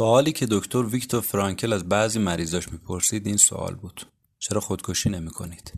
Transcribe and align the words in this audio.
سوالی 0.00 0.32
که 0.32 0.46
دکتر 0.50 0.78
ویکتور 0.78 1.20
فرانکل 1.20 1.72
از 1.72 1.88
بعضی 1.88 2.18
مریضاش 2.18 2.72
می‌پرسید 2.72 3.26
این 3.26 3.36
سوال 3.36 3.74
بود. 3.74 4.06
چرا 4.38 4.60
خودکشی 4.60 5.10
نمی 5.10 5.30
کنید؟ 5.30 5.72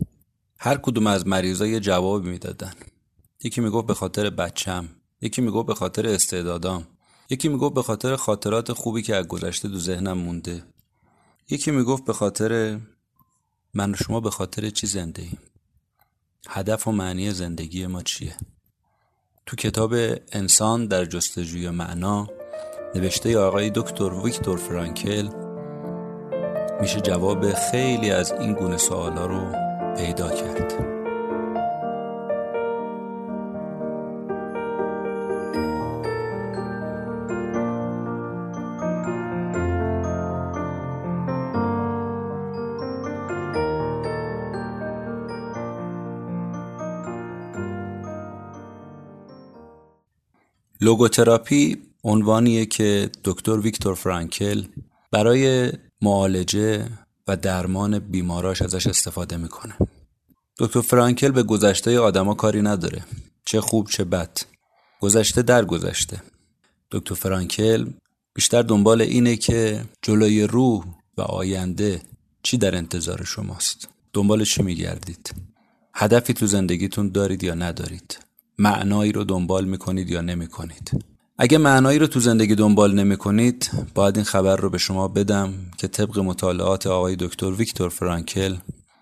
هر 0.59 0.77
کدوم 0.77 1.07
از 1.07 1.27
مریضا 1.27 1.67
یه 1.67 1.79
جواب 1.79 2.23
می‌دادن. 2.23 2.73
یکی 3.43 3.61
می‌گفت 3.61 3.87
به 3.87 3.93
خاطر 3.93 4.29
بچم 4.29 4.89
یکی 5.21 5.41
می‌گفت 5.41 5.67
به 5.67 5.73
خاطر 5.75 6.07
استعدادام 6.07 6.87
یکی 7.29 7.49
می‌گفت 7.49 7.75
به 7.75 7.81
خاطر 7.81 8.15
خاطرات 8.15 8.73
خوبی 8.73 9.01
که 9.01 9.15
از 9.15 9.27
گذشته 9.27 9.67
دو 9.67 9.79
ذهنم 9.79 10.17
مونده. 10.17 10.63
یکی 11.49 11.71
می‌گفت 11.71 12.05
به 12.05 12.13
خاطر 12.13 12.79
من 13.73 13.91
و 13.91 13.95
شما 13.95 14.19
به 14.19 14.29
خاطر 14.29 14.69
چی 14.69 14.87
زنده 14.87 15.21
ایم 15.21 15.37
هدف 16.49 16.87
و 16.87 16.91
معنی 16.91 17.31
زندگی 17.31 17.87
ما 17.87 18.03
چیه؟ 18.03 18.37
تو 19.45 19.55
کتاب 19.55 19.93
انسان 20.31 20.87
در 20.87 21.05
جستجوی 21.05 21.69
معنا 21.69 22.27
نوشته 22.95 23.39
آقای 23.39 23.71
دکتر 23.75 24.13
ویکتور 24.13 24.57
فرانکل 24.57 25.27
میشه 26.81 27.01
جواب 27.01 27.53
خیلی 27.53 28.11
از 28.11 28.31
این 28.31 28.53
گونه 28.53 28.77
سوالا 28.77 29.25
رو 29.25 29.51
پیدا 29.97 30.29
کرد. 30.29 30.93
لوگوتراپی 50.81 51.92
عنوانیه 52.03 52.65
که 52.65 53.09
دکتر 53.23 53.59
ویکتور 53.59 53.95
فرانکل 53.95 54.63
برای 55.11 55.71
معالجه 56.01 56.87
و 57.27 57.37
درمان 57.37 57.99
بیماراش 57.99 58.61
ازش 58.61 58.87
استفاده 58.87 59.37
می‌کنه. 59.37 59.73
دکتر 60.57 60.81
فرانکل 60.81 61.31
به 61.31 61.43
گذشته 61.43 61.99
آدما 61.99 62.33
کاری 62.33 62.61
نداره. 62.61 63.05
چه 63.45 63.61
خوب 63.61 63.89
چه 63.89 64.03
بد. 64.03 64.37
گذشته 64.99 65.41
در 65.41 65.65
گذشته. 65.65 66.21
دکتر 66.91 67.15
فرانکل 67.15 67.85
بیشتر 68.33 68.61
دنبال 68.61 69.01
اینه 69.01 69.35
که 69.35 69.85
جلوی 70.01 70.43
روح 70.43 70.85
و 71.17 71.21
آینده 71.21 72.01
چی 72.43 72.57
در 72.57 72.75
انتظار 72.75 73.23
شماست. 73.23 73.87
دنبال 74.13 74.43
چی 74.43 74.63
میگردید؟ 74.63 75.33
هدفی 75.95 76.33
تو 76.33 76.47
زندگیتون 76.47 77.09
دارید 77.09 77.43
یا 77.43 77.53
ندارید؟ 77.53 78.19
معنایی 78.57 79.11
رو 79.11 79.23
دنبال 79.23 79.65
می‌کنید 79.65 80.09
یا 80.09 80.21
نمی‌کنید 80.21 81.12
اگه 81.43 81.57
معنایی 81.57 81.99
رو 81.99 82.07
تو 82.07 82.19
زندگی 82.19 82.55
دنبال 82.55 82.93
نمی‌کنید 82.95 83.71
باید 83.95 84.15
این 84.15 84.25
خبر 84.25 84.55
رو 84.55 84.69
به 84.69 84.77
شما 84.77 85.07
بدم 85.07 85.53
که 85.77 85.87
طبق 85.87 86.19
مطالعات 86.19 86.87
آقای 86.87 87.15
دکتر 87.15 87.51
ویکتور 87.51 87.89
فرانکل 87.89 88.55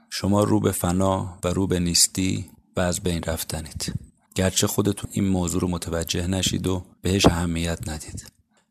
شما 0.09 0.43
رو 0.43 0.59
به 0.59 0.71
فنا 0.71 1.39
و 1.43 1.47
رو 1.47 1.67
به 1.67 1.79
نیستی 1.79 2.45
و 2.77 2.79
از 2.79 2.99
بین 2.99 3.23
رفتنید. 3.23 3.93
گرچه 4.35 4.67
خودتون 4.67 5.09
این 5.13 5.27
موضوع 5.27 5.61
رو 5.61 5.67
متوجه 5.67 6.27
نشید 6.27 6.67
و 6.67 6.83
بهش 7.01 7.25
اهمیت 7.25 7.89
ندید. 7.89 8.25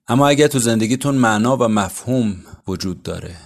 اما 0.09 0.29
اگر 0.29 0.47
تو 0.47 0.59
زندگیتون 0.59 1.15
معنا 1.15 1.57
و 1.57 1.63
مفهوم 1.63 2.37
وجود 2.69 3.03
داره 3.03 3.37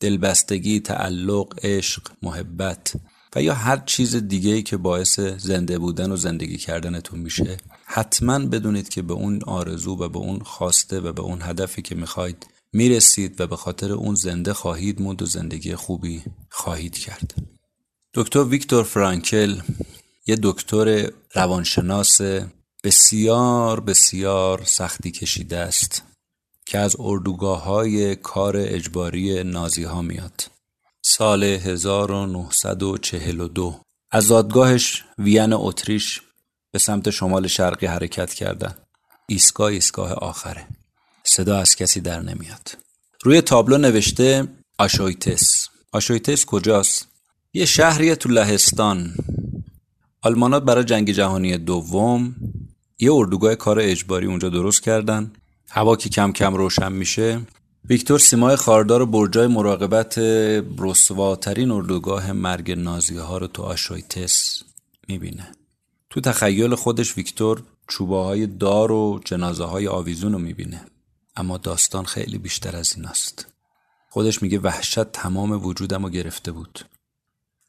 دلبستگی، 0.00 0.80
تعلق، 0.80 1.54
عشق، 1.62 2.02
محبت 2.22 2.92
و 3.36 3.42
یا 3.42 3.54
هر 3.54 3.76
چیز 3.86 4.16
دیگه 4.16 4.62
که 4.62 4.76
باعث 4.76 5.20
زنده 5.20 5.78
بودن 5.78 6.12
و 6.12 6.16
زندگی 6.16 6.56
کردنتون 6.56 7.18
میشه 7.18 7.56
حتما 7.84 8.38
بدونید 8.38 8.88
که 8.88 9.02
به 9.02 9.14
اون 9.14 9.42
آرزو 9.42 9.96
و 9.96 10.08
به 10.08 10.18
اون 10.18 10.38
خواسته 10.38 11.00
و 11.00 11.12
به 11.12 11.22
اون 11.22 11.42
هدفی 11.42 11.82
که 11.82 11.94
می‌خواید 11.94 12.46
می‌رسید 12.72 13.40
و 13.40 13.46
به 13.46 13.56
خاطر 13.56 13.92
اون 13.92 14.14
زنده 14.14 14.52
خواهید 14.52 15.02
موند 15.02 15.22
و 15.22 15.26
زندگی 15.26 15.74
خوبی 15.74 16.22
خواهید 16.50 16.98
کرد. 16.98 17.34
دکتر 18.14 18.44
ویکتور 18.44 18.84
فرانکل 18.84 19.60
یه 20.26 20.38
دکتر 20.42 21.10
روانشناس 21.34 22.20
بسیار 22.84 23.80
بسیار 23.80 24.64
سختی 24.64 25.10
کشیده 25.10 25.56
است 25.56 26.02
که 26.66 26.78
از 26.78 26.96
اردوگاه 26.98 27.64
های 27.64 28.16
کار 28.16 28.56
اجباری 28.56 29.44
نازی 29.44 29.82
ها 29.82 30.02
میاد. 30.02 30.44
سال 31.04 31.44
1942 31.44 33.80
از 34.10 34.24
زادگاهش 34.24 35.04
وین 35.18 35.52
اتریش 35.52 36.20
به 36.72 36.78
سمت 36.78 37.10
شمال 37.10 37.46
شرقی 37.46 37.86
حرکت 37.86 38.34
کردن 38.34 38.74
ایستگاه 39.26 39.66
ایستگاه 39.66 40.12
آخره. 40.12 40.66
صدا 41.24 41.58
از 41.58 41.76
کسی 41.76 42.00
در 42.00 42.20
نمیاد. 42.20 42.78
روی 43.22 43.40
تابلو 43.40 43.78
نوشته 43.78 44.48
آشویتس. 44.78 45.68
آشویتس 45.92 46.44
کجاست؟ 46.44 47.06
یه 47.52 47.64
شهری 47.64 48.16
تو 48.16 48.28
لهستان. 48.28 49.14
آلمانات 50.22 50.62
برای 50.62 50.84
جنگ 50.84 51.10
جهانی 51.10 51.58
دوم. 51.58 52.36
یه 52.98 53.12
اردوگاه 53.12 53.54
کار 53.54 53.80
اجباری 53.80 54.26
اونجا 54.26 54.48
درست 54.48 54.82
کردن. 54.82 55.32
هوا 55.70 55.96
که 55.96 56.08
کم 56.08 56.32
کم 56.32 56.54
روشن 56.54 56.92
میشه. 56.92 57.40
ویکتور 57.88 58.18
سیمای 58.18 58.56
خاردار 58.56 59.02
و 59.02 59.06
برجای 59.06 59.46
مراقبت 59.46 60.18
رسواترین 60.78 61.70
اردوگاه 61.70 62.32
مرگ 62.32 62.70
نازی 62.70 63.16
ها 63.16 63.38
رو 63.38 63.46
تو 63.46 63.62
آشویتس 63.62 64.62
می‌بینه. 65.08 65.52
تو 66.10 66.20
تخیل 66.20 66.74
خودش 66.74 67.16
ویکتور 67.16 67.62
چوبه 67.88 68.16
های 68.16 68.46
دار 68.46 68.92
و 68.92 69.20
جنازه 69.24 69.64
های 69.64 69.88
آویزون 69.88 70.32
رو 70.32 70.38
می‌بینه. 70.38 70.84
اما 71.36 71.58
داستان 71.58 72.04
خیلی 72.04 72.38
بیشتر 72.38 72.76
از 72.76 72.96
این 72.96 73.04
است. 73.06 73.46
خودش 74.10 74.42
میگه 74.42 74.58
وحشت 74.58 75.04
تمام 75.04 75.66
وجودم 75.66 76.02
رو 76.02 76.10
گرفته 76.10 76.52
بود. 76.52 76.84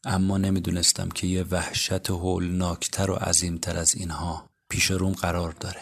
اما 0.06 0.38
نمی‌دونستم 0.38 1.10
که 1.10 1.28
یه 1.28 1.44
وحشت 1.52 2.10
هولناکتر 2.10 3.12
و 3.12 3.14
عظیمتر 3.14 3.78
از 3.78 3.96
اینها 3.96 4.50
پیش 4.70 4.92
روم 4.92 5.12
قرار 5.12 5.56
داره. 5.60 5.82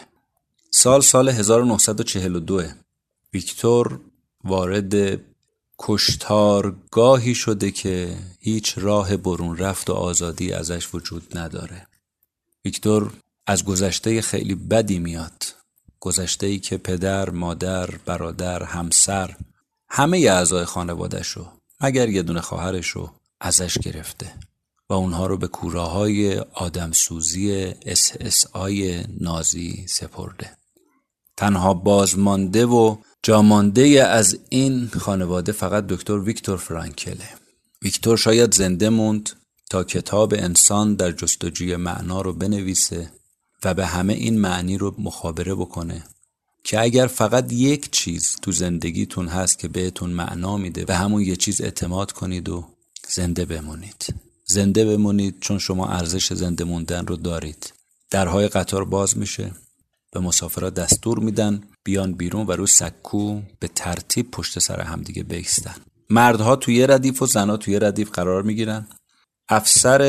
سال 0.70 1.00
سال 1.00 1.28
1942 1.28 2.62
ویکتور 3.34 4.00
وارد 4.44 5.20
کشتارگاهی 5.78 7.34
شده 7.34 7.70
که 7.70 8.18
هیچ 8.40 8.74
راه 8.78 9.16
برون 9.16 9.56
رفت 9.56 9.90
و 9.90 9.92
آزادی 9.92 10.52
ازش 10.52 10.94
وجود 10.94 11.38
نداره. 11.38 11.86
ویکتور 12.64 13.12
از 13.46 13.64
گذشته 13.64 14.22
خیلی 14.22 14.54
بدی 14.54 14.98
میاد. 14.98 15.44
گذشته 16.00 16.46
ای 16.46 16.58
که 16.58 16.76
پدر، 16.76 17.30
مادر، 17.30 17.90
برادر، 17.90 18.62
همسر 18.62 19.36
همه 19.88 20.18
اعضای 20.18 20.64
خانوادهشو 20.64 21.46
مگر 21.80 22.08
یه 22.08 22.22
دونه 22.22 22.40
خواهرشو 22.40 23.10
ازش 23.40 23.78
گرفته 23.78 24.34
و 24.90 24.94
اونها 24.94 25.26
رو 25.26 25.36
به 25.36 25.48
آدمسوزی 26.52 27.74
اس 27.86 28.12
اس 28.20 28.46
های 28.52 29.04
نازی 29.20 29.86
سپرده. 29.88 30.61
تنها 31.42 31.74
بازمانده 31.74 32.66
و 32.66 32.96
جامانده 33.22 34.04
از 34.04 34.38
این 34.48 34.88
خانواده 34.88 35.52
فقط 35.52 35.86
دکتر 35.86 36.18
ویکتور 36.18 36.56
فرانکله. 36.56 37.28
ویکتور 37.82 38.16
شاید 38.16 38.54
زنده 38.54 38.90
موند 38.90 39.30
تا 39.70 39.84
کتاب 39.84 40.34
انسان 40.34 40.94
در 40.94 41.12
جستجوی 41.12 41.76
معنا 41.76 42.20
رو 42.20 42.32
بنویسه 42.32 43.12
و 43.64 43.74
به 43.74 43.86
همه 43.86 44.12
این 44.12 44.38
معنی 44.38 44.78
رو 44.78 44.94
مخابره 44.98 45.54
بکنه 45.54 46.04
که 46.64 46.80
اگر 46.80 47.06
فقط 47.06 47.52
یک 47.52 47.90
چیز 47.90 48.36
تو 48.42 48.52
زندگیتون 48.52 49.28
هست 49.28 49.58
که 49.58 49.68
بهتون 49.68 50.10
معنا 50.10 50.56
میده 50.56 50.84
به 50.84 50.94
همون 50.94 51.22
یه 51.22 51.36
چیز 51.36 51.60
اعتماد 51.60 52.12
کنید 52.12 52.48
و 52.48 52.64
زنده 53.08 53.44
بمونید. 53.44 54.14
زنده 54.46 54.84
بمونید 54.84 55.40
چون 55.40 55.58
شما 55.58 55.88
ارزش 55.88 56.32
زنده 56.32 56.64
موندن 56.64 57.06
رو 57.06 57.16
دارید. 57.16 57.72
درهای 58.10 58.48
قطار 58.48 58.84
باز 58.84 59.18
میشه. 59.18 59.50
به 60.12 60.20
مسافرها 60.20 60.70
دستور 60.70 61.18
میدن 61.18 61.60
بیان 61.84 62.12
بیرون 62.12 62.46
و 62.46 62.52
رو 62.52 62.66
سکو 62.66 63.40
به 63.60 63.68
ترتیب 63.68 64.30
پشت 64.30 64.58
سر 64.58 64.80
همدیگه 64.80 65.22
بیستن. 65.22 65.74
مردها 66.10 66.56
توی 66.56 66.86
ردیف 66.86 67.22
و 67.22 67.26
زنها 67.26 67.56
توی 67.56 67.78
ردیف 67.78 68.10
قرار 68.10 68.42
می‌گیرن. 68.42 68.86
افسر 69.48 70.02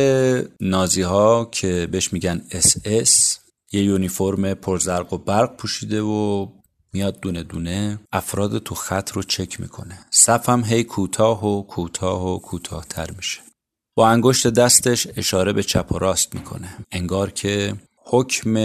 نازی 0.62 1.02
ها 1.02 1.46
که 1.52 1.88
بهش 1.92 2.14
میگن 2.14 2.42
اس 2.52 2.76
اس 2.86 3.40
یه 3.72 3.84
یونیفرم 3.84 4.54
پرزرق 4.54 5.14
و 5.14 5.18
برق 5.18 5.56
پوشیده 5.56 6.02
و 6.02 6.48
میاد 6.94 7.20
دونه 7.20 7.44
دونه 7.44 8.00
افراد 8.12 8.58
تو 8.58 8.76
خط 8.76 9.12
رو 9.12 9.24
چک 9.24 9.60
می‌کنه. 9.60 10.00
صف 10.12 10.50
هم 10.50 10.64
هی 10.64 10.84
کوتاه 10.84 11.46
و 11.46 11.64
کوتاه 11.64 12.28
و 12.28 12.40
کوتاهتر 12.40 13.12
میشه. 13.18 13.40
با 13.96 14.10
انگشت 14.10 14.48
دستش 14.48 15.08
اشاره 15.16 15.54
به 15.54 15.64
چپ 15.64 15.92
و 15.92 15.98
راست 15.98 16.36
می‌کنه. 16.36 16.78
انگار 16.92 17.32
که 17.32 17.74
حکم 18.06 18.56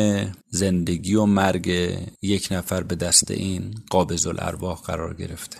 زندگی 0.51 1.15
و 1.15 1.27
مرگ 1.27 1.97
یک 2.23 2.49
نفر 2.51 2.83
به 2.83 2.95
دست 2.95 3.31
این 3.31 3.75
قابض 3.91 4.27
الارواح 4.27 4.81
قرار 4.81 5.15
گرفته. 5.15 5.59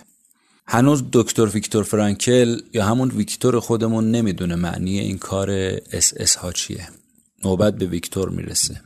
هنوز 0.67 1.03
دکتر 1.13 1.45
ویکتور 1.45 1.83
فرانکل 1.83 2.61
یا 2.73 2.85
همون 2.85 3.11
ویکتور 3.11 3.59
خودمون 3.59 4.11
نمی‌دونه 4.11 4.55
معنی 4.55 4.99
این 4.99 5.17
کار 5.17 5.51
اس 5.91 6.13
اس 6.17 6.35
ها 6.35 6.51
چیه. 6.51 6.89
نوبت 7.45 7.77
به 7.77 7.85
ویکتور 7.85 8.29
می‌رسه. 8.29 8.81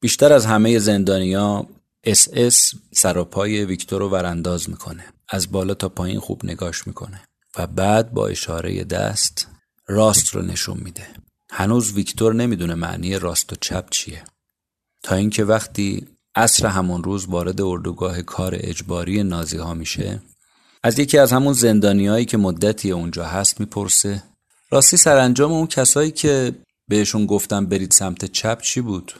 بیشتر 0.00 0.32
از 0.32 0.46
همه 0.46 0.78
زندانیا 0.78 1.66
اس 2.04 2.28
اس 2.32 2.74
سراپای 2.92 3.64
ویکتور 3.64 4.00
رو 4.00 4.08
ورانداز 4.08 4.70
می‌کنه. 4.70 5.04
از 5.28 5.52
بالا 5.52 5.74
تا 5.74 5.88
پایین 5.88 6.20
خوب 6.20 6.44
نگاش 6.44 6.86
می‌کنه 6.86 7.22
و 7.58 7.66
بعد 7.66 8.12
با 8.12 8.28
اشاره 8.28 8.84
دست 8.84 9.48
راست 9.88 10.28
رو 10.28 10.42
نشون 10.42 10.80
میده. 10.80 11.06
هنوز 11.50 11.92
ویکتور 11.92 12.34
نمی‌دونه 12.34 12.74
معنی 12.74 13.18
راست 13.18 13.52
و 13.52 13.56
چپ 13.60 13.90
چیه. 13.90 14.24
تا 15.02 15.14
اینکه 15.14 15.44
وقتی 15.44 16.06
عصر 16.34 16.66
همون 16.66 17.04
روز 17.04 17.26
وارد 17.26 17.60
اردوگاه 17.60 18.22
کار 18.22 18.54
اجباری 18.56 19.22
نازی 19.22 19.56
ها 19.56 19.74
میشه 19.74 20.22
از 20.82 20.98
یکی 20.98 21.18
از 21.18 21.32
همون 21.32 21.52
زندانیایی 21.52 22.24
که 22.24 22.36
مدتی 22.36 22.90
اونجا 22.90 23.24
هست 23.24 23.60
می‌پرسه 23.60 24.22
راستی 24.70 24.96
سرانجام 24.96 25.52
اون 25.52 25.66
کسایی 25.66 26.10
که 26.10 26.54
بهشون 26.88 27.26
گفتم 27.26 27.66
برید 27.66 27.90
سمت 27.90 28.24
چپ 28.24 28.60
چی 28.60 28.80
بود؟ 28.80 29.12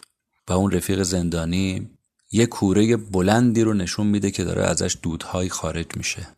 و 0.49 0.53
اون 0.53 0.71
رفیق 0.71 1.03
زندانی 1.03 1.91
یه 2.32 2.47
کوره 2.47 2.97
بلندی 2.97 3.62
رو 3.62 3.75
نشون 3.75 4.06
میده 4.06 4.31
که 4.31 4.44
داره 4.44 4.65
ازش 4.65 4.97
دودهایی 5.03 5.49
خارج 5.49 5.87
میشه. 5.97 6.29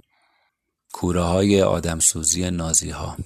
کوره 0.93 1.23
های 1.23 1.62
آدمسوزی 1.62 2.50
نازی 2.50 2.91
ها 2.91 3.17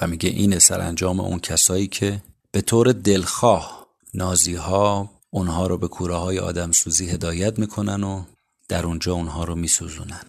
و 0.00 0.06
میگه 0.06 0.30
این 0.30 0.58
سرانجام 0.58 1.20
اون 1.20 1.38
کسایی 1.38 1.86
که 1.86 2.22
به 2.52 2.60
طور 2.60 2.92
دلخواه 2.92 3.86
نازی 4.14 4.54
ها 4.54 5.10
اونها 5.30 5.66
رو 5.66 5.78
به 5.78 5.88
کوره 5.88 6.14
های 6.14 6.38
آدمسوزی 6.38 7.10
هدایت 7.10 7.58
می‌کنن 7.58 8.04
و 8.04 8.22
در 8.68 8.86
اونجا 8.86 9.12
اونها 9.12 9.44
رو 9.44 9.54
میسوزونن. 9.54 10.24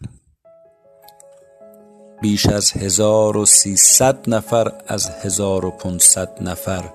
بیش 2.22 2.46
از 2.46 2.72
1300 2.72 4.30
نفر 4.30 4.72
از 4.88 5.10
1500 5.10 6.38
نفر 6.42 6.90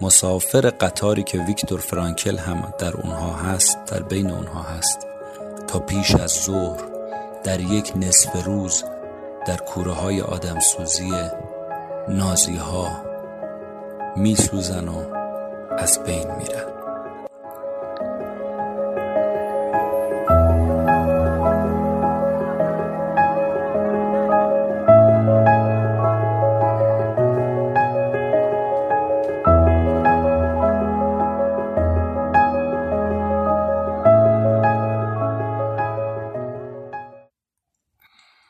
مسافر 0.00 0.60
قطاری 0.60 1.22
که 1.22 1.38
ویکتور 1.38 1.80
فرانکل 1.80 2.36
هم 2.36 2.74
در 2.78 2.96
اونها 2.96 3.32
هست 3.32 3.84
در 3.84 4.02
بین 4.02 4.30
اونها 4.30 4.62
هست 4.62 4.98
تا 5.66 5.78
پیش 5.78 6.14
از 6.14 6.30
ظهر 6.30 6.80
در 7.44 7.60
یک 7.60 7.92
نصف 7.96 8.46
روز 8.46 8.84
در 9.46 9.56
کوره 9.56 9.92
های 9.92 10.20
آدمسوزی 10.20 11.12
نازی 12.08 12.56
ها 12.56 13.04
می 14.16 14.36
سوزن 14.36 14.88
و 14.88 15.04
از 15.78 16.00
بین 16.06 16.30
میرن. 16.38 16.74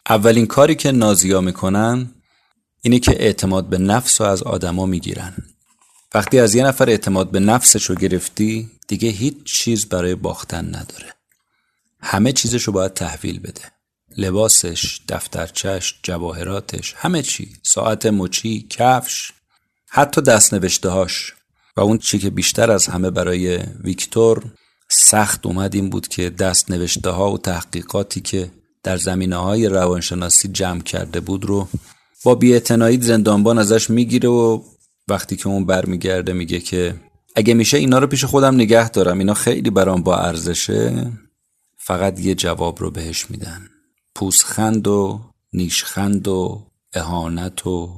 اولین 0.09 0.47
کاری 0.47 0.75
که 0.75 0.93
نازیا 0.93 1.41
می‌کنن 1.41 2.14
اینه 2.85 2.99
که 2.99 3.23
اعتماد 3.23 3.69
به 3.69 3.79
نفس 3.79 4.21
رو 4.21 4.27
از 4.27 4.43
آدما 4.43 4.87
می‌گیرن. 4.87 5.35
وقتی 6.15 6.39
از 6.39 6.55
یه 6.55 6.65
نفر 6.65 6.91
اعتماد 6.91 7.31
به 7.31 7.41
نفسش 7.41 7.85
رو 7.85 7.95
گرفتی 7.95 8.71
دیگه 8.89 9.09
هیچ 9.09 9.35
چیز 9.45 9.89
برای 9.89 10.15
باختن 10.15 10.67
نداره. 10.67 11.15
همه 12.01 12.33
چیزش 12.33 12.63
رو 12.63 12.73
باید 12.73 12.95
تحویل 12.95 13.41
بده. 13.41 13.63
لباسش، 14.17 15.01
دفترچش، 15.09 15.95
جواهراتش، 16.03 16.95
همه 16.97 17.23
چی. 17.23 17.53
ساعت 17.63 18.07
مچی، 18.07 18.67
کفش 18.71 19.33
حتی 19.89 20.21
دست 20.21 20.55
نوشته 20.55 20.89
هاش 20.89 21.33
و 21.77 21.81
اون 21.81 21.99
چی 21.99 22.19
که 22.19 22.31
بیشتر 22.31 22.71
از 22.71 22.87
همه 22.87 23.11
برای 23.11 23.59
ویکتور 23.85 24.45
سخت 24.89 25.47
اومد 25.47 25.75
این 25.75 25.91
بود 25.91 26.09
که 26.09 26.31
دست 26.31 26.71
نوشته 26.71 27.11
ها 27.11 27.33
و 27.33 27.39
تحقیقاتی 27.39 28.21
که 28.21 28.51
در 28.83 28.97
زمینه 28.97 29.37
های 29.37 29.69
روانشناسی 29.69 30.49
جمع 30.49 30.81
کرده 30.81 31.21
بود 31.21 31.45
رو 31.45 31.69
با 32.25 32.35
بیاعتنایی 32.35 33.01
زندانبان 33.01 33.59
ازش 33.59 33.91
می‌گیره 33.91 34.29
و 34.29 34.63
وقتی 35.09 35.37
که 35.37 35.49
اون 35.49 35.65
برمیگرده 35.67 36.33
میگه 36.33 36.61
که 36.61 36.95
اگه 37.37 37.55
میشه 37.55 37.77
اینا 37.77 37.99
رو 37.99 38.07
پیش 38.07 38.25
خودم 38.25 38.55
نگه 38.55 38.89
دارم 38.89 39.19
اینا 39.19 39.35
خیلی 39.35 39.71
برام 39.71 40.03
با 40.03 40.17
ارزشه 40.17 41.13
فقط 41.77 42.21
یه 42.21 42.35
جواب 42.35 42.81
رو 42.81 42.91
بهش 42.91 43.31
میدن. 43.31 43.69
پوسخند 44.15 44.89
و 44.89 45.21
نیشخند 45.53 46.29
و 46.29 46.67
اهانت 46.93 47.67
و 47.67 47.93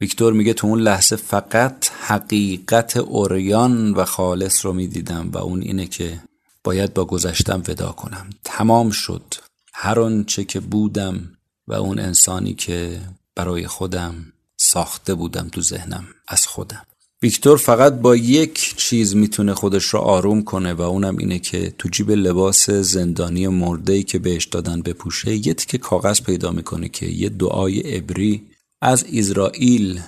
ویکتور 0.00 0.32
میگه 0.32 0.52
تو 0.52 0.66
اون 0.66 0.80
لحظه 0.80 1.16
فقط 1.16 1.88
حقیقت 2.00 2.96
اوریان 2.96 3.90
و 3.90 4.04
خالص 4.04 4.66
رو 4.66 4.72
می‌دیدم 4.72 5.30
و 5.32 5.38
اون 5.38 5.62
اینه 5.62 5.86
که 5.86 6.20
باید 6.64 6.94
با 6.94 7.04
گذشتم 7.04 7.62
ودا 7.68 7.92
کنم. 7.92 8.30
تمام 8.44 8.90
شد. 8.90 9.34
هر 9.72 10.00
آنچه 10.00 10.44
که 10.44 10.60
بودم 10.60 11.30
و 11.68 11.74
اون 11.74 11.98
انسانی 11.98 12.54
که 12.54 13.00
برای 13.36 13.66
خودم 13.66 14.32
ساخته 14.56 15.14
بودم 15.14 15.48
تو 15.48 15.60
ذهنم 15.60 16.04
از 16.28 16.46
خودم. 16.46 16.86
ویکتور 17.22 17.56
فقط 17.56 17.92
با 17.92 18.16
یک 18.16 18.76
چیز 18.76 19.16
می‌تونه 19.16 19.54
خودش 19.54 19.84
رو 19.84 19.98
آروم 19.98 20.42
کنه 20.42 20.74
و 20.74 20.82
اونم 20.82 21.16
اینه 21.16 21.38
که 21.38 21.74
تو 21.78 21.88
جیب 21.88 22.10
لباس 22.10 22.70
زندانی 22.70 23.48
مردهی 23.48 24.02
که 24.02 24.18
بهش 24.18 24.44
دادن 24.44 24.82
بپوشه 24.82 25.46
یه 25.46 25.54
تیکه 25.54 25.78
کاغذ 25.78 26.20
پیدا 26.20 26.50
می‌کنه 26.50 26.88
که 26.88 27.06
یه 27.06 27.28
دعای 27.28 27.80
عبری 27.80 28.46
از 28.82 29.04
اسرائیل 29.12 30.00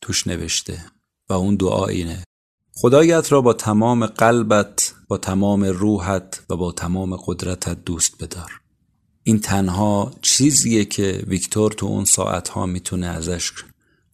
توش 0.00 0.26
نوشته 0.26 0.84
و 1.28 1.32
اون 1.32 1.56
دعا 1.56 1.86
اینه. 1.86 2.24
خدایت 2.74 3.32
را 3.32 3.40
با 3.40 3.52
تمام 3.52 4.06
قلبت 4.06 4.94
با 5.08 5.18
تمام 5.18 5.64
روحت 5.64 6.40
و 6.50 6.56
با 6.56 6.72
تمام 6.72 7.16
قدرتت 7.16 7.84
دوست 7.84 8.24
بدار. 8.24 8.60
این 9.28 9.40
تنها 9.40 10.12
چیزیه 10.22 10.84
که 10.84 11.22
ویکتور 11.26 11.72
تو 11.72 11.86
اون 11.86 12.04
ساعتها 12.04 12.66
می‌تونه 12.66 13.06
ازش 13.06 13.50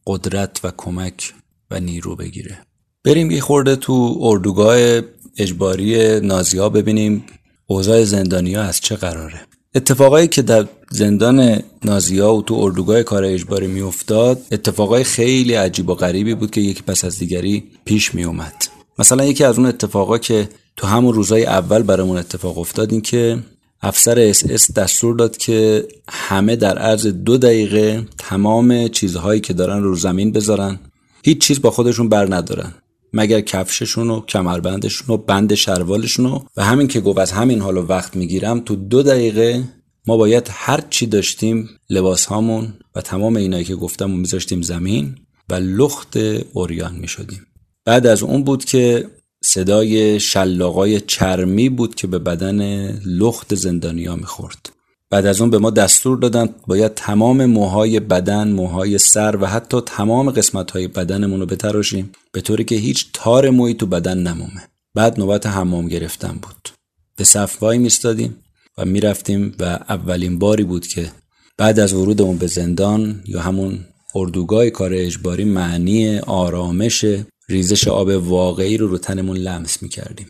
قدرت 0.06 0.60
و 0.64 0.72
کمک 0.76 1.34
و 1.70 1.80
نیرو 1.80 2.16
بگیره. 2.16 2.58
بریم 3.04 3.30
یه 3.30 3.40
خورده 3.40 3.76
تو 3.76 4.18
اردوگاه 4.20 5.00
اجباری 5.36 6.20
نازی 6.20 6.58
ببینیم 6.58 7.24
اوضاع 7.66 8.04
زندانی 8.04 8.54
ها 8.54 8.62
از 8.62 8.80
چه 8.80 8.96
قراره. 8.96 9.40
اتفاقایی 9.74 10.28
که 10.28 10.42
در 10.42 10.66
زندان 10.90 11.62
نازی 11.84 12.20
و 12.20 12.42
تو 12.42 12.54
اردوگاه 12.54 13.02
کار 13.02 13.24
اجباری 13.24 13.66
میافتاد 13.66 14.42
اتفاقای 14.52 15.04
خیلی 15.04 15.54
عجیب 15.54 15.88
و 15.88 15.94
غریبی 15.94 16.34
بود 16.34 16.50
که 16.50 16.60
یکی 16.60 16.82
پس 16.82 17.04
از 17.04 17.18
دیگری 17.18 17.64
پیش 17.84 18.14
می 18.14 18.24
اومد 18.24 18.64
مثلا 18.98 19.24
یکی 19.24 19.44
از 19.44 19.58
اون 19.58 19.66
اتفاقا 19.66 20.18
که 20.18 20.48
تو 20.76 20.86
همون 20.86 21.14
روزای 21.14 21.46
اول 21.46 21.82
برامون 21.82 22.16
اتفاق 22.16 22.58
افتاد 22.58 22.92
این 22.92 23.00
که 23.00 23.38
افسر 23.84 24.18
اس 24.18 24.44
اس 24.50 24.72
دستور 24.72 25.14
داد 25.14 25.36
که 25.36 25.88
همه 26.08 26.56
در 26.56 26.78
عرض 26.78 27.06
دو 27.06 27.38
دقیقه 27.38 28.06
تمام 28.18 28.88
چیزهایی 28.88 29.40
که 29.40 29.52
دارن 29.52 29.82
رو 29.82 29.96
زمین 29.96 30.32
بذارن 30.32 30.78
هیچ 31.24 31.38
چیز 31.38 31.62
با 31.62 31.70
خودشون 31.70 32.08
بر 32.08 32.34
ندارن 32.34 32.74
مگر 33.12 33.40
کفششون 33.40 34.10
و 34.10 34.20
کمربندشون 34.20 35.14
و 35.14 35.16
بند 35.16 35.54
شلوارشون 35.54 36.26
و 36.56 36.64
همین 36.64 36.88
که 36.88 37.00
گفت 37.00 37.18
از 37.18 37.32
همین 37.32 37.60
حال 37.60 37.76
وقت 37.76 38.16
می‌گیرم 38.16 38.60
تو 38.60 38.76
دو 38.76 39.02
دقیقه 39.02 39.64
ما 40.06 40.16
باید 40.16 40.48
هر 40.50 40.80
چی 40.90 41.06
داشتیم 41.06 41.68
لباس 41.90 42.26
هامون 42.26 42.74
و 42.94 43.00
تمام 43.00 43.36
اینایی 43.36 43.64
که 43.64 43.76
گفتم 43.76 44.12
و 44.12 44.16
میذاشتیم 44.16 44.62
زمین 44.62 45.14
و 45.50 45.54
لخت 45.54 46.16
اوریان 46.52 46.94
می‌شدیم. 46.94 47.46
بعد 47.84 48.06
از 48.06 48.22
اون 48.22 48.44
بود 48.44 48.64
که 48.64 49.06
صدای 49.54 50.20
شلاقای 50.20 51.00
چرمی 51.00 51.68
بود 51.68 51.94
که 51.94 52.06
به 52.06 52.18
بدن 52.18 52.88
لخت 53.06 53.54
زندانیا 53.54 54.16
می‌خورد 54.16 54.70
بعد 55.10 55.26
از 55.26 55.40
اون 55.40 55.50
به 55.50 55.58
ما 55.58 55.70
دستور 55.70 56.18
دادن 56.18 56.48
باید 56.66 56.94
تمام 56.94 57.46
موهای 57.46 58.00
بدن، 58.00 58.48
موهای 58.48 58.98
سر 58.98 59.36
و 59.36 59.46
حتی 59.46 59.80
تمام 59.80 60.30
قسمت 60.30 60.70
های 60.70 60.88
بدنمون 60.88 61.40
رو 61.40 61.46
بتراشیم 61.46 62.12
به 62.32 62.40
طوری 62.40 62.64
که 62.64 62.74
هیچ 62.74 63.06
تار 63.12 63.50
موی 63.50 63.74
تو 63.74 63.86
بدن 63.86 64.18
نمومه. 64.18 64.68
بعد 64.94 65.20
نوبت 65.20 65.46
حمام 65.46 65.88
گرفتن 65.88 66.38
بود. 66.42 66.68
به 67.16 67.24
صف 67.24 67.62
وای 67.62 67.78
میستادیم 67.78 68.36
و 68.78 68.84
می‌رفتیم 68.84 69.54
و 69.60 69.64
اولین 69.64 70.38
باری 70.38 70.64
بود 70.64 70.86
که 70.86 71.10
بعد 71.58 71.78
از 71.80 71.92
ورودمون 71.92 72.36
به 72.36 72.46
زندان 72.46 73.22
یا 73.26 73.40
همون 73.40 73.78
اردوگاه 74.14 74.70
کار 74.70 74.90
اجباری 74.94 75.44
معنی 75.44 76.18
آرامش 76.18 77.04
ریزش 77.48 77.88
آب 77.88 78.08
واقعی 78.08 78.76
رو 78.76 78.88
رو 78.88 78.98
تنمون 78.98 79.36
لمس 79.36 79.82
می‌کردیم. 79.82 80.26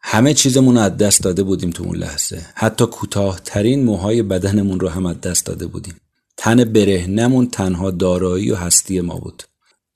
همه 0.00 0.34
چیزمون 0.34 0.74
رو 0.74 0.80
از 0.80 0.96
دست 0.96 1.22
داده 1.22 1.42
بودیم 1.42 1.70
تو 1.70 1.84
اون 1.84 1.96
لحظه. 1.96 2.46
حتی 2.54 2.86
کوتاهترین 2.86 3.84
موهای 3.84 4.22
بدنمون 4.22 4.80
رو 4.80 4.88
هم 4.88 5.06
از 5.06 5.20
دست 5.20 5.46
داده 5.46 5.66
بودیم. 5.66 5.94
تن 6.36 6.64
برهنمون 6.64 7.46
تنها 7.46 7.90
دارایی 7.90 8.50
و 8.50 8.56
هستی 8.56 9.00
ما 9.00 9.14
بود. 9.14 9.42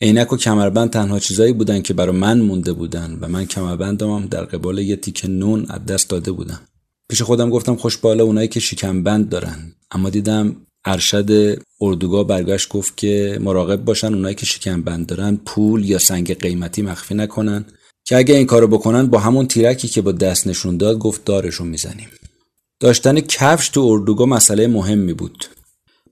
عینک 0.03 0.33
و 0.33 0.37
کمربند 0.37 0.91
تنها 0.91 1.19
چیزایی 1.19 1.53
بودن 1.53 1.83
که 1.83 1.95
برای 1.95 2.17
من 2.17 2.41
مونده 2.41 2.73
بودن 2.73 3.19
و 3.21 3.29
من 3.29 3.47
کمربندم 3.47 4.11
هم 4.11 4.27
در 4.27 4.45
قبال 4.45 4.79
یه 4.79 4.97
تیکه 4.97 5.29
نون 5.29 5.67
از 5.69 5.87
دست 5.87 6.11
داده 6.11 6.33
بودم 6.33 6.61
پیش 7.09 7.23
خودم 7.23 7.51
گفتم 7.51 7.77
خوش 7.77 7.97
بالا 7.97 8.25
اونایی 8.25 8.49
که 8.49 8.61
شکمبند 8.61 9.29
دارن. 9.29 9.73
اما 9.91 10.11
دیدم 10.11 10.57
ارشد 10.85 11.59
اردوگاه 11.81 12.27
برگشت 12.27 12.69
گفت 12.69 12.97
که 12.97 13.39
مراقب 13.41 13.85
باشن 13.85 14.15
اونایی 14.15 14.35
که 14.35 14.47
شکمبند 14.47 15.07
دارن 15.07 15.37
پول 15.37 15.85
یا 15.85 15.99
سنگ 15.99 16.39
قیمتی 16.39 16.83
مخفی 16.83 17.15
نکنن 17.15 17.65
که 18.05 18.17
اگه 18.17 18.35
این 18.35 18.47
کارو 18.47 18.67
بکنن 18.67 19.07
با 19.07 19.19
همون 19.19 19.47
تیرکی 19.47 19.89
که 19.89 20.03
با 20.03 20.13
دست 20.13 20.47
نشون 20.47 20.77
داد 20.77 20.99
گفت 20.99 21.25
دارشون 21.25 21.69
می‌زنیم. 21.69 22.09
داشتن 22.81 23.21
کفش 23.21 23.69
تو 23.69 23.81
اردوگاه 23.81 24.29
مسئله 24.29 24.67
مهمی 24.67 25.13
بود. 25.13 25.45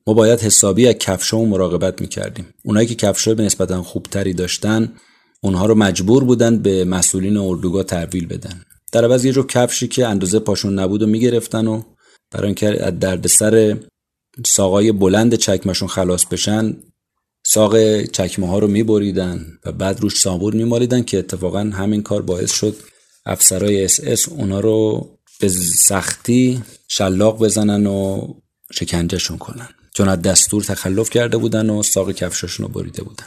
ما 0.06 0.14
باید 0.14 0.40
حسابی 0.40 0.86
از 0.88 0.94
کفشامون 0.94 1.48
مراقبت 1.48 2.00
می‌کردیم. 2.00 2.46
اونایی 2.64 2.86
که 2.86 2.94
کفشای 2.94 3.34
به 3.34 3.42
نسبتا 3.42 3.82
خوبتری 3.82 4.34
داشتن 4.34 4.92
اونها 5.42 5.66
رو 5.66 5.74
مجبور 5.74 6.24
بودن 6.24 6.58
به 6.58 6.84
مسئولین 6.84 7.36
اردوگاه 7.36 7.82
تحویل 7.82 8.26
بدن. 8.26 8.62
در 8.92 9.04
عوض 9.04 9.24
یه 9.24 9.32
جفت 9.32 9.42
کفشی 9.42 9.88
که 9.88 10.06
اندازه 10.06 10.38
پاشون 10.38 10.78
نبود 10.78 11.02
و 11.02 11.06
می‌گرفتن 11.06 11.66
و 11.66 11.82
برای 12.30 12.46
اینکه 12.46 12.84
از 12.84 12.98
دردسر 12.98 13.76
ساقای 14.46 14.92
بلند 14.92 15.34
چکمشون 15.34 15.88
خلاص 15.88 16.26
بشن 16.26 16.76
ساق 17.46 18.02
چکمه 18.02 18.48
ها 18.48 18.58
رو 18.58 18.68
میبریدن 18.68 19.58
و 19.64 19.72
بعد 19.72 20.00
روش 20.00 20.20
صابون 20.20 20.56
میمالیدن 20.56 21.02
که 21.02 21.18
اتفاقا 21.18 21.60
همین 21.60 22.02
کار 22.02 22.22
باعث 22.22 22.52
شد 22.52 22.76
افسرای 23.26 23.84
اس 23.84 24.00
اس 24.02 24.28
اونا 24.28 24.60
رو 24.60 25.08
به 25.40 25.48
سختی 25.88 26.62
شلاق 26.88 27.38
بزنن 27.38 27.86
و 27.86 28.28
شکنجهشون 28.72 29.38
کنن. 29.38 29.68
چون 29.94 30.08
از 30.08 30.22
دستور 30.22 30.62
تخلف 30.62 31.10
کرده 31.10 31.36
بودن 31.36 31.70
و 31.70 31.82
ساق 31.82 32.12
کفششون 32.12 32.66
رو 32.66 32.72
بریده 32.72 33.02
بودن. 33.02 33.24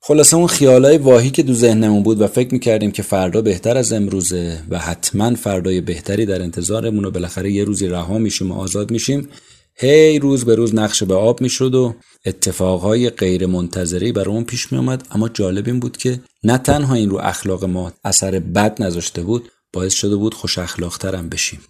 خلاصه 0.00 0.36
اون 0.36 0.46
خیالای 0.46 0.98
واهی 0.98 1.30
که 1.30 1.42
تو 1.42 1.54
ذهنمون 1.54 2.02
بود 2.02 2.20
و 2.20 2.26
فکر 2.26 2.52
می‌کردیم 2.52 2.90
که 2.90 3.02
فردا 3.02 3.42
بهتر 3.42 3.76
از 3.76 3.92
امروزه 3.92 4.62
و 4.70 4.78
حتما 4.78 5.34
فردای 5.34 5.80
بهتری 5.80 6.26
در 6.26 6.42
انتظارمون 6.42 7.04
و 7.04 7.10
بالاخره 7.10 7.52
یه 7.52 7.64
روزی 7.64 7.88
رها 7.88 8.18
میشیم 8.18 8.52
و 8.52 8.54
آزاد 8.54 8.90
میشیم 8.90 9.28
هی 9.78 10.18
روز 10.18 10.44
به 10.44 10.54
روز 10.54 10.74
نقشه 10.74 11.06
به 11.06 11.14
آب 11.14 11.40
می‌شد 11.40 11.74
و 11.74 11.94
اتفاقهای 12.26 13.10
غیر 13.10 13.46
منتظری 13.46 14.12
برامون 14.12 14.44
پیش 14.44 14.72
می 14.72 14.78
آمد 14.78 15.06
اما 15.10 15.28
جالب 15.28 15.66
این 15.66 15.80
بود 15.80 15.96
که 15.96 16.20
نه 16.44 16.58
تنها 16.58 16.94
این 16.94 17.10
رو 17.10 17.18
اخلاق 17.18 17.64
ما 17.64 17.92
اثر 18.04 18.38
بد 18.38 18.82
نذاشته 18.82 19.22
بود 19.22 19.50
باعث 19.72 19.94
شده 19.94 20.16
بود 20.16 20.34
خوش 20.34 20.58
اخلاقترم 20.58 21.28
بشیم. 21.28 21.60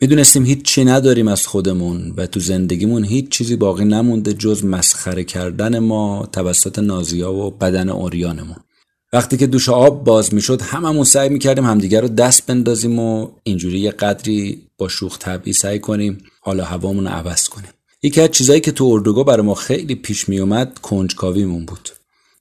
می‌دونستیم 0.00 0.44
هیچ 0.44 0.62
چی 0.62 0.84
نداریم 0.84 1.28
از 1.28 1.46
خودمون 1.46 2.14
و 2.16 2.26
تو 2.26 2.40
زندگیمون 2.40 3.04
هیچ 3.04 3.28
چیزی 3.28 3.56
باقی 3.56 3.84
نمونده 3.84 4.34
جز 4.34 4.64
مسخره 4.64 5.24
کردن 5.24 5.78
ما 5.78 6.28
توسط 6.32 6.78
نازیا 6.78 7.32
و 7.32 7.50
بدن 7.50 7.88
اوریانمون 7.88 8.56
وقتی 9.12 9.36
که 9.36 9.46
دوش 9.46 9.68
آب 9.68 10.04
باز 10.04 10.34
می‌شد 10.34 10.62
هممون 10.62 11.04
سعی 11.04 11.28
می‌کردیم 11.28 11.64
همدیگر 11.64 12.00
رو 12.00 12.08
دست 12.08 12.46
بندازیم 12.46 12.98
و 12.98 13.28
اینجوری 13.42 13.78
یه 13.78 13.90
قدری 13.90 14.62
با 14.78 14.88
شوخ 14.88 15.18
طبعی 15.18 15.52
سعی 15.52 15.78
کنیم 15.78 16.18
حالا 16.40 16.64
هوامون 16.64 17.04
رو 17.04 17.10
عوض 17.10 17.48
کنیم. 17.48 17.70
یکی 18.02 18.20
از 18.20 18.30
چیزایی 18.30 18.60
که 18.60 18.72
تو 18.72 18.84
اردوگاه 18.84 19.24
برای 19.24 19.46
ما 19.46 19.54
خیلی 19.54 19.94
پیش 19.94 20.28
میومد 20.28 20.78
کنجکاویمون 20.78 21.66
بود. 21.66 21.88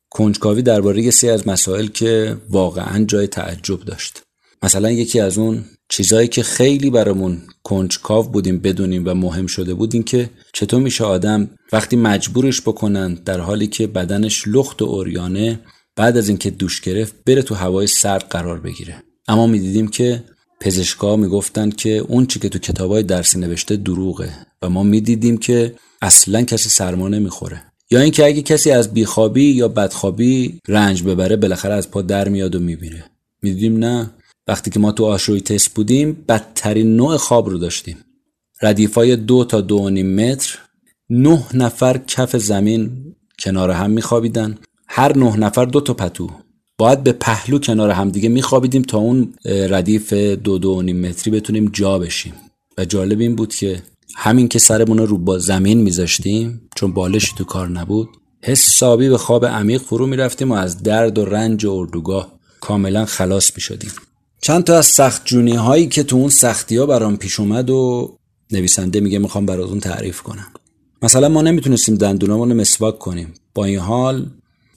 کنجکاوی 0.10 0.62
درباره 0.62 1.02
یه 1.02 1.32
از 1.32 1.48
مسائل 1.48 1.88
که 1.88 2.38
واقعا 2.50 3.06
جای 3.06 3.28
تعجب 3.28 3.80
داشت. 3.80 4.22
مثلا 4.64 4.92
یکی 4.92 5.20
از 5.20 5.38
اون 5.38 5.66
چیزایی 5.90 6.28
که 6.28 6.44
خیلی 6.44 6.90
برامون 6.90 7.42
کنجکاو 7.64 8.30
بودیم 8.30 8.60
بدونیم 8.60 9.04
و 9.06 9.14
مهم 9.14 9.48
شده 9.48 9.74
بود 9.74 9.94
این 9.94 10.04
که 10.04 10.30
چطور 10.54 10.80
میشه 10.82 11.04
آدم 11.04 11.50
وقتی 11.72 11.96
مجبورش 11.96 12.62
بکنن 12.62 13.14
در 13.14 13.40
حالی 13.40 13.68
که 13.68 13.88
بدنش 13.88 14.44
لخت 14.48 14.82
و 14.82 14.86
اوریانه 14.86 15.60
بعد 15.96 16.18
از 16.18 16.28
اینکه 16.30 16.50
دوش 16.50 16.82
گرفت 16.82 17.16
بره 17.26 17.42
تو 17.42 17.56
هوای 17.56 17.88
سرد 17.88 18.26
قرار 18.30 18.60
بگیره. 18.60 19.04
اما 19.28 19.48
می‌دیدیم 19.48 19.88
که 19.88 20.24
پزشکا 20.60 21.16
می‌گفتن 21.16 21.70
که 21.70 21.98
اون 21.98 22.26
چی 22.26 22.40
که 22.40 22.50
تو 22.50 22.60
کتابای 22.60 23.04
درسی 23.04 23.40
نوشته 23.40 23.76
دروغه 23.76 24.34
و 24.62 24.70
ما 24.70 24.84
می‌دیدیم 24.84 25.38
که 25.38 25.76
اصلا 26.02 26.42
کسی 26.42 26.70
سرما 26.70 27.08
نمی‌خوره. 27.08 27.62
یا 27.92 28.00
اینکه 28.00 28.26
اگه 28.26 28.42
کسی 28.42 28.72
از 28.72 28.94
بیخوابی 28.94 29.52
یا 29.52 29.68
بدخوابی 29.68 30.60
رنج 30.68 31.04
ببره 31.04 31.36
بالاخره 31.36 31.74
از 31.74 31.92
پا 31.92 32.02
در 32.02 32.30
میاد 32.30 32.56
و 32.56 32.60
می‌بینه. 32.60 33.04
می‌دیدیم 33.42 33.78
نه؟ 33.78 34.12
وقتی 34.48 34.72
که 34.72 34.80
ما 34.80 34.92
تو 34.92 35.06
آشوی 35.06 35.42
تست 35.42 35.74
بودیم 35.74 36.26
بدترین 36.30 36.96
نوع 36.96 37.18
خواب 37.18 37.50
رو 37.50 37.58
داشتیم. 37.58 37.98
ردیفای 38.62 39.16
دو 39.16 39.44
تا 39.44 39.62
دو 39.62 39.90
نیم 39.90 40.16
متر 40.16 40.60
نه 41.10 41.44
نفر 41.54 41.98
کف 41.98 42.36
زمین 42.36 43.16
کنار 43.40 43.72
هم 43.72 43.92
میخوابیدن. 43.92 44.58
هر 44.92 45.18
نه 45.18 45.36
نفر 45.36 45.66
دو 45.66 45.82
تا 45.82 45.94
پتو. 45.94 46.30
باید 46.78 47.04
به 47.04 47.12
پهلو 47.12 47.60
کنار 47.60 47.90
همدیگه 47.90 48.30
میخوابیدیم 48.30 48.82
تا 48.82 48.98
اون 48.98 49.34
ردیف 49.46 50.14
دو 50.14 50.58
دو 50.58 50.82
نیم 50.82 51.00
متری 51.02 51.32
بتونیم 51.32 51.70
جا 51.74 52.00
بشیم. 52.00 52.34
و 52.78 52.86
جالب 52.86 53.20
این 53.20 53.36
بود 53.36 53.56
که 53.56 53.84
همین 54.16 54.48
که 54.48 54.60
سرمون 54.60 54.98
رو 54.98 55.18
با 55.18 55.40
زمین 55.40 55.82
میذاشتیم 55.82 56.62
چون 56.76 56.94
بالشی 56.94 57.34
تو 57.38 57.44
کار 57.44 57.70
نبود 57.70 58.10
حسابی 58.44 59.10
به 59.10 59.18
خواب 59.18 59.46
عمیق 59.46 59.82
فرو 59.82 60.08
می‌رفتیم 60.08 60.52
و 60.52 60.56
از 60.56 60.84
درد 60.84 61.18
و 61.18 61.26
رنج 61.26 61.66
و 61.66 61.72
اردوگاه 61.72 62.40
کاملا 62.60 63.06
خلاص 63.06 63.52
می‌شدیم. 63.56 63.92
چند 64.42 64.64
تا 64.64 64.78
از 64.78 64.86
سخت 64.86 65.26
جونی 65.26 65.56
هایی 65.56 65.88
که 65.88 66.04
تو 66.04 66.16
اون 66.16 66.30
سختی 66.30 66.78
ها 66.78 66.86
برام 66.86 67.18
پیش 67.18 67.40
اومد 67.40 67.70
و 67.70 68.12
نویسنده 68.52 69.00
میگه 69.00 69.20
می‌خوام 69.20 69.46
براتون 69.46 69.80
تعریف 69.80 70.22
کنم. 70.22 70.48
مثلا 71.02 71.30
ما 71.30 71.42
نمی‌تونستیم 71.42 71.96
دندونامون 71.96 72.54
مسواک 72.54 73.00
کنیم. 73.00 73.34
با 73.54 73.66
این 73.66 73.80
حال 73.80 74.26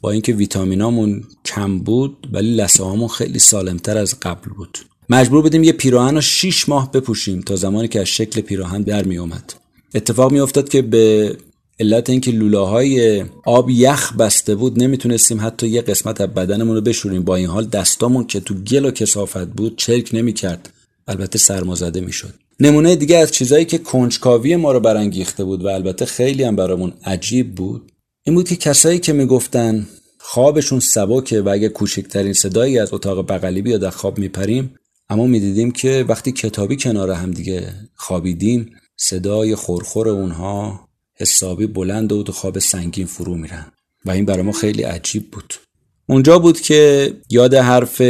با 0.03 0.11
اینکه 0.11 0.33
ویتامینامون 0.33 1.25
کم 1.45 1.79
بود 1.79 2.29
ولی 2.33 2.55
لسه 2.55 2.85
هامون 2.85 3.09
خیلی 3.09 3.39
سالمتر 3.39 3.99
از 3.99 4.21
قبل 4.23 4.51
بود. 4.51 4.79
مجبور 5.11 5.43
بودیم 5.43 5.65
یه 5.65 5.73
پیراهن 5.73 6.15
رو 6.15 6.21
6 6.21 6.69
ماه 6.69 6.93
بپوشیم 6.93 7.41
تا 7.41 7.57
زمانی 7.57 7.89
که 7.89 8.01
از 8.01 8.07
شکل 8.07 8.41
پیراهن 8.41 8.83
در 8.83 9.05
می 9.05 9.19
اومد 9.19 9.55
اتفاق 9.95 10.33
می 10.33 10.41
افتاد 10.41 10.69
که 10.69 10.83
به 10.83 11.37
علت 11.81 12.11
اینکه 12.11 12.31
لوله 12.31 13.27
آب 13.45 13.71
یخ 13.71 14.17
بسته 14.17 14.55
بود 14.55 14.83
نمی‌تونستیم 14.83 15.41
حتی 15.41 15.69
یه 15.69 15.83
قسمت 15.83 16.21
از 16.21 16.29
بدنمون 16.29 16.77
رو 16.77 16.81
بشوریم. 16.81 17.23
با 17.23 17.37
این 17.37 17.47
حال 17.47 17.67
دستامون 17.67 18.27
که 18.27 18.41
تو 18.41 18.55
گل 18.55 18.85
و 18.85 18.91
کسافت 18.91 19.47
بود 19.47 19.79
چرک 19.79 20.11
نمی‌کرد. 20.13 20.71
البته 21.09 21.39
سرمازده 21.39 22.01
می‌شد. 22.01 22.35
نمونه 22.61 22.97
دیگه 22.97 23.17
از 23.19 23.33
چیزایی 23.33 23.65
که 23.65 23.79
کنجکاوی 23.79 24.57
ما 24.57 24.73
رو 24.73 24.81
برانگیخته 24.81 25.45
بود 25.45 25.65
و 25.65 25.69
البته 25.69 26.05
خیلی 26.05 26.43
هم 26.43 26.57
برامون 26.57 26.93
عجیب 27.05 27.55
بود 27.55 27.92
این 28.25 28.35
بود 28.35 28.49
که 28.49 28.57
کسایی 28.57 28.99
که 28.99 29.13
می‌گفتن 29.13 29.87
خوابشون 30.19 30.81
سبکه 30.81 31.41
و 31.41 31.49
اگه 31.49 31.69
کوچکترین 31.69 32.33
صدایی 32.33 32.79
از 32.79 32.95
اتاق 32.95 33.33
بغلی 33.33 33.63
بیاد 33.63 33.85
از 33.85 33.97
خواب 33.97 34.19
میپریم 34.19 34.75
اما 35.09 35.27
می‌دیدیم 35.27 35.71
که 35.71 36.05
وقتی 36.09 36.33
کتابی 36.33 36.77
کنار 36.77 37.11
هم 37.11 37.31
دیگه 37.31 37.75
خوابیدیم 37.95 38.71
صدای 38.97 39.55
خورخور 39.55 40.09
اونها 40.09 40.89
حسابی 41.15 41.67
بلند 41.67 42.13
و 42.13 42.23
تو 42.23 42.33
خواب 42.33 42.59
سنگین 42.59 43.07
فرو 43.07 43.35
میرن 43.35 43.67
و 44.05 44.11
این 44.11 44.25
برای 44.25 44.43
ما 44.43 44.53
خیلی 44.53 44.83
عجیب 44.83 45.31
بود. 45.31 45.55
اونجا 46.07 46.39
بود 46.39 46.61
که 46.61 47.13
یاد 47.31 47.55
حرف 47.55 48.03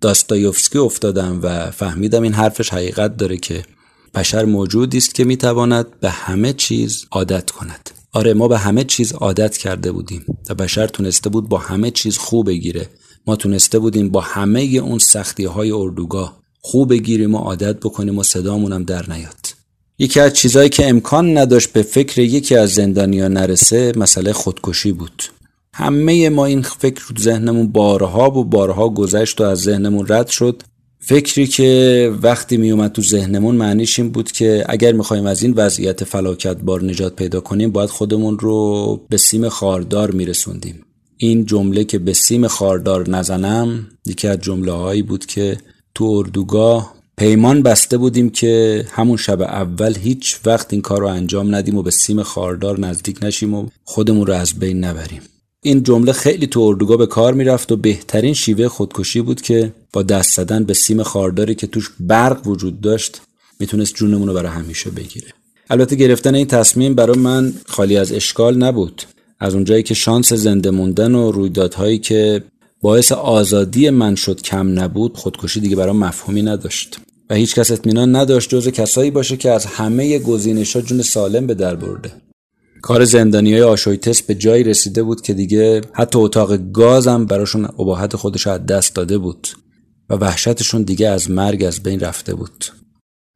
داستایوفسکی 0.00 0.78
افتادم 0.78 1.40
و 1.42 1.70
فهمیدم 1.70 2.22
این 2.22 2.32
حرفش 2.32 2.70
حقیقت 2.70 3.16
داره 3.16 3.36
که 3.36 3.62
بشر 4.14 4.44
موجودی 4.44 4.98
است 4.98 5.14
که 5.14 5.24
می‌تواند 5.24 6.00
به 6.00 6.10
همه 6.10 6.52
چیز 6.52 7.06
عادت 7.10 7.50
کند. 7.50 7.90
آره 8.12 8.34
ما 8.34 8.48
به 8.48 8.58
همه 8.58 8.84
چیز 8.84 9.12
عادت 9.12 9.56
کرده 9.56 9.92
بودیم 9.92 10.24
و 10.48 10.54
بشر 10.54 10.86
تونسته 10.86 11.30
بود 11.30 11.48
با 11.48 11.58
همه 11.58 11.90
چیز 11.90 12.18
خوب 12.18 12.46
بگیره. 12.46 12.88
ما 13.26 13.36
تونسته 13.36 13.78
بودیم 13.78 14.08
با 14.08 14.20
همه 14.20 14.60
اون 14.60 14.98
سختی 14.98 15.44
های 15.44 15.70
اردوگاه 15.70 16.40
خوب 16.60 16.90
بگیریم 16.90 17.34
و 17.34 17.38
عادت 17.38 17.76
بکنیم 17.76 18.18
و 18.18 18.22
صدامونم 18.22 18.84
در 18.84 19.10
نیاد. 19.10 19.54
یکی 19.98 20.20
از 20.20 20.32
چیزهایی 20.32 20.68
که 20.68 20.88
امکان 20.88 21.38
نداشت 21.38 21.72
به 21.72 21.82
فکر 21.82 22.20
یکی 22.20 22.56
از 22.56 22.70
زندانیا 22.70 23.28
نرسه 23.28 23.92
مسئله 23.96 24.32
خودکشی 24.32 24.92
بود. 24.92 25.22
همه 25.74 26.28
ما 26.28 26.46
این 26.46 26.62
فکر 26.62 27.02
رو 27.08 27.16
ذهنمون 27.20 27.72
بارها 27.72 28.30
و 28.30 28.44
بارها 28.44 28.88
گذشت 28.88 29.40
و 29.40 29.44
از 29.44 29.58
ذهنمون 29.58 30.06
رد 30.08 30.26
شد 30.28 30.62
فکری 31.10 31.46
که 31.46 32.12
وقتی 32.22 32.56
می 32.56 32.70
اومد 32.70 32.92
تو 32.92 33.02
ذهنمون 33.02 33.56
معنیش 33.56 33.98
این 33.98 34.10
بود 34.10 34.32
که 34.32 34.64
اگر 34.68 34.92
می‌خوایم 34.92 35.26
از 35.26 35.42
این 35.42 35.52
وضعیت 35.56 36.04
فلاکت 36.04 36.56
بار 36.56 36.84
نجات 36.84 37.16
پیدا 37.16 37.40
کنیم 37.40 37.70
باید 37.70 37.90
خودمون 37.90 38.38
رو 38.38 39.00
به 39.08 39.16
سیم 39.16 39.48
خاردار 39.48 40.10
میرسوندیم. 40.10 40.84
این 41.16 41.46
جمله 41.46 41.84
که 41.84 41.98
به 41.98 42.12
سیم 42.12 42.46
خاردار 42.46 43.08
نزنم 43.08 43.86
یکی 44.06 44.28
از 44.28 44.38
جمله 44.40 44.72
هایی 44.72 45.02
بود 45.02 45.26
که 45.26 45.56
تو 45.94 46.04
اردوگاه 46.04 46.94
پیمان 47.16 47.62
بسته 47.62 47.98
بودیم 47.98 48.30
که 48.30 48.84
همون 48.90 49.16
شب 49.16 49.40
اول 49.40 49.94
هیچ 49.98 50.40
وقت 50.46 50.72
این 50.72 50.82
کار 50.82 51.00
رو 51.00 51.06
انجام 51.06 51.54
ندیم 51.54 51.76
و 51.76 51.82
به 51.82 51.90
سیم 51.90 52.22
خاردار 52.22 52.80
نزدیک 52.80 53.18
نشیم 53.22 53.54
و 53.54 53.66
خودمون 53.84 54.26
رو 54.26 54.32
از 54.32 54.58
بین 54.58 54.84
نبریم. 54.84 55.22
این 55.62 55.82
جمله 55.82 56.12
خیلی 56.12 56.46
تو 56.46 56.60
اردوگاه 56.60 56.96
به 56.96 57.06
کار 57.06 57.34
می‌رفت 57.34 57.72
و 57.72 57.76
بهترین 57.76 58.34
شیوه 58.34 58.68
خودکشی 58.68 59.20
بود 59.20 59.40
که 59.40 59.72
با 59.92 60.02
دست 60.02 60.36
زدن 60.36 60.64
به 60.64 60.74
سیم 60.74 61.02
خارداری 61.02 61.54
که 61.54 61.66
توش 61.66 61.90
برق 62.00 62.46
وجود 62.46 62.80
داشت 62.80 63.20
می‌تونست 63.60 63.94
جونمون 63.94 64.28
رو 64.28 64.34
برای 64.34 64.52
همیشه 64.52 64.90
بگیره. 64.90 65.28
البته 65.70 65.96
گرفتن 65.96 66.34
این 66.34 66.46
تصمیم 66.46 66.94
برای 66.94 67.18
من 67.18 67.52
خالی 67.66 67.96
از 67.96 68.12
اشکال 68.12 68.56
نبود. 68.56 69.02
از 69.40 69.54
اونجایی 69.54 69.82
که 69.82 69.94
شانس 69.94 70.32
زنده 70.32 70.70
موندن 70.70 71.14
و 71.14 71.32
رویدادهایی 71.32 71.98
که 71.98 72.42
باعث 72.80 73.12
آزادی 73.12 73.90
من 73.90 74.14
شد 74.14 74.42
کم 74.42 74.80
نبود 74.80 75.16
خودکشی 75.16 75.60
دیگه 75.60 75.76
برای 75.76 75.92
مفهومی 75.92 76.42
نداشت. 76.42 76.98
و 77.30 77.34
هیچ 77.34 77.54
کس 77.54 77.70
اطمینان 77.70 78.16
نداشت 78.16 78.50
جز 78.50 78.68
کسایی 78.68 79.10
باشه 79.10 79.36
که 79.36 79.50
از 79.50 79.66
همه 79.66 80.18
گزینش 80.18 80.76
ها 80.76 80.82
جون 80.82 81.02
سالم 81.02 81.46
به 81.46 81.54
در 81.54 81.74
برده. 81.74 82.12
کار 82.82 83.04
زندانی 83.04 83.52
های 83.52 83.62
آشویتس 83.62 84.22
به 84.22 84.34
جایی 84.34 84.64
رسیده 84.64 85.02
بود 85.02 85.20
که 85.20 85.34
دیگه 85.34 85.80
حتی 85.92 86.18
اتاق 86.18 86.56
گازم 86.72 87.26
براشون 87.26 87.64
اباحت 87.64 88.16
خودش 88.16 88.46
از 88.46 88.66
دست 88.66 88.94
داده 88.94 89.18
بود 89.18 89.48
و 90.10 90.14
وحشتشون 90.14 90.82
دیگه 90.82 91.08
از 91.08 91.30
مرگ 91.30 91.64
از 91.64 91.82
بین 91.82 92.00
رفته 92.00 92.34
بود. 92.34 92.64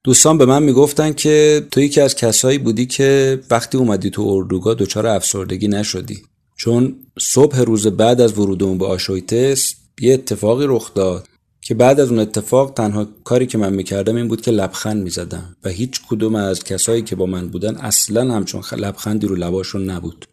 دوستان 0.05 0.39
به 0.39 0.47
من 0.47 0.63
می‌گفتن 0.63 1.13
که 1.13 1.67
تو 1.71 1.81
یکی 1.81 2.01
از 2.01 2.15
کسایی 2.15 2.59
بودی 2.59 2.87
که 2.87 3.41
وقتی 3.51 3.79
اومدی 3.79 4.11
تو 4.11 4.23
اردوگاه 4.23 4.75
دچار 4.75 5.07
افسردگی 5.07 5.69
نشدی. 5.69 6.23
چون 6.57 6.97
صبح 7.19 7.61
روز 7.61 7.87
بعد 7.87 8.21
از 8.21 8.39
ورودمون 8.39 8.79
به 8.79 8.87
آشویتس 8.87 9.75
یه 10.01 10.15
اتفاقی 10.15 10.65
رخ 10.69 10.95
داد. 10.95 11.29
که 11.65 11.75
بعد 11.75 12.01
از 12.01 12.11
اون 12.11 12.19
اتفاق 12.19 12.73
تنها 12.77 13.07
کاری 13.25 13.47
که 13.47 13.59
من 13.59 13.73
می‌کردم 13.73 14.17
این 14.17 14.29
بود 14.29 14.41
که 14.41 14.51
لبخند 14.51 15.03
می‌زدم 15.03 15.57
و 15.65 15.69
هیچ 15.69 16.01
کدوم 16.09 16.35
از 16.35 16.65
کسایی 16.65 17.03
که 17.03 17.17
با 17.17 17.27
من 17.27 17.49
بودن 17.49 17.77
اصلا 17.77 18.35
همچون 18.35 18.63
لبخندی 18.77 19.27
رو 19.27 19.35
لباشون 19.35 19.91
نبود. 19.91 20.27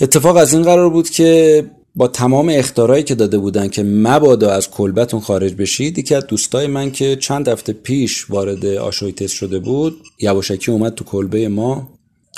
اتفاق 0.00 0.36
از 0.36 0.52
این 0.52 0.62
قرار 0.62 0.90
بود 0.90 1.10
که 1.10 1.64
با 1.96 2.08
تمام 2.08 2.48
اختارایی 2.48 3.02
که 3.02 3.14
داده 3.14 3.38
بودن 3.38 3.68
که 3.68 3.82
مبادا 3.82 4.50
از 4.50 4.70
کلبتون 4.70 5.20
خارج 5.20 5.54
بشید 5.54 5.98
یکی 5.98 6.14
از 6.14 6.26
دوستای 6.26 6.66
من 6.66 6.90
که 6.90 7.16
چند 7.16 7.48
هفته 7.48 7.72
پیش 7.72 8.30
وارد 8.30 8.66
آشویتس 8.66 9.32
شده 9.32 9.58
بود 9.58 9.96
یواشکی 10.20 10.70
اومد 10.70 10.94
تو 10.94 11.04
کلبه 11.04 11.48
ما. 11.48 11.88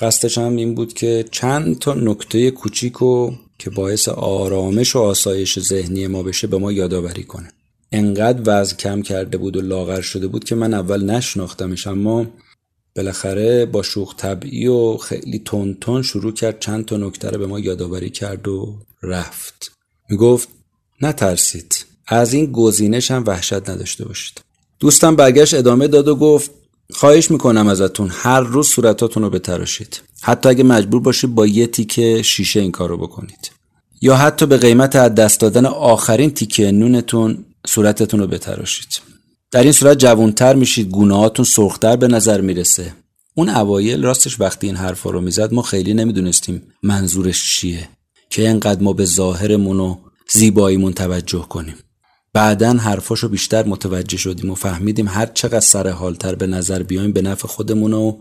قصدش 0.00 0.38
هم 0.38 0.56
این 0.56 0.74
بود 0.74 0.92
که 0.92 1.24
چند 1.30 1.78
تا 1.78 1.94
نکته 1.94 2.50
کوچیک 2.50 3.02
و 3.02 3.30
که 3.58 3.70
باعث 3.70 4.08
آرامش 4.08 4.96
و 4.96 4.98
آسایش 4.98 5.58
ذهنی 5.58 6.06
ما 6.06 6.22
بشه 6.22 6.46
به 6.46 6.58
ما 6.58 6.72
یادآوری 6.72 7.24
کنه. 7.24 7.52
انقدر 7.92 8.40
وزن 8.44 8.76
کم 8.76 9.02
کرده 9.02 9.38
بود 9.38 9.56
و 9.56 9.60
لاغر 9.60 10.00
شده 10.00 10.26
بود 10.26 10.44
که 10.44 10.54
من 10.54 10.74
اول 10.74 11.04
نشناختمش 11.04 11.86
اما 11.86 12.26
بالاخره 12.96 13.66
با 13.66 13.82
شوخ 13.82 14.14
طبعی 14.16 14.66
و 14.66 14.96
خیلی 14.96 15.38
تون 15.38 15.76
تون 15.80 16.02
شروع 16.02 16.32
کرد 16.32 16.60
چند 16.60 16.84
تا 16.84 16.96
نکته 16.96 17.30
رو 17.30 17.38
به 17.38 17.46
ما 17.46 17.58
یادآوری 17.58 18.10
کرد 18.10 18.48
و 18.48 18.74
رفت. 19.02 19.72
می‌گفت 20.10 20.48
نترسید 21.02 21.86
از 22.06 22.32
این 22.32 22.52
گزینش 22.52 23.10
هم 23.10 23.24
وحشت 23.26 23.70
نداشته 23.70 24.04
باشید. 24.04 24.40
دوستم 24.80 25.16
برگشت 25.16 25.54
ادامه 25.54 25.88
داد 25.88 26.08
و 26.08 26.16
گفت 26.16 26.50
خواهش 26.90 27.30
می‌کنم 27.30 27.68
ازتون 27.68 28.08
هر 28.12 28.40
روز 28.40 28.68
صورتاتون 28.68 29.22
رو 29.22 29.30
بتراشید. 29.30 30.00
حتی 30.20 30.48
اگه 30.48 30.64
مجبور 30.64 31.00
باشید 31.00 31.34
با 31.34 31.46
یه 31.46 31.66
تیکه 31.66 32.22
شیشه 32.22 32.60
این 32.60 32.72
کار 32.72 32.88
رو 32.88 32.96
بکنید. 32.96 33.50
یا 34.00 34.16
حتی 34.16 34.46
به 34.46 34.56
قیمت 34.56 34.96
از 34.96 35.14
دست 35.14 35.40
دادن 35.40 35.66
آخرین 35.66 36.30
تیکه 36.30 36.72
نونتون 36.72 37.44
صورتتون 37.66 38.20
رو 38.20 38.26
بتراشید. 38.26 39.00
در 39.50 39.62
این 39.62 39.72
صورت 39.72 39.98
جوانتر 39.98 40.54
میشید 40.54 40.90
گونهاتون 40.90 41.44
سرختر 41.44 41.96
به 41.96 42.08
نظر 42.08 42.40
می‌رسه. 42.40 42.92
اون 43.34 43.48
اوایل 43.48 44.02
راستش 44.02 44.40
وقتی 44.40 44.66
این 44.66 44.76
حرفا 44.76 45.10
رو 45.10 45.20
می‌زد 45.20 45.54
ما 45.54 45.62
خیلی 45.62 45.94
نمی‌دونستیم 45.94 46.62
منظورش 46.82 47.56
چیه. 47.56 47.88
که 48.30 48.48
انقدر 48.48 48.82
ما 48.82 48.92
به 48.92 49.04
ظاهرمون 49.04 49.80
و 49.80 49.96
زیباییمون 50.32 50.92
توجه 50.92 51.46
کنیم. 51.48 51.74
بعدا 52.32 52.72
حرفاشو 52.72 53.28
بیشتر 53.28 53.66
متوجه 53.66 54.16
شدیم 54.16 54.50
و 54.50 54.54
فهمیدیم 54.54 55.08
هر 55.08 55.26
چقدر 55.26 55.60
سر 55.60 55.88
حالتر 55.88 56.34
به 56.34 56.46
نظر 56.46 56.82
بیایم 56.82 57.12
به 57.12 57.22
نفع 57.22 57.48
خودمون 57.48 57.92
و 57.92 58.18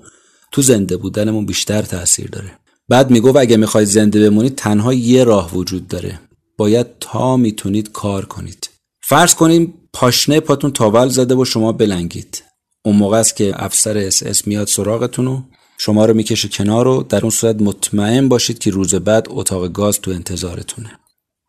تو 0.52 0.62
زنده 0.62 0.98
بودنمون 0.98 1.46
بیشتر 1.46 1.82
تاثیر 1.82 2.30
داره. 2.30 2.52
بعد 2.90 3.10
می‌گفت 3.10 3.38
اگه 3.38 3.58
می‌خواید 3.58 3.88
زنده 3.88 4.30
بمونید 4.30 4.56
تنها 4.56 4.94
یه 4.94 5.24
راه 5.24 5.56
وجود 5.56 5.88
داره. 5.88 6.20
باید 6.58 6.88
تا 7.00 7.38
می‌تونید 7.38 7.92
کار 7.92 8.26
کنید. 8.26 8.65
فرض 9.08 9.36
کنیم 9.36 9.74
پاشنه 9.94 10.40
پاتون 10.40 10.72
تاول 10.72 11.08
زده 11.10 11.36
و 11.36 11.46
شما 11.46 11.72
بلنگید. 11.72 12.44
اون 12.86 12.96
موقع 12.96 13.18
است 13.18 13.36
که 13.36 13.54
افسر 13.56 13.98
اس 13.98 14.24
اس 14.24 14.48
میاد 14.48 14.68
سراغتون 14.68 15.28
و 15.28 15.42
شما 15.78 16.06
رو 16.06 16.14
می‌کشه 16.14 16.48
کنار 16.48 16.88
و 16.88 17.04
در 17.04 17.22
اون 17.22 17.30
صورت 17.30 17.62
مطمئن 17.62 18.30
باشید 18.30 18.60
که 18.60 18.72
روز 18.72 18.96
بعد 18.96 19.28
اتاق 19.30 19.72
گاز 19.72 20.02
تو 20.02 20.12
انتظارتونه. 20.12 21.00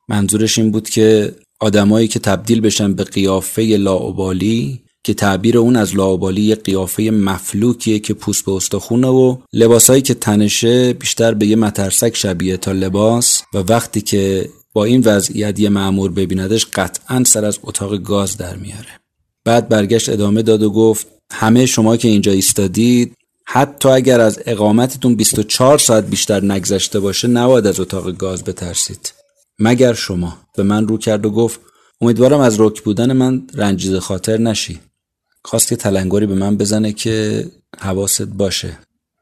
منظورش 0.08 0.58
این 0.58 0.70
بود 0.70 0.88
که 0.88 1.34
آدمایی 1.60 2.08
که 2.08 2.18
تبدیل 2.18 2.60
بشن 2.60 2.94
به 2.94 3.04
قیافه 3.04 3.62
لاوبالی 3.62 4.82
که 5.04 5.14
تعبیر 5.14 5.58
اون 5.58 5.76
از 5.76 5.96
لاوبالی 5.96 6.42
یه 6.42 6.54
قیافه 6.54 7.02
مفلوکیه 7.02 7.98
که 7.98 8.14
پوست 8.14 8.44
به 8.44 8.52
استخونه 8.52 9.08
و 9.08 9.36
لباسایی 9.52 10.02
که 10.02 10.14
تنشه 10.14 10.92
بیشتر 10.92 11.34
به 11.34 11.46
یه 11.46 11.56
مترسک 11.56 12.16
شبیه 12.16 12.56
تا 12.56 12.72
لباس 12.72 13.42
و 13.54 13.58
وقتی 13.58 14.00
که 14.00 14.50
با 14.76 14.84
این 14.84 15.02
وضعیت 15.04 15.60
یه 15.60 15.68
معمور 15.68 16.10
ببیندش 16.10 16.66
قطعا 16.66 17.24
سر 17.24 17.44
از 17.44 17.58
اتاق 17.62 17.96
گاز 17.96 18.36
در 18.36 18.56
میاره. 18.56 19.00
بعد 19.44 19.68
برگشت 19.68 20.08
ادامه 20.08 20.42
داد 20.42 20.62
و 20.62 20.70
گفت 20.70 21.06
همه 21.32 21.66
شما 21.66 21.96
که 21.96 22.08
اینجا 22.08 22.32
ایستادید 22.32 23.14
حتی 23.46 23.88
اگر 23.88 24.20
از 24.20 24.40
اقامتتون 24.46 25.14
24 25.14 25.78
ساعت 25.78 26.06
بیشتر 26.06 26.44
نگذشته 26.44 27.00
باشه 27.00 27.28
نباید 27.28 27.66
از 27.66 27.80
اتاق 27.80 28.12
گاز 28.12 28.44
بترسید. 28.44 29.12
مگر 29.58 29.92
شما؟ 29.92 30.38
به 30.56 30.62
من 30.62 30.88
رو 30.88 30.98
کرد 30.98 31.26
و 31.26 31.30
گفت 31.30 31.60
امیدوارم 32.00 32.40
از 32.40 32.60
رک 32.60 32.82
بودن 32.82 33.12
من 33.12 33.46
رنجیده 33.54 34.00
خاطر 34.00 34.38
نشی. 34.38 34.80
خواست 35.44 35.68
که 35.68 35.76
تلنگری 35.76 36.26
به 36.26 36.34
من 36.34 36.56
بزنه 36.56 36.92
که 36.92 37.44
حواست 37.78 38.22
باشه. 38.22 38.78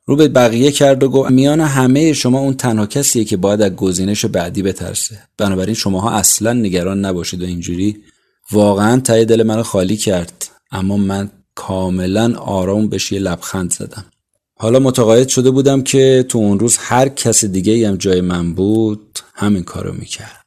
رو 0.07 0.17
به 0.17 0.29
بقیه 0.29 0.71
کرد 0.71 1.03
و 1.03 1.09
گفت 1.09 1.31
میان 1.31 1.61
همه 1.61 2.13
شما 2.13 2.39
اون 2.39 2.55
تنها 2.55 2.87
کسیه 2.87 3.25
که 3.25 3.37
باید 3.37 3.63
از 3.63 3.73
گزینش 3.77 4.25
بعدی 4.25 4.63
بترسه. 4.63 5.19
بنابراین 5.39 5.75
شماها 5.75 6.11
اصلا 6.11 6.53
نگران 6.53 7.05
نباشید 7.05 7.43
و 7.43 7.47
اینجوری 7.47 7.97
واقعا 8.53 9.01
تای 9.01 9.25
دل 9.25 9.43
منو 9.43 9.63
خالی 9.63 9.97
کرد. 9.97 10.51
اما 10.71 10.97
من 10.97 11.31
کاملا 11.55 12.35
آرام 12.39 12.89
بهش 12.89 13.13
یه 13.13 13.19
لبخند 13.19 13.73
زدم. 13.73 14.05
حالا 14.59 14.79
متقاعد 14.79 15.29
شده 15.29 15.51
بودم 15.51 15.83
که 15.83 16.25
تو 16.29 16.39
اون 16.39 16.59
روز 16.59 16.77
هر 16.81 17.09
کس 17.09 17.45
دیگه 17.45 17.89
هم 17.89 17.97
جای 17.97 18.21
من 18.21 18.55
بود 18.55 19.19
همین 19.35 19.63
کارو 19.63 19.93
می‌کرد. 19.93 20.44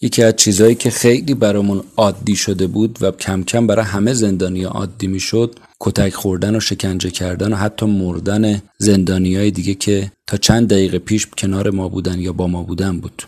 یکی 0.00 0.22
از 0.22 0.36
چیزهایی 0.36 0.74
که 0.74 0.90
خیلی 0.90 1.34
برامون 1.34 1.82
عادی 1.96 2.36
شده 2.36 2.66
بود 2.66 2.98
و 3.00 3.10
کم 3.10 3.42
کم 3.42 3.66
برای 3.66 3.84
همه 3.84 4.14
زندانی 4.14 4.64
عادی 4.64 5.06
می‌شد 5.06 5.58
کتک 5.80 6.14
خوردن 6.14 6.56
و 6.56 6.60
شکنجه 6.60 7.10
کردن 7.10 7.52
و 7.52 7.56
حتی 7.56 7.86
مردن 7.86 8.62
زندانی 8.78 9.36
های 9.36 9.50
دیگه 9.50 9.74
که 9.74 10.12
تا 10.26 10.36
چند 10.36 10.68
دقیقه 10.68 10.98
پیش 10.98 11.26
کنار 11.26 11.70
ما 11.70 11.88
بودن 11.88 12.20
یا 12.20 12.32
با 12.32 12.46
ما 12.46 12.62
بودن 12.62 13.00
بود. 13.00 13.22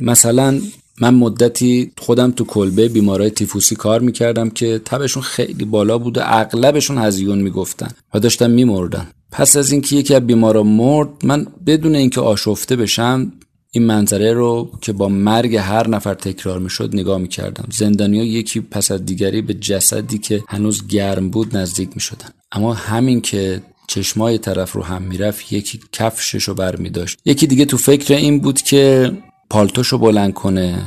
مثلا 0.00 0.60
من 1.00 1.14
مدتی 1.14 1.92
خودم 1.98 2.30
تو 2.30 2.44
کلبه 2.44 2.88
بیمارای 2.88 3.30
تیفوسی 3.30 3.76
کار 3.76 4.00
می‌کردم 4.00 4.50
که 4.50 4.80
تبشون 4.84 5.22
خیلی 5.22 5.64
بالا 5.64 5.98
بود 5.98 6.18
و 6.18 6.20
اغلبشون 6.24 6.98
هزیون 6.98 7.38
می‌گفتن 7.38 7.88
و 8.14 8.20
داشتن 8.20 8.50
میمردن. 8.50 9.06
پس 9.32 9.56
از 9.56 9.72
اینکه 9.72 9.96
یکی 9.96 10.14
از 10.14 10.26
بیمارا 10.26 10.62
مرد 10.62 11.08
من 11.24 11.46
بدون 11.66 11.94
اینکه 11.94 12.20
آشفته 12.20 12.76
بشم 12.76 13.32
این 13.72 13.84
منظره 13.84 14.32
رو 14.32 14.70
که 14.80 14.92
با 14.92 15.08
مرگ 15.08 15.56
هر 15.56 15.88
نفر 15.88 16.14
تکرار 16.14 16.58
می‌شد 16.58 16.90
نگاه 16.92 17.18
می‌کردم. 17.18 17.68
زندانیا 17.72 18.24
یکی 18.24 18.60
پس 18.60 18.90
از 18.90 19.04
دیگری 19.04 19.42
به 19.42 19.54
جسدی 19.54 20.18
که 20.18 20.44
هنوز 20.48 20.86
گرم 20.88 21.30
بود 21.30 21.56
نزدیک 21.56 21.90
می‌شدن. 21.94 22.28
اما 22.52 22.74
همین 22.74 23.20
که 23.20 23.62
چشمای 23.88 24.38
طرف 24.38 24.72
رو 24.72 24.82
هم 24.82 25.02
می‌رفت 25.02 25.52
یکی 25.52 25.80
کفشش 25.92 26.44
رو 26.44 26.54
بر 26.54 26.76
می 26.76 26.90
داشت 26.90 27.18
یکی 27.24 27.46
دیگه 27.46 27.64
تو 27.64 27.76
فکر 27.76 28.14
این 28.14 28.40
بود 28.40 28.62
که 28.62 29.12
پالتوشو 29.50 29.98
بلند 29.98 30.34
کنه 30.34 30.82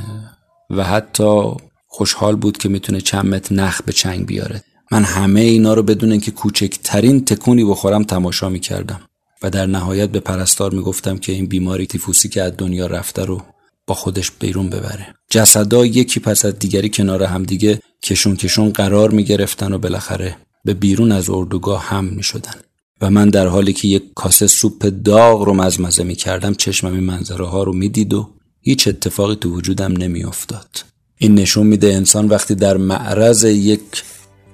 و 0.70 0.84
حتی 0.84 1.50
خوشحال 1.86 2.36
بود 2.36 2.58
که 2.58 2.68
می‌تونه 2.68 3.00
چند 3.00 3.26
متر 3.26 3.54
نخ 3.54 3.82
به 3.82 3.92
چنگ 3.92 4.26
بیاره. 4.26 4.62
من 4.92 5.04
همه 5.04 5.40
اینا 5.40 5.74
رو 5.74 5.82
بدون 5.82 6.10
اینکه 6.10 6.30
کوچکترین 6.30 7.24
تکونی 7.24 7.64
بخورم 7.64 8.04
تماشا 8.04 8.48
می‌کردم. 8.48 9.00
و 9.42 9.50
در 9.50 9.66
نهایت 9.66 10.10
به 10.10 10.20
پرستار 10.20 10.74
می‌گفتم 10.74 11.18
که 11.18 11.32
این 11.32 11.46
بیماری 11.46 11.86
تیفوسی 11.86 12.28
که 12.28 12.42
از 12.42 12.52
دنیا 12.58 12.86
رفته 12.86 13.24
رو 13.24 13.42
با 13.86 13.94
خودش 13.94 14.30
بیرون 14.30 14.70
ببره. 14.70 15.14
جسدا 15.30 15.86
یکی 15.86 16.20
پس 16.20 16.44
از 16.44 16.58
دیگری 16.58 16.88
کنار 16.88 17.22
همدیگه 17.22 17.80
کشون 18.02 18.36
کشون 18.36 18.70
قرار 18.70 19.10
می‌گرفتن 19.10 19.72
و 19.72 19.78
بالاخره 19.78 20.36
به 20.64 20.74
بیرون 20.74 21.12
از 21.12 21.30
اردوگاه 21.30 21.84
هم 21.84 22.04
می‌شدن. 22.04 22.54
و 23.00 23.10
من 23.10 23.30
در 23.30 23.46
حالی 23.46 23.72
که 23.72 23.88
یک 23.88 24.02
کاسه 24.14 24.46
سوپ 24.46 24.92
داغ 25.04 25.42
رو 25.42 25.54
مزمزه 25.54 26.04
می‌کردم 26.04 26.54
چشمم 26.54 26.92
این 26.92 27.04
منظره 27.04 27.46
ها 27.46 27.62
رو 27.62 27.72
می‌دید 27.72 28.14
و 28.14 28.30
هیچ 28.60 28.88
اتفاقی 28.88 29.36
تو 29.36 29.50
وجودم 29.50 29.92
نمیافتاد. 29.92 30.84
این 31.18 31.34
نشون 31.34 31.66
میده 31.66 31.94
انسان 31.94 32.28
وقتی 32.28 32.54
در 32.54 32.76
معرض 32.76 33.44
یک 33.44 33.80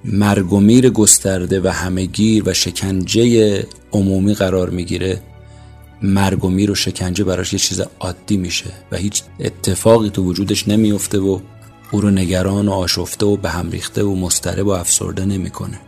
مرگ 0.05 0.53
و 0.53 0.59
میر 0.59 0.89
گسترده 0.89 1.61
و 1.61 1.67
همهگیر 1.67 2.49
و 2.49 2.53
شکنجه 2.53 3.67
عمومی 3.91 4.33
قرار 4.33 4.69
می‌گیره. 4.69 5.21
مرگ 6.01 6.45
و 6.45 6.49
میر 6.49 6.71
و 6.71 6.75
شکنجه 6.75 7.23
براش 7.23 7.53
یه 7.53 7.59
چیز 7.59 7.81
عادی 7.99 8.37
میشه 8.37 8.71
و 8.91 8.97
هیچ 8.97 9.23
اتفاقی 9.39 10.09
تو 10.09 10.23
وجودش 10.23 10.67
نمیفته 10.67 11.19
و 11.19 11.39
او 11.91 12.01
رو 12.01 12.11
نگران 12.11 12.67
و 12.67 12.71
آشفته 12.71 13.25
و 13.25 13.37
به 13.37 13.49
هم 13.49 13.71
ریخته 13.71 14.03
و 14.03 14.15
مسترب 14.15 14.67
و 14.67 14.69
افسرده 14.69 15.25
نمی‌کنه. 15.25 15.79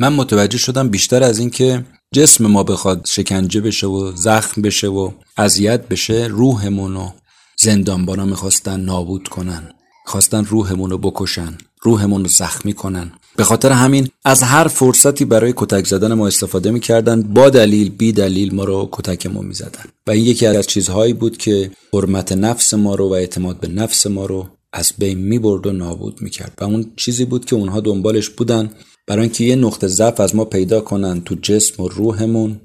من 0.00 0.12
متوجه 0.12 0.58
شدم 0.58 0.88
بیشتر 0.88 1.22
از 1.22 1.38
اینکه 1.38 1.84
جسم 2.14 2.46
ما 2.46 2.62
بخواد 2.62 3.06
شکنجه 3.06 3.60
بشه 3.60 3.86
و 3.86 4.12
زخم 4.16 4.62
بشه 4.62 4.86
و 4.88 5.10
اذیت 5.36 5.88
بشه 5.88 6.26
روحمون 6.30 6.94
رو 6.94 7.12
زندانبانا 7.56 8.24
می‌خواستن 8.24 8.80
نابود 8.80 9.28
کنن. 9.28 9.62
خواستن 10.06 10.44
روحمون 10.44 10.90
رو 10.90 10.98
بکشن 10.98 11.58
روحمون 11.82 12.22
رو 12.22 12.28
زخمی 12.28 12.72
کنن. 12.72 13.12
به 13.36 13.44
خاطر 13.44 13.72
همین 13.72 14.08
از 14.24 14.42
هر 14.42 14.68
فرصتی 14.68 15.24
برای 15.24 15.52
کتک 15.56 15.86
زدن 15.86 16.14
ما 16.14 16.26
استفاده 16.26 16.70
می‌کردن 16.70 17.22
با 17.22 17.50
دلیل 17.50 17.90
بی 17.90 18.12
دلیل 18.12 18.54
ما 18.54 18.64
رو 18.64 18.88
کتکمون 18.92 19.46
می‌زدن. 19.46 19.84
و 20.06 20.10
این 20.10 20.24
یکی 20.24 20.46
از 20.46 20.66
چیزهایی 20.66 21.12
بود 21.12 21.36
که 21.36 21.70
حرمت 21.92 22.32
نفس 22.32 22.74
ما 22.74 22.94
رو 22.94 23.08
و 23.08 23.12
اعتماد 23.12 23.60
به 23.60 23.68
نفس 23.68 24.06
ما 24.06 24.26
رو 24.26 24.48
از 24.72 24.92
بین 24.98 25.18
می‌برد 25.18 25.66
و 25.66 25.72
نابود 25.72 26.22
می‌کرد. 26.22 26.52
و 26.60 26.64
اون 26.64 26.92
چیزی 26.96 27.24
بود 27.24 27.44
که 27.44 27.56
اونها 27.56 27.80
دنبالش 27.80 28.28
بودن 28.28 28.70
برای 29.06 29.22
اینکه 29.22 29.44
یه 29.44 29.56
نقطه 29.56 29.86
ضعف 29.86 30.20
از 30.20 30.36
ما 30.36 30.44
پیدا 30.44 30.80
کنن 30.80 31.20
تو 31.20 31.34
جسم 31.42 31.82
و 31.82 31.88
روحمون 31.88 32.60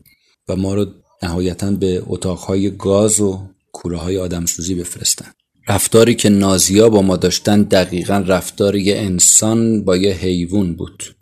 و 0.49 0.55
ما 0.55 0.73
رو 0.73 0.85
نهایتا 1.23 1.71
به 1.71 2.03
اتاقهای 2.07 2.71
گاز 2.71 3.19
و 3.19 3.39
کوره 3.71 3.97
های 3.97 4.17
آدمسوزی 4.17 4.75
بفرستن. 4.75 5.31
رفتاری 5.67 6.15
که 6.15 6.29
نازیا 6.29 6.89
با 6.89 7.01
ما 7.01 7.17
داشتن 7.17 7.61
دقیقا 7.61 8.23
رفتار 8.27 8.75
یه 8.75 8.97
انسان 8.97 9.83
با 9.83 9.97
یه 9.97 10.13
حیوان 10.13 10.75
بود. 10.75 11.15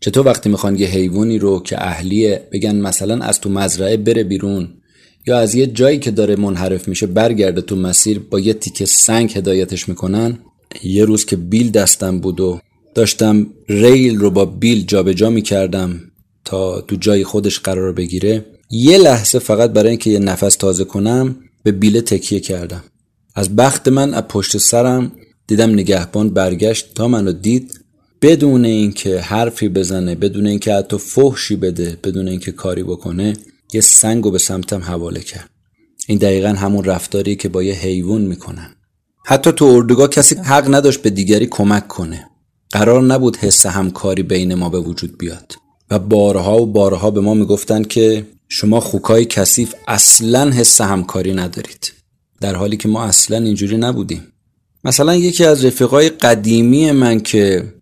چطور 0.00 0.26
وقتی 0.26 0.48
می‌خوان 0.48 0.78
یه 0.78 0.86
حیوانی 0.86 1.38
رو 1.38 1.62
که 1.62 1.86
اهلیه 1.86 2.48
بگن 2.52 2.76
مثلا 2.76 3.24
از 3.24 3.40
تو 3.40 3.50
مزرعه 3.50 3.96
بره 3.96 4.24
بیرون 4.24 4.81
یا 5.26 5.38
از 5.38 5.54
یه 5.54 5.66
جایی 5.66 5.98
که 5.98 6.10
داره 6.10 6.36
منحرف 6.36 6.88
میشه 6.88 7.06
برگرده 7.06 7.60
تو 7.60 7.76
مسیر 7.76 8.18
با 8.18 8.40
یه 8.40 8.54
تیکه 8.54 8.86
سنگ 8.86 9.32
هدایتش 9.36 9.88
می‌کنن. 9.88 10.38
یه 10.82 11.04
روز 11.04 11.24
که 11.24 11.36
بیل 11.36 11.70
دستم 11.70 12.20
بود 12.20 12.40
و 12.40 12.60
داشتم 12.94 13.46
ریل 13.68 14.18
رو 14.18 14.30
با 14.30 14.44
بیل 14.44 14.84
جابجا 14.84 15.12
جا 15.12 15.30
می‌کردم 15.30 16.00
تا 16.44 16.80
تو 16.80 16.96
جای 16.96 17.24
خودش 17.24 17.60
قرار 17.60 17.92
بگیره 17.92 18.44
یه 18.70 18.98
لحظه 18.98 19.38
فقط 19.38 19.70
برای 19.70 19.88
اینکه 19.88 20.10
یه 20.10 20.18
نفس 20.18 20.56
تازه 20.56 20.84
کنم 20.84 21.36
به 21.62 21.72
بیله 21.72 22.00
تکیه 22.00 22.40
کردم. 22.40 22.84
از 23.34 23.56
بخت 23.56 23.88
من 23.88 24.14
از 24.14 24.22
پشت 24.22 24.58
سرم 24.58 25.12
دیدم 25.46 25.70
نگهبان 25.70 26.30
برگشت 26.30 26.94
تا 26.94 27.08
منو 27.08 27.32
دید. 27.32 27.80
بدون 28.22 28.64
اینکه 28.64 29.20
حرفی 29.20 29.68
بزنه 29.68 30.14
بدون 30.14 30.46
اینکه 30.46 30.74
حتی 30.74 30.98
فحشی 30.98 31.56
بده 31.56 31.98
بدون 32.04 32.28
اینکه 32.28 32.52
کاری 32.52 32.82
بکنه 32.82 33.36
یه 33.72 33.80
سنگو 33.80 34.30
به 34.30 34.38
سمتم 34.38 34.80
حواله 34.80 35.20
کرد. 35.20 35.50
این 36.06 36.18
دقیقا 36.18 36.48
همون 36.48 36.84
رفتاری 36.84 37.36
که 37.36 37.48
با 37.48 37.62
یه 37.62 37.74
حیوان 37.74 38.22
می‌کنن. 38.22 38.76
حتی 39.26 39.52
تو 39.52 39.64
اردوگاه 39.64 40.08
کسی 40.08 40.34
حق 40.34 40.74
نداشت 40.74 41.02
به 41.02 41.10
دیگری 41.10 41.46
کمک 41.46 41.88
کنه. 41.88 42.28
قرار 42.70 43.02
نبود 43.02 43.36
حس 43.36 43.66
همکاری 43.66 44.22
بین 44.22 44.54
ما 44.54 44.68
به 44.68 44.80
وجود 44.80 45.18
بیاد. 45.18 45.54
و 45.90 45.98
بارها 45.98 46.62
و 46.62 46.66
بارها 46.66 47.10
به 47.10 47.20
ما 47.20 47.34
می‌گفتند 47.34 47.88
که 47.88 48.26
شما 48.48 48.80
خوکای 48.80 49.24
کثیف 49.24 49.74
اصلا 49.88 50.50
حس 50.50 50.80
همکاری 50.80 51.34
ندارید. 51.34 51.92
در 52.40 52.54
حالی 52.54 52.76
که 52.76 52.88
ما 52.88 53.04
اصلا 53.04 53.36
اینجوری 53.36 53.76
نبودیم. 53.76 54.32
مثلا 54.84 55.14
یکی 55.14 55.44
از 55.44 55.64
رفیقای 55.64 56.08
قدیمی 56.08 56.90
من 56.90 57.20
که 57.20 57.72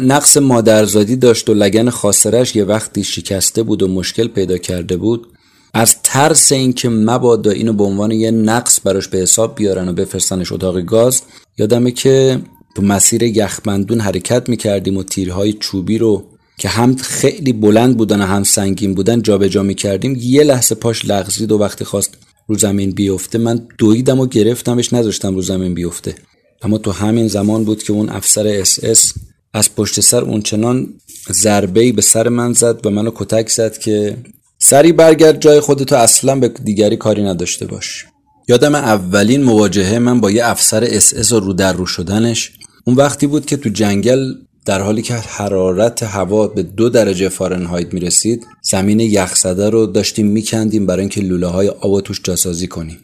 نقص 0.00 0.36
مادرزادی 0.36 1.16
داشت 1.16 1.48
و 1.48 1.54
لگن 1.54 1.90
خاصرش 1.90 2.56
یه 2.56 2.64
وقتی 2.64 3.04
شکسته 3.04 3.62
بود 3.62 3.82
و 3.82 3.88
مشکل 3.88 4.28
پیدا 4.28 4.58
کرده 4.58 4.96
بود 4.96 5.26
از 5.74 5.96
ترس 6.02 6.52
اینکه 6.52 6.88
مبادا 6.88 7.50
اینو 7.50 7.72
به 7.72 7.84
عنوان 7.84 8.10
یه 8.10 8.30
نقص 8.30 8.80
براش 8.84 9.08
به 9.08 9.18
حساب 9.18 9.54
بیارن 9.54 9.88
و 9.88 9.92
بفرستنش 9.92 10.52
اتاق 10.52 10.80
گاز 10.80 11.22
یادمه 11.58 11.90
که 11.90 12.42
تو 12.76 12.82
مسیر 12.82 13.22
یخبندون 13.22 14.00
حرکت 14.00 14.48
می‌کردیم 14.48 14.96
و 14.96 15.02
تیرهای 15.02 15.52
چوبی 15.52 15.98
رو 15.98 16.24
که 16.58 16.68
هم 16.68 16.96
خیلی 16.96 17.52
بلند 17.52 17.96
بودن 17.96 18.20
و 18.20 18.24
هم 18.24 18.44
سنگین 18.44 18.94
بودن 18.94 19.22
جابجا 19.22 19.48
جا 19.48 19.62
می‌کردیم. 19.62 20.16
یه 20.20 20.44
لحظه 20.44 20.74
پاش 20.74 21.04
لغزید 21.04 21.52
و 21.52 21.58
وقتی 21.58 21.84
خواست 21.84 22.14
رو 22.48 22.58
زمین 22.58 22.90
بیفته 22.90 23.38
من 23.38 23.68
دویدم 23.78 24.20
و 24.20 24.26
گرفتمش 24.26 24.92
نذاشتم 24.92 25.34
رو 25.34 25.42
زمین 25.42 25.74
بیفته. 25.74 26.14
اما 26.62 26.78
تو 26.78 26.90
همین 26.90 27.28
زمان 27.28 27.64
بود 27.64 27.82
که 27.82 27.92
اون 27.92 28.08
افسر 28.08 28.46
اس 28.46 28.84
اس 28.84 29.12
از 29.54 29.74
پشت 29.74 30.00
سر 30.00 30.20
اون 30.24 30.42
چنان 30.42 30.86
ضربه 31.32 31.92
به 31.92 32.02
سر 32.02 32.28
من 32.28 32.52
زد 32.52 32.86
و 32.86 32.90
منو 32.90 33.10
کتک 33.14 33.48
زد 33.48 33.78
که 33.78 34.16
سریع 34.58 34.92
برگرد 34.92 35.40
جای 35.40 35.60
خودت 35.60 35.90
و 35.90 35.96
اصلا 35.96 36.36
به 36.36 36.48
دیگری 36.48 36.96
کاری 36.96 37.22
نداشته 37.22 37.66
باش. 37.66 38.06
یادمه 38.48 38.74
اولین 38.74 39.42
مواجهه 39.42 39.98
من 39.98 40.20
با 40.20 40.30
یه 40.30 40.46
افسر 40.46 40.84
اس 40.84 41.14
اس 41.14 41.32
رو 41.32 41.52
در 41.52 41.72
رو 41.72 41.86
شدنش 41.86 42.52
اون 42.84 42.96
وقتی 42.96 43.26
بود 43.26 43.46
که 43.46 43.56
تو 43.56 43.68
جنگل 43.68 44.34
در 44.64 44.80
حالی 44.82 45.02
که 45.02 45.14
حرارت 45.14 46.02
هوا 46.02 46.48
به 46.48 46.62
دو 46.62 46.88
درجه 46.88 47.28
فارنهایت 47.28 47.94
می 47.94 48.00
رسید 48.00 48.46
زمین 48.62 49.00
یخزده 49.00 49.70
رو 49.70 49.86
داشتیم 49.86 50.26
میکندیم 50.26 50.86
برای 50.86 51.00
اینکه 51.00 51.20
لوله 51.20 51.46
های 51.46 51.68
آب 51.68 52.00
توش 52.00 52.20
جاسازی 52.24 52.66
کنیم. 52.66 52.98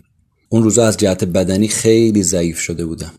اون 0.48 0.62
روزا 0.62 0.86
از 0.86 0.96
جهت 0.96 1.24
بدنی 1.24 1.68
خیلی 1.68 2.22
ضعیف 2.22 2.58
شده 2.58 2.86
بودم. 2.86 3.12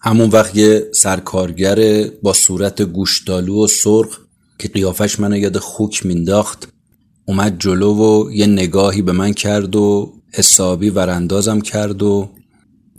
همون 0.00 0.30
وقت 0.30 0.56
یه 0.56 0.88
سرکارگر 0.94 2.08
با 2.22 2.32
صورت 2.32 2.82
گوشتالو 2.82 3.64
و 3.64 3.66
سرخ 3.66 4.18
که 4.58 4.68
قیافش 4.68 5.20
منو 5.20 5.36
یاد 5.36 5.58
خوک 5.58 6.06
مینداخت 6.06 6.68
اومد 7.24 7.56
جلو 7.58 7.94
و 7.94 8.32
یه 8.32 8.46
نگاهی 8.46 9.02
به 9.02 9.12
من 9.12 9.32
کرد 9.32 9.76
و 9.76 10.12
حسابی 10.32 10.90
وراندازم 10.90 11.60
کرد 11.60 12.02
و 12.02 12.30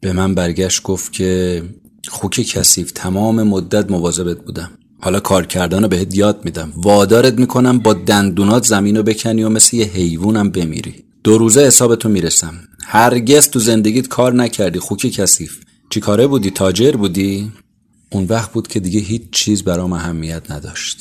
به 0.02 0.14
من 0.14 0.36
برگشت 0.36 0.84
گفت 0.84 1.14
که 1.14 1.64
خوک 2.08 2.42
کثیف 2.42 2.92
تمام 2.92 3.44
مدت 3.44 3.92
مواظبت 3.92 4.38
بودم. 4.38 4.72
حالا 5.02 5.20
کار 5.20 5.46
کردن 5.46 5.82
رو 5.82 5.88
بهت 5.88 6.16
یاد 6.16 6.46
میدم. 6.46 6.74
وادارت 6.76 7.40
می‌کنم 7.40 7.80
با 7.80 7.94
دندونات 7.94 8.64
زمین 8.64 8.98
رو 8.98 9.04
بکنی 9.04 9.44
و 9.44 9.50
مثل 9.50 9.78
یه 9.78 9.86
حیوانم 9.86 10.50
بمیری. 10.50 11.04
دو 11.24 11.38
روزه 11.38 11.62
حسابتو 11.62 12.10
می‌رسم. 12.10 12.54
هرگز 12.86 13.50
تو 13.50 13.60
زندگیت 13.60 14.08
کار 14.08 14.34
نکردی 14.34 14.80
خوک 14.80 15.08
کثیف. 15.08 15.60
چی 15.90 16.00
کاره 16.00 16.28
بودی؟ 16.28 16.52
تاجر 16.52 16.92
بودی؟ 16.92 17.52
اون 18.12 18.26
وقت 18.26 18.52
بود 18.52 18.68
که 18.68 18.80
دیگه 18.80 19.00
هیچ 19.00 19.22
چیز 19.32 19.64
برام 19.64 19.94
اهمیت 19.94 20.52
نداشت. 20.52 20.98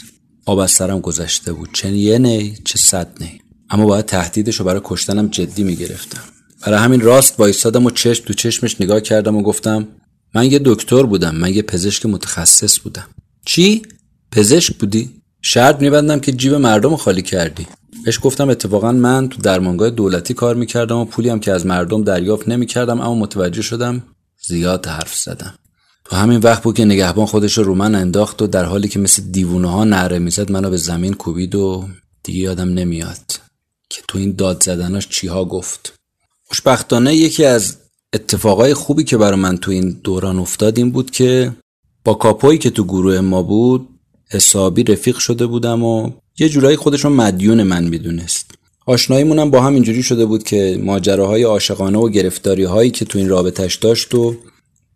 آب 0.46 0.58
از 0.58 0.70
سرم 0.70 1.00
گذشته 1.00 1.52
بود. 1.52 1.68
چه 1.72 1.96
یه 1.96 2.18
نی 2.18 2.54
چه 2.64 2.78
صد 2.78 3.08
نی. 3.20 3.40
اما 3.70 3.86
باید 3.86 4.04
تهدیدش 4.04 4.56
رو 4.56 4.64
برای 4.64 4.80
کشتنم 4.84 5.28
جدی 5.28 5.64
می‌گرفتم. 5.64 6.20
برای 6.66 6.78
همین 6.78 7.00
راست 7.00 7.40
وایستادم 7.40 7.86
و 7.86 7.90
چشم 7.90 8.24
تو 8.24 8.34
چشمش 8.34 8.80
نگاه 8.80 9.00
کردم 9.00 9.36
و 9.36 9.42
گفتم 9.42 9.88
من 10.34 10.50
یه 10.50 10.60
دکتر 10.64 11.02
بودم 11.02 11.36
من 11.36 11.54
یه 11.54 11.62
پزشک 11.62 12.06
متخصص 12.06 12.80
بودم. 12.80 13.06
چی؟ 13.44 13.82
پزشک 14.32 14.76
بودی؟ 14.76 15.10
شرط 15.42 15.80
میبندم 15.80 16.20
که 16.20 16.32
جیب 16.32 16.54
مردم 16.54 16.96
خالی 16.96 17.22
کردی. 17.22 17.66
بهش 18.04 18.18
گفتم 18.22 18.48
اتفاقا 18.48 18.92
من 18.92 19.28
تو 19.28 19.42
درمانگاه 19.42 19.90
دولتی 19.90 20.34
کار 20.34 20.54
می‌کردم 20.54 20.96
و 20.96 21.04
پولی 21.04 21.28
هم 21.28 21.40
که 21.40 21.52
از 21.52 21.66
مردم 21.66 22.04
دریافت 22.04 22.48
نمی‌کردم 22.48 23.00
اما 23.00 23.14
متوجه 23.14 23.62
شدم 23.62 24.02
زیاد 24.46 24.86
حرف 24.86 25.18
زدم. 25.18 25.54
تو 26.04 26.16
همین 26.16 26.38
وقت 26.38 26.62
بود 26.62 26.76
که 26.76 26.84
نگهبان 26.84 27.26
خودش 27.26 27.58
رو 27.58 27.74
من 27.74 27.94
انداخت 27.94 28.42
و 28.42 28.46
در 28.46 28.64
حالی 28.64 28.88
که 28.88 28.98
مثل 28.98 29.22
دیوونه 29.22 29.70
ها 29.70 29.84
نره 29.84 30.18
می‌زد 30.18 30.52
منو 30.52 30.70
به 30.70 30.76
زمین 30.76 31.14
کوبید 31.14 31.54
و 31.54 31.88
دیگه 32.22 32.38
یادم 32.38 32.68
نمیاد 32.68 33.40
که 33.90 34.02
تو 34.08 34.18
این 34.18 34.32
داد 34.32 34.62
زدناش 34.62 35.08
چیها 35.08 35.44
گفت. 35.44 35.94
خوشبختانه 36.44 37.14
یکی 37.14 37.44
از 37.44 37.76
اتفاقای 38.12 38.74
خوبی 38.74 39.04
که 39.04 39.16
برای 39.16 39.40
من 39.40 39.56
تو 39.58 39.70
این 39.70 40.00
دوران 40.04 40.38
افتاد 40.38 40.78
این 40.78 40.90
بود 40.90 41.10
که 41.10 41.52
با 42.04 42.14
کاپویی 42.14 42.58
که 42.58 42.70
تو 42.70 42.84
گروه 42.84 43.20
ما 43.20 43.42
بود 43.42 43.88
حسابی 44.30 44.84
رفیق 44.84 45.18
شده 45.18 45.46
بودم 45.46 45.82
و 45.82 46.10
یه 46.38 46.48
جورایی 46.48 46.76
خودشون 46.76 47.12
مدیون 47.12 47.62
من 47.62 47.84
می‌دونست. 47.84 48.47
آشناییمونم 48.88 49.50
با 49.50 49.60
هم 49.60 49.74
اینجوری 49.74 50.02
شده 50.02 50.26
بود 50.26 50.42
که 50.42 50.80
ماجراهای 50.82 51.42
عاشقانه 51.42 51.98
و 51.98 52.08
گرفتاری 52.08 52.64
هایی 52.64 52.90
که 52.90 53.04
تو 53.04 53.18
این 53.18 53.28
رابطش 53.28 53.74
داشت 53.74 54.14
و 54.14 54.36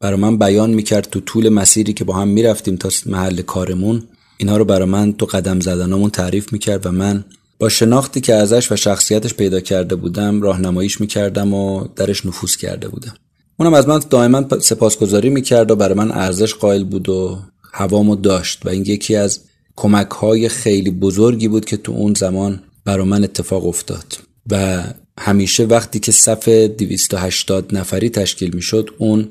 برای 0.00 0.20
من 0.20 0.38
بیان 0.38 0.70
می‌کرد 0.70 1.08
تو 1.10 1.20
طول 1.20 1.48
مسیری 1.48 1.92
که 1.92 2.04
با 2.04 2.14
هم 2.14 2.28
می‌رفتیم 2.28 2.76
تا 2.76 2.88
محل 3.06 3.42
کارمون 3.42 4.02
اینها 4.38 4.56
رو 4.56 4.64
برای 4.64 4.88
من 4.88 5.12
تو 5.12 5.26
قدم 5.26 5.60
زدنامون 5.60 6.10
تعریف 6.10 6.52
می‌کرد 6.52 6.86
و 6.86 6.90
من 6.90 7.24
با 7.58 7.68
شناختی 7.68 8.20
که 8.20 8.34
ازش 8.34 8.72
و 8.72 8.76
شخصیتش 8.76 9.34
پیدا 9.34 9.60
کرده 9.60 9.94
بودم 9.94 10.42
راهنماییش 10.42 11.00
می‌کردم 11.00 11.54
و 11.54 11.84
درش 11.96 12.26
نفوذ 12.26 12.56
کرده 12.56 12.88
بودم. 12.88 13.14
اونم 13.56 13.74
از 13.74 13.88
من 13.88 14.00
دائما 14.10 14.60
سپاسگزاری 14.60 15.30
می‌کرد 15.30 15.70
و 15.70 15.76
برای 15.76 15.94
من 15.94 16.10
ارزش 16.10 16.54
قائل 16.54 16.84
بود 16.84 17.08
و 17.08 17.38
هوامو 17.72 18.16
داشت 18.16 18.66
و 18.66 18.68
این 18.68 18.82
یکی 18.86 19.16
از 19.16 19.40
کمک 19.76 20.10
های 20.10 20.48
خیلی 20.48 20.90
بزرگی 20.90 21.48
بود 21.48 21.64
که 21.64 21.76
تو 21.76 21.92
اون 21.92 22.14
زمان 22.14 22.60
برای 22.84 23.06
من 23.06 23.24
اتفاق 23.24 23.66
افتاد 23.66 24.18
و 24.50 24.84
همیشه 25.18 25.64
وقتی 25.64 25.98
که 25.98 26.12
صف 26.12 26.48
280 26.48 27.76
نفری 27.76 28.10
تشکیل 28.10 28.54
می‌شد 28.54 28.90
اون 28.98 29.28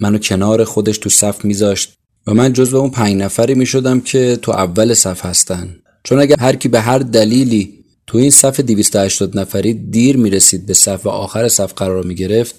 منو 0.00 0.18
کنار 0.18 0.64
خودش 0.64 0.98
تو 0.98 1.10
صف 1.10 1.44
میذاشت 1.44 1.92
و 2.26 2.34
من 2.34 2.52
جزو 2.52 2.76
اون 2.76 2.90
پنج 2.90 3.16
نفری 3.16 3.54
می‌شدم 3.54 4.00
که 4.00 4.38
تو 4.42 4.52
اول 4.52 4.94
صف 4.94 5.26
هستن 5.26 5.76
چون 6.04 6.20
اگر 6.20 6.36
هر 6.38 6.56
کی 6.56 6.68
به 6.68 6.80
هر 6.80 6.98
دلیلی 6.98 7.74
تو 8.06 8.18
این 8.18 8.30
صف 8.30 8.60
280 8.60 9.38
نفری 9.38 9.74
دیر 9.74 10.16
می‌رسید 10.16 10.66
به 10.66 10.74
صف 10.74 11.06
و 11.06 11.08
آخر 11.08 11.48
صف 11.48 11.72
قرار 11.74 12.04
می 12.04 12.14
گرفت 12.14 12.54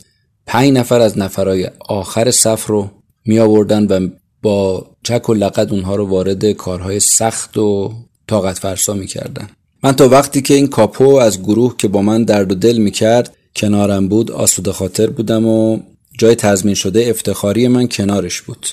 پنج 0.46 0.74
نفر 0.74 1.00
از 1.00 1.18
نفرای 1.18 1.70
آخر 1.80 2.32
صف 2.32 2.68
رو 2.68 2.90
می 3.26 3.40
آوردن 3.40 3.86
و 3.86 4.10
با 4.42 4.88
چک 5.04 5.30
و 5.30 5.34
لقد 5.34 5.72
اونها 5.74 5.96
رو 5.96 6.08
وارد 6.08 6.52
کارهای 6.52 7.00
سخت 7.00 7.58
و 7.58 7.94
طاقت 8.28 8.60
فرسا 8.60 8.94
می 8.94 9.08
کردن. 9.08 9.50
من 9.84 9.92
تا 9.92 10.10
وقتی 10.10 10.42
که 10.42 10.54
این 10.54 10.68
کاپو 10.68 11.16
از 11.16 11.40
گروه 11.40 11.78
که 11.78 11.88
با 11.88 12.02
من 12.02 12.24
درد 12.24 12.52
و 12.52 12.56
دل 12.56 12.78
می‌کرد 12.78 13.36
کنارم 13.56 14.08
بود 14.08 14.32
آسوده 14.32 14.72
خاطر 14.72 15.10
بودم 15.10 15.46
و 15.46 15.80
جای 16.20 16.36
تضمین 16.36 16.76
شده 16.76 17.10
افتخاری 17.10 17.68
من 17.68 17.88
کنارش 17.88 18.42
بود. 18.42 18.68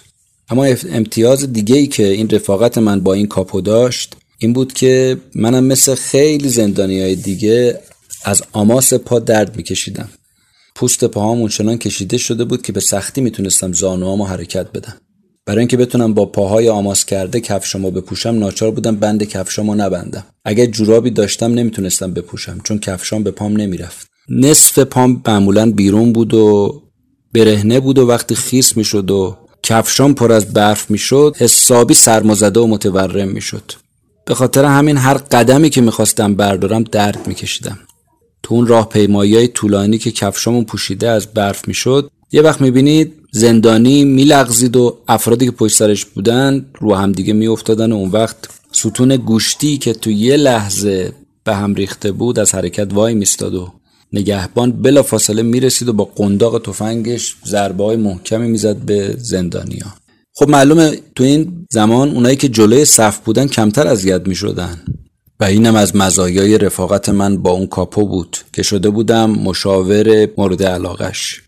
اما 0.50 0.64
امتیاز 0.90 1.52
دیگه 1.52 1.76
ای 1.76 1.86
که 1.86 2.06
این 2.06 2.30
رفاقت 2.30 2.78
من 2.78 3.00
با 3.00 3.14
این 3.14 3.26
کاپو 3.26 3.60
داشت 3.60 4.16
این 4.38 4.52
بود 4.52 4.72
که 4.72 5.16
منم 5.34 5.64
مثل 5.64 5.94
خیلی 5.94 6.48
زندانی 6.48 7.00
های 7.00 7.16
دیگه 7.16 7.80
از 8.24 8.42
آماس 8.52 8.94
پا 8.94 9.18
درد 9.18 9.56
میکشیدم. 9.56 10.08
پوست 10.74 11.04
پاهام 11.04 11.48
چنان 11.48 11.78
کشیده 11.78 12.18
شده 12.18 12.44
بود 12.44 12.62
که 12.62 12.72
به 12.72 12.80
سختی 12.80 13.20
می‌تونستم 13.20 13.72
زانوامو 13.72 14.24
حرکت 14.24 14.72
بدم. 14.72 14.96
برای 15.46 15.58
اینکه 15.58 15.76
بتونم 15.76 16.14
با 16.14 16.26
پاهای 16.26 16.68
آماس 16.68 17.04
کرده 17.04 17.40
کفشامو 17.40 17.90
بپوشم 17.90 18.38
ناچار 18.38 18.70
بودم 18.70 18.96
بند 18.96 19.22
کفشامو 19.22 19.74
نبندم. 19.74 20.24
اگر 20.44 20.66
جورابی 20.66 21.10
داشتم 21.10 21.54
نمی‌تونستم 21.54 22.12
بپوشم 22.12 22.60
چون 22.64 22.78
کفشام 22.78 23.22
به 23.22 23.30
پام 23.30 23.56
نمی‌رفت. 23.56 24.06
نصف 24.28 24.78
پام 24.78 25.22
معمولا 25.26 25.70
بیرون 25.70 26.12
بود 26.12 26.34
و 26.34 26.82
برهنه 27.32 27.80
بود 27.80 27.98
و 27.98 28.06
وقتی 28.06 28.34
خیس 28.34 28.76
می‌شد 28.76 29.10
و 29.10 29.36
کفشام 29.62 30.14
پر 30.14 30.32
از 30.32 30.52
برف 30.52 30.90
می‌شد 30.90 31.36
حسابی 31.38 31.94
سرمازده 31.94 32.60
و 32.60 32.66
متورم 32.66 33.28
می‌شد. 33.28 33.72
به 34.24 34.34
خاطر 34.34 34.64
همین 34.64 34.96
هر 34.96 35.14
قدمی 35.14 35.70
که 35.70 35.80
می‌خواستم 35.80 36.34
بردارم 36.34 36.82
درد 36.82 37.26
میکشیدم. 37.26 37.78
تو 38.42 38.54
اون 38.54 38.66
راه 38.66 38.88
پیمایی 38.88 39.48
طولانی 39.48 39.98
که 39.98 40.10
کفشامون 40.10 40.64
پوشیده 40.64 41.08
از 41.08 41.26
برف 41.26 41.68
می‌شد 41.68 42.10
یه 42.32 42.42
وقت 42.42 42.60
می‌بینید 42.60 43.12
زندانی 43.36 44.04
میلغزید 44.04 44.76
و 44.76 44.98
افرادی 45.08 45.44
که 45.44 45.50
پشت 45.50 45.76
سرش 45.76 46.04
بودن 46.04 46.66
رو 46.80 46.94
هم 46.94 47.12
دیگه 47.12 47.32
میافتادن 47.32 47.92
و 47.92 47.96
اون 47.96 48.10
وقت 48.10 48.36
ستون 48.72 49.16
گوشتی 49.16 49.78
که 49.78 49.92
تو 49.92 50.10
یه 50.10 50.36
لحظه 50.36 51.12
به 51.44 51.54
هم 51.54 51.74
ریخته 51.74 52.12
بود 52.12 52.38
از 52.38 52.54
حرکت 52.54 52.92
وای 52.92 53.14
میستاد 53.14 53.54
و 53.54 53.72
نگهبان 54.12 54.72
بلا 54.72 55.02
فاصله 55.02 55.42
می‌رسید 55.42 55.88
و 55.88 55.92
با 55.92 56.04
قنداق 56.04 56.62
تفنگش 56.62 57.36
ضربه 57.46 57.84
های 57.84 57.96
محکمی 57.96 58.48
می‌زد 58.48 58.76
به 58.76 59.16
زندانیا 59.18 59.86
خب 60.34 60.48
معلومه 60.48 60.98
تو 61.14 61.24
این 61.24 61.66
زمان 61.70 62.10
اونایی 62.10 62.36
که 62.36 62.48
جلوی 62.48 62.84
صف 62.84 63.18
بودن 63.18 63.46
کمتر 63.46 63.86
اذیت 63.86 64.28
می‌شدن 64.28 64.78
و 65.40 65.44
اینم 65.44 65.76
از 65.76 65.96
مزایای 65.96 66.58
رفاقت 66.58 67.08
من 67.08 67.36
با 67.36 67.50
اون 67.50 67.66
کاپو 67.66 68.06
بود 68.06 68.36
که 68.52 68.62
شده 68.62 68.90
بودم 68.90 69.30
مشاور 69.30 70.28
مورد 70.38 70.62
علاقش. 70.62 71.45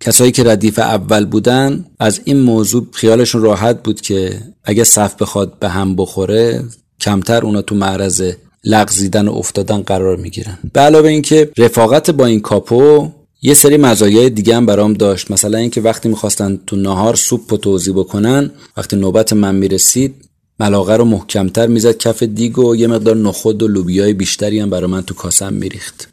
کسایی 0.00 0.32
که 0.32 0.44
ردیف 0.44 0.78
اول 0.78 1.24
بودن 1.24 1.84
از 1.98 2.20
این 2.24 2.40
موضوع 2.40 2.86
خیالشون 2.92 3.42
راحت 3.42 3.82
بود 3.82 4.00
که 4.00 4.40
اگه 4.64 4.84
صف 4.84 5.14
بخواد 5.14 5.58
به 5.58 5.68
هم 5.68 5.96
بخوره 5.96 6.64
کمتر 7.00 7.44
اونا 7.44 7.62
تو 7.62 7.74
معرض 7.74 8.32
لغزیدن 8.64 9.28
و 9.28 9.32
افتادن 9.32 9.82
قرار 9.82 10.16
می‌گیرن. 10.16 10.58
به 10.72 10.80
علاوه 10.80 11.08
اینکه 11.08 11.50
رفاقت 11.58 12.10
با 12.10 12.26
این 12.26 12.40
کاپو 12.40 13.08
یه 13.42 13.54
سری 13.54 13.76
مزایای 13.76 14.30
دیگه 14.30 14.56
هم 14.56 14.66
برام 14.66 14.92
داشت. 14.92 15.30
مثلا 15.30 15.58
اینکه 15.58 15.80
وقتی 15.80 16.08
می‌خواستن 16.08 16.60
تو 16.66 16.76
نهار 16.76 17.14
سوپ 17.14 17.52
و 17.52 17.56
توضیح 17.56 17.94
بکنن 17.94 18.50
وقتی 18.76 18.96
نوبت 18.96 19.32
من 19.32 19.54
می‌رسید 19.54 20.14
ملاقه 20.60 20.96
رو 20.96 21.04
محکمتر 21.04 21.66
می‌زد 21.66 21.96
کف 21.96 22.22
دیگ 22.22 22.58
و 22.58 22.76
یه 22.76 22.86
مقدار 22.86 23.16
نخود 23.16 23.62
و 23.62 23.68
لوبیای 23.68 24.12
بیشتری 24.12 24.60
هم 24.60 24.70
برای 24.70 24.90
من 24.90 25.02
تو 25.02 25.14
کاسم 25.14 25.52
میریخت. 25.52 26.08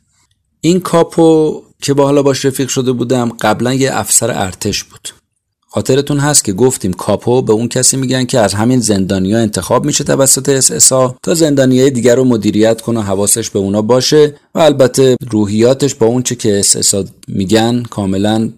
این 0.62 0.80
کاپو 0.80 1.62
که 1.82 1.94
با 1.94 2.04
حالا 2.04 2.24
باش 2.24 2.46
رفیق 2.46 2.70
شده 2.70 2.92
بودم 2.92 3.30
قبلا 3.30 3.74
یه 3.74 3.98
افسر 3.98 4.32
ارتش 4.32 4.84
بود. 4.84 5.10
خاطرتون 5.70 6.20
هست 6.20 6.44
که 6.44 6.54
گفتیم 6.54 6.94
کاپو 6.94 7.42
به 7.42 7.54
اون 7.54 7.68
کسی 7.68 7.98
میگن 7.98 8.26
که 8.26 8.40
از 8.40 8.54
همین 8.54 8.80
زندانیا 8.80 9.40
انتخاب 9.40 9.86
میشه 9.86 10.04
توسط 10.04 10.50
اساسا 10.50 11.16
تا 11.24 11.34
زندانیای 11.34 11.90
دیگر 11.90 12.16
رو 12.16 12.24
مدیریت 12.24 12.82
کنه 12.82 13.00
و 13.00 13.04
حواسش 13.04 13.50
به 13.50 13.60
اونا 13.60 13.82
باشه 13.82 14.36
و 14.56 14.60
البته 14.60 15.16
روحیاتش 15.32 15.96
با 15.96 16.06
اون 16.06 16.24
چه 16.24 16.36
که 16.36 16.60
اساسا 16.60 17.06
میگن 17.28 17.84
کاملا 17.84 18.50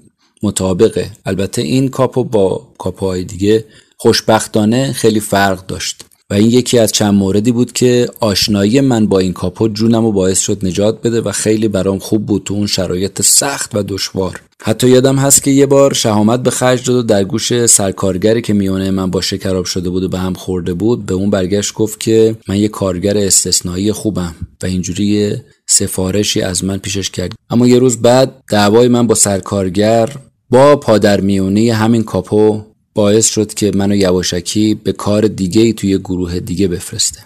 مطابقه. 0.44 1.12
البته 1.26 1.62
این 1.62 1.90
کاپو 1.90 2.24
با 2.24 2.68
کاپوهای 2.78 3.24
دیگه 3.24 3.66
خوشبختانه 3.98 4.94
خیلی 4.94 5.20
فرق 5.20 5.66
داشت. 5.66 6.06
و 6.30 6.34
این 6.34 6.50
یکی 6.50 6.80
از 6.80 6.92
چند 6.92 7.14
موردی 7.14 7.52
بود 7.52 7.72
که 7.72 8.10
آشنایی 8.20 8.82
من 8.82 9.08
با 9.08 9.20
این 9.20 9.34
کاپو 9.34 9.68
جونم 9.68 10.06
و 10.06 10.12
باعث 10.12 10.40
شد 10.40 10.66
نجات 10.66 11.02
بده 11.02 11.22
و 11.22 11.32
خیلی 11.32 11.68
برام 11.68 12.00
خوب 12.00 12.26
بود 12.26 12.44
تو 12.44 12.54
اون 12.54 12.68
شرایط 12.68 13.22
سخت 13.22 13.76
و 13.76 13.84
دشوار. 13.84 14.42
حتی 14.62 14.90
یادم 14.90 15.16
هست 15.16 15.44
که 15.44 15.52
یه 15.52 15.66
بار 15.66 15.94
شهامت 15.94 16.44
به 16.44 16.50
خرج 16.50 16.88
داد 16.88 16.96
و 16.96 17.02
در 17.02 17.24
گوش 17.24 17.66
سرکارگری 17.66 18.42
که 18.42 18.54
میونه 18.54 18.92
من 18.92 19.12
با 19.12 19.22
شکراب 19.22 19.66
شده 19.66 19.90
بود 19.90 20.04
و 20.04 20.10
به 20.10 20.20
هم 20.20 20.34
خورده 20.34 20.74
بود 20.74 21.06
به 21.06 21.14
اون 21.14 21.30
برگشت 21.30 21.74
گفت 21.74 22.00
که 22.00 22.36
من 22.48 22.58
یه 22.58 22.68
کارگر 22.68 23.18
استثنایی 23.18 23.92
خوبم 23.92 24.36
و 24.64 24.66
اینجوری 24.66 25.36
سفارشی 25.68 26.42
از 26.42 26.64
من 26.64 26.78
پیشش 26.78 27.10
کرد. 27.10 27.34
اما 27.50 27.68
یه 27.68 27.80
روز 27.80 28.02
بعد 28.02 28.44
دعوای 28.50 28.88
من 28.88 29.08
با 29.08 29.16
سرکارگر 29.16 30.16
با 30.50 30.76
پادر 30.76 31.22
میونه 31.22 31.74
همین 31.74 32.04
کاپو 32.04 32.62
باعث 33.00 33.30
شد 33.30 33.54
که 33.54 33.72
منو 33.76 33.96
یواشکی 33.96 34.76
به 34.84 34.92
کار 34.92 35.28
دیگه 35.28 35.62
ای 35.62 35.74
توی 35.74 35.98
گروه 35.98 36.40
دیگه 36.40 36.68
بفرسته 36.68 37.20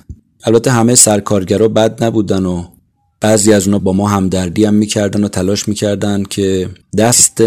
البته 0.43 0.71
همه 0.71 0.95
سرکارگرا 0.95 1.67
بد 1.67 2.03
نبودن 2.03 2.45
و 2.45 2.63
بعضی 3.21 3.53
از 3.53 3.65
اونا 3.65 3.79
با 3.79 3.93
ما 3.93 4.07
همدردی 4.07 4.65
هم 4.65 4.73
می‌کردن 4.73 5.23
و 5.23 5.27
تلاش 5.27 5.67
می‌کردن 5.67 6.23
که 6.23 6.69
دست 6.97 7.41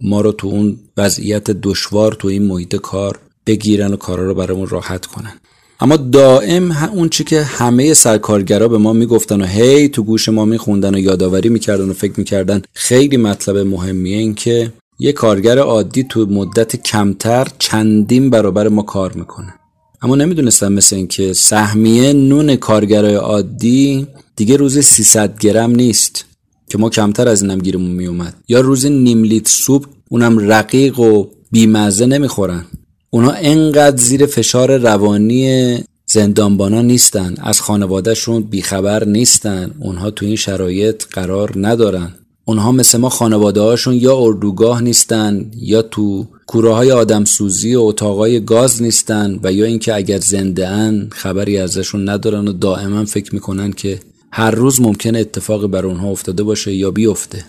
ما 0.00 0.20
رو 0.20 0.32
تو 0.32 0.46
اون 0.48 0.78
وضعیت 0.96 1.50
دشوار 1.50 2.12
تو 2.12 2.28
این 2.28 2.42
محیط 2.42 2.76
کار 2.76 3.18
بگیرن 3.46 3.92
و 3.92 3.96
کارا 3.96 4.26
رو 4.26 4.34
برامون 4.34 4.66
راحت 4.68 5.06
کنن. 5.06 5.32
اما 5.80 5.96
دائم 5.96 6.72
اون 6.72 7.08
چی 7.08 7.24
که 7.24 7.42
همه 7.42 7.94
سرکارگرا 7.94 8.68
به 8.68 8.78
ما 8.78 8.92
می‌گفتن 8.92 9.40
و 9.40 9.44
هی 9.44 9.88
تو 9.88 10.02
گوش 10.02 10.28
ما 10.28 10.44
میخوندن 10.44 10.94
و 10.94 10.98
یادآوری 10.98 11.48
می‌کردن 11.48 11.88
و 11.88 11.92
فکر 11.92 12.12
می‌کردن 12.16 12.62
خیلی 12.74 13.16
مطلب 13.16 13.56
مهمیه 13.56 14.16
این 14.16 14.34
که 14.34 14.72
یه 14.98 15.12
کارگر 15.12 15.58
عادی 15.58 16.04
تو 16.04 16.26
مدت 16.26 16.76
کمتر 16.76 17.48
چندین 17.58 18.30
برابر 18.30 18.68
ما 18.68 18.82
کار 18.82 19.12
می‌کنه. 19.12 19.54
اما 20.02 20.16
نمی‌دونستم 20.16 20.72
مثل 20.72 20.96
اینکه 20.96 21.32
سهمیه 21.32 22.12
نون 22.12 22.56
کارگرای 22.56 23.14
عادی 23.14 24.06
دیگه 24.36 24.56
روز 24.56 24.78
300 24.78 25.38
گرم 25.38 25.70
نیست 25.70 26.24
که 26.68 26.78
ما 26.78 26.90
کمتر 26.90 27.28
از 27.28 27.42
اینم 27.42 27.58
گیرمون 27.58 27.90
میومد 27.90 28.34
یا 28.48 28.60
روز 28.60 28.86
نیم 28.86 29.24
لیتر 29.24 29.50
سوپ 29.50 29.86
اونم 30.08 30.38
رقیق 30.38 30.98
و 30.98 31.26
بیمزه 31.50 32.06
نمی‌خورن. 32.06 32.64
اونا 33.10 33.30
انقدر 33.30 33.96
زیر 33.96 34.26
فشار 34.26 34.76
روانی 34.76 35.78
زندانبانا 36.06 36.82
نیستن. 36.82 37.34
از 37.42 37.60
خانوادهشون 37.60 38.42
بیخبر 38.42 39.04
نیستن. 39.04 39.70
اونها 39.80 40.10
تو 40.10 40.26
این 40.26 40.36
شرایط 40.36 41.04
قرار 41.10 41.52
ندارن. 41.56 42.14
اونها 42.48 42.72
مثل 42.72 42.98
ما 42.98 43.08
خانواده 43.08 43.60
هاشون 43.60 43.94
یا 43.94 44.16
اردوگاه 44.16 44.82
نیستن 44.82 45.50
یا 45.56 45.82
تو 45.82 46.26
کوره 46.46 46.74
های 46.74 46.92
آدم 46.92 47.24
سوزی 47.24 47.74
و 47.74 47.80
اتاقای 47.80 48.44
گاز 48.44 48.82
نیستن 48.82 49.40
و 49.42 49.52
یا 49.52 49.66
اینکه 49.66 49.94
اگر 49.94 50.18
زنده 50.18 50.68
ان 50.68 51.08
خبری 51.12 51.58
ازشون 51.58 52.08
ندارن 52.08 52.48
و 52.48 52.52
دائما 52.52 53.04
فکر 53.04 53.34
می‌کنن 53.34 53.72
که 53.72 54.00
هر 54.32 54.50
روز 54.50 54.80
ممکنه 54.80 55.18
اتفاقی 55.18 55.66
بر 55.66 55.86
اونها 55.86 56.08
افتاده 56.08 56.42
باشه 56.42 56.74
یا 56.74 56.90
بیفته. 56.90 57.44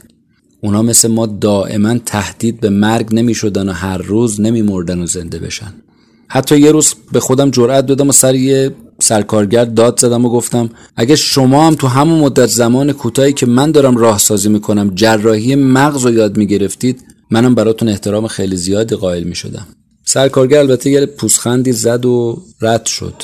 اونا 0.61 0.81
مثل 0.81 1.07
ما 1.07 1.25
دائما 1.25 1.97
تهدید 1.97 2.59
به 2.59 2.69
مرگ 2.69 3.07
نمی 3.11 3.33
شدن 3.33 3.69
و 3.69 3.71
هر 3.71 3.97
روز 3.97 4.41
نمی 4.41 4.61
مردن 4.61 4.99
و 4.99 5.05
زنده 5.05 5.39
بشن. 5.39 5.73
حتی 6.27 6.59
یه 6.59 6.71
روز 6.71 6.93
به 7.11 7.19
خودم 7.19 7.51
جرأت 7.51 7.85
دادم 7.85 8.09
و 8.09 8.11
سر 8.11 8.35
یه 8.35 8.75
سرکارگر 8.99 9.65
داد 9.65 9.99
زدم 9.99 10.25
و 10.25 10.29
گفتم 10.29 10.69
اگه 10.95 11.15
شما 11.15 11.67
هم 11.67 11.75
تو 11.75 11.87
همون 11.87 12.19
مدت 12.19 12.45
زمان 12.45 12.91
کوتاهی 12.91 13.33
که 13.33 13.45
من 13.45 13.71
دارم 13.71 13.97
راهسازی 13.97 14.49
می‌کنم 14.49 14.91
جراحی 14.95 15.55
مغز 15.55 16.05
رو 16.05 16.13
یاد 16.13 16.37
می‌گرفتید 16.37 17.03
منم 17.31 17.55
براتون 17.55 17.89
احترام 17.89 18.27
خیلی 18.27 18.55
زیادی 18.55 18.95
قائل 18.95 19.23
می‌شدم. 19.23 19.67
سرکارگر 20.05 20.59
البته 20.59 20.89
یه 20.89 21.05
پوسخندی 21.05 21.71
زد 21.71 22.05
و 22.05 22.43
رد 22.61 22.85
شد. 22.85 23.23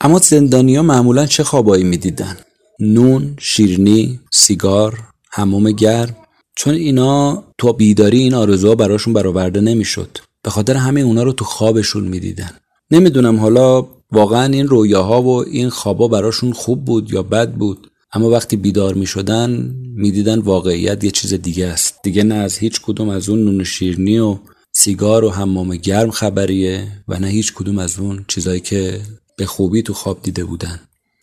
اما 0.00 0.18
زندانیا 0.18 0.82
معمولا 0.82 1.26
چه 1.26 1.44
خوابایی 1.44 1.84
می‌دیدن؟ 1.84 2.36
نون 2.80 3.34
شیرنی 3.40 4.20
سیگار 4.32 4.98
حموم 5.32 5.70
گرم. 5.70 6.16
چون 6.56 6.74
اینا 6.74 7.44
تو 7.58 7.72
بیداری 7.72 8.18
این 8.18 8.34
آرزوها 8.34 8.74
براشون 8.74 9.12
برآورده 9.12 9.60
نمی‌شد. 9.60 10.18
به 10.42 10.50
خاطر 10.50 10.74
همه 10.74 11.00
اونا 11.00 11.22
رو 11.22 11.32
تو 11.32 11.44
خوابشون 11.44 12.04
می‌دیدن. 12.04 12.50
نمی‌دونم 12.90 13.40
حالا 13.40 13.86
واقعا 14.12 14.52
این 14.52 14.68
رویاها 14.68 15.22
و 15.22 15.44
این 15.44 15.68
خوابا 15.68 16.08
براشون 16.08 16.52
خوب 16.52 16.84
بود 16.84 17.12
یا 17.12 17.22
بد 17.22 17.52
بود. 17.52 17.90
اما 18.12 18.30
وقتی 18.30 18.56
بیدار 18.56 18.94
می 18.94 19.06
شدن 19.06 19.74
می 19.94 20.10
دیدن 20.10 20.38
واقعیت 20.38 21.04
یه 21.04 21.10
چیز 21.10 21.34
دیگه 21.34 21.66
است. 21.66 21.94
دیگه 22.02 22.22
نه 22.22 22.34
از 22.34 22.58
هیچ 22.58 22.80
کدوم 22.82 23.08
از 23.08 23.28
اون 23.28 23.44
نون 23.44 23.64
شیرنی 23.64 24.18
و 24.18 24.38
سیگار 24.72 25.24
و 25.24 25.30
حمام 25.30 25.76
گرم 25.76 26.10
خبریه 26.10 26.86
و 27.08 27.18
نه 27.18 27.26
هیچ 27.26 27.54
کدوم 27.54 27.78
از 27.78 27.98
اون 27.98 28.24
چیزایی 28.28 28.60
که 28.60 29.00
به 29.36 29.46
خوبی 29.46 29.82
تو 29.82 29.94
خواب 29.94 30.18
دیده 30.22 30.44
بودن. 30.44 30.80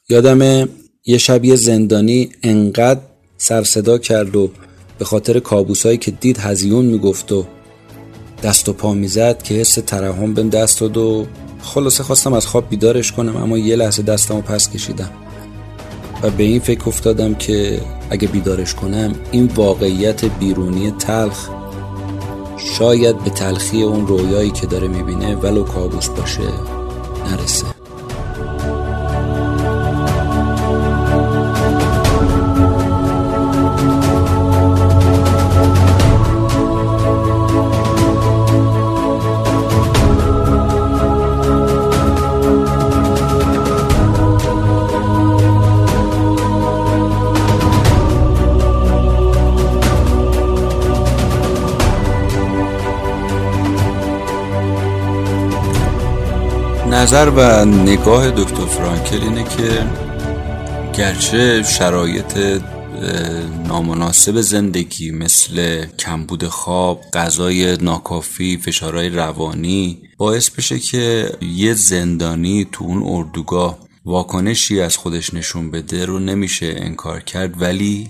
یادم 0.10 0.70
یه 1.06 1.18
شب 1.18 1.46
یه 1.46 1.56
زندانی 1.56 2.30
انقدر 2.44 3.02
سر 3.38 3.64
صدا 3.64 3.98
کرد 3.98 4.36
و 4.36 4.52
به 5.00 5.06
خاطر 5.06 5.40
کابوسایی 5.40 5.98
که 5.98 6.12
دید 6.12 6.38
هزیون 6.38 6.86
می‌گفت 6.86 7.32
و 7.32 7.46
دست 8.44 8.70
و 8.70 8.74
پا 8.74 8.94
می‌زد 8.94 9.44
که 9.44 9.56
حس 9.56 9.74
ترحم 9.74 10.34
بهم 10.34 10.50
دست 10.50 10.80
داد 10.80 10.98
و 10.98 11.26
خلاصه 11.66 12.04
خواستم 12.04 12.34
از 12.34 12.48
خواب 12.48 12.70
بیدارش 12.70 13.12
کنم 13.12 13.36
اما 13.38 13.58
یه 13.58 13.76
لحظه 13.76 14.04
دستمو 14.04 14.42
پس 14.42 14.70
کشیدم. 14.70 15.10
و 16.22 16.30
به 16.30 16.44
این 16.44 16.60
فکر 16.60 16.84
افتادم 16.88 17.36
که 17.36 17.82
اگه 18.10 18.28
بیدارش 18.28 18.74
کنم 18.74 19.16
این 19.32 19.52
واقعیت 19.56 20.26
بیرونی 20.26 20.92
تلخ 20.92 21.50
شاید 22.78 23.24
به 23.24 23.30
تلخی 23.30 23.84
اون 23.84 24.08
رویایی 24.08 24.52
که 24.52 24.68
داره 24.68 24.88
می‌بینه 24.88 25.36
ولو 25.36 25.64
کابوس 25.64 26.10
باشه 26.10 26.42
نرسه. 27.32 27.75
نظر 57.16 57.30
و 57.30 57.66
نگاه 57.66 58.32
دکتر 58.32 58.66
فرانکل 58.66 59.22
اینه 59.22 59.44
که 59.44 59.86
گرچه 60.98 61.64
شرایط 61.64 62.62
نامناسب 63.68 64.42
زندگی 64.42 65.12
مثل 65.12 65.86
کمبود 65.86 66.48
خواب، 66.48 67.02
غذای 67.14 67.78
ناکافی، 67.78 68.58
فشارهای 68.58 69.10
روانی 69.10 70.02
باعث 70.18 70.50
بشه 70.50 70.80
که 70.80 71.32
یه 71.42 71.74
زندانی 71.74 72.68
تو 72.72 72.84
اون 72.84 73.04
اردوگاه 73.06 73.80
واکنشی 74.06 74.82
از 74.82 74.98
خودش 74.98 75.34
نشون 75.34 75.72
بده 75.72 76.06
رو 76.06 76.20
نمیشه 76.20 76.76
انکار 76.78 77.20
کرد. 77.20 77.62
ولی 77.62 78.10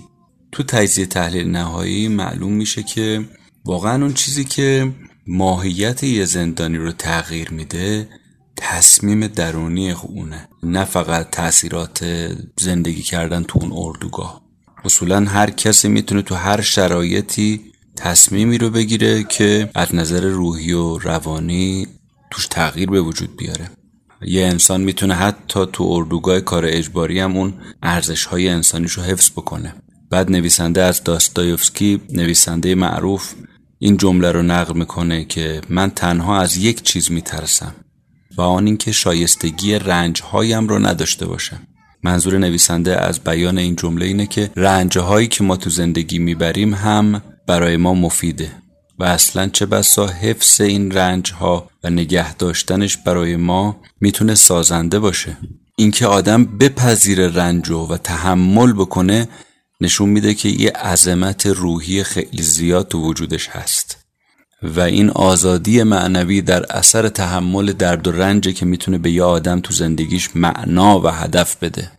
تو 0.52 0.62
تجزیه 0.62 1.06
تحلیل 1.06 1.48
نهایی 1.48 2.08
معلوم 2.08 2.52
میشه 2.52 2.82
که 2.82 3.24
واقعا 3.64 4.02
اون 4.02 4.14
چیزی 4.14 4.44
که 4.44 4.92
ماهیت 5.26 6.04
یه 6.04 6.24
زندانی 6.24 6.78
رو 6.78 6.92
تغییر 6.92 7.50
میده 7.50 8.08
تصمیم 8.56 9.26
درونی 9.26 9.90
اونه 9.90 10.48
نه 10.62 10.84
فقط 10.84 11.30
تاثیرات 11.30 12.04
زندگی 12.60 13.02
کردن 13.02 13.42
تو 13.42 13.58
اون 13.62 13.72
اردوگاه. 13.74 14.42
اصولا 14.84 15.20
هر 15.20 15.50
کسی 15.50 15.88
می‌تونه 15.88 16.22
تو 16.22 16.34
هر 16.34 16.60
شرایطی 16.60 17.60
تصمیمی 17.96 18.58
رو 18.58 18.70
بگیره 18.70 19.24
که 19.24 19.70
از 19.74 19.94
نظر 19.94 20.20
روحی 20.20 20.72
و 20.72 20.98
روانی 20.98 21.86
توش 22.30 22.46
تغییر 22.46 22.90
به 22.90 23.00
وجود 23.00 23.36
بیاره. 23.36 23.70
یه 24.22 24.46
انسان 24.46 24.80
می‌تونه 24.80 25.14
حتی 25.14 25.60
تو 25.72 25.84
اردوگاه 25.84 26.40
کار 26.40 26.64
اجباری 26.66 27.20
هم 27.20 27.36
اون 27.36 27.54
ارزش 27.82 28.24
های 28.24 28.48
انسانیش 28.48 28.92
رو 28.92 29.02
حفظ 29.02 29.30
بکنه. 29.30 29.74
بعد 30.10 30.30
نویسنده 30.30 30.82
از 30.82 31.04
داستایوفسکی 31.04 32.00
نویسنده 32.12 32.74
معروف 32.74 33.34
این 33.78 33.96
جمله 33.96 34.32
رو 34.32 34.42
نقل 34.42 34.78
می‌کنه 34.78 35.24
که 35.24 35.60
من 35.68 35.90
تنها 35.90 36.40
از 36.40 36.56
یک 36.56 36.82
چیز 36.82 37.10
میترسم. 37.10 37.74
و 38.36 38.42
آن 38.42 38.66
اینکه 38.66 38.92
شایستگی 38.92 39.74
رنج 39.74 40.22
هایم 40.22 40.68
رو 40.68 40.78
نداشته 40.78 41.26
باشم. 41.26 41.60
منظور 42.02 42.38
نویسنده 42.38 43.00
از 43.00 43.20
بیان 43.20 43.58
این 43.58 43.76
جمله 43.76 44.06
اینه 44.06 44.26
که 44.26 44.50
رنج 44.56 44.98
هایی 44.98 45.28
که 45.28 45.44
ما 45.44 45.56
تو 45.56 45.70
زندگی 45.70 46.18
می‌بریم 46.18 46.74
هم 46.74 47.22
برای 47.46 47.76
ما 47.76 47.94
مفیده 47.94 48.52
و 48.98 49.04
اصلا 49.04 49.48
چه 49.48 49.66
بسا 49.66 50.06
حفظ 50.06 50.60
این 50.60 50.90
رنج 50.92 51.32
ها 51.32 51.70
و 51.84 51.90
نگه 51.90 52.34
داشتنش 52.34 52.96
برای 52.96 53.36
ما 53.36 53.80
می‌تونه 54.00 54.34
سازنده 54.34 54.98
باشه. 54.98 55.36
اینکه 55.76 56.06
آدم 56.06 56.44
بپذیر 56.44 57.26
رنج 57.26 57.70
و 57.70 57.96
تحمل 57.96 58.72
بکنه 58.72 59.28
نشون 59.80 60.08
میده 60.08 60.34
که 60.34 60.48
یه 60.48 60.70
عظمت 60.70 61.46
روحی 61.46 62.02
خیلی 62.02 62.42
زیاد 62.42 62.88
تو 62.88 63.02
وجودش 63.02 63.48
هست. 63.48 64.05
و 64.62 64.80
این 64.80 65.10
آزادی 65.10 65.82
معنوی 65.82 66.42
در 66.42 66.72
اثر 66.72 67.08
تحمل 67.08 67.72
درد 67.72 68.06
و 68.06 68.12
رنجه 68.12 68.52
که 68.52 68.66
می‌تونه 68.66 68.98
به 68.98 69.10
یه 69.10 69.22
آدم 69.22 69.60
تو 69.60 69.72
زندگیش 69.72 70.30
معنا 70.34 71.00
و 71.00 71.08
هدف 71.08 71.56
بده. 71.56 71.90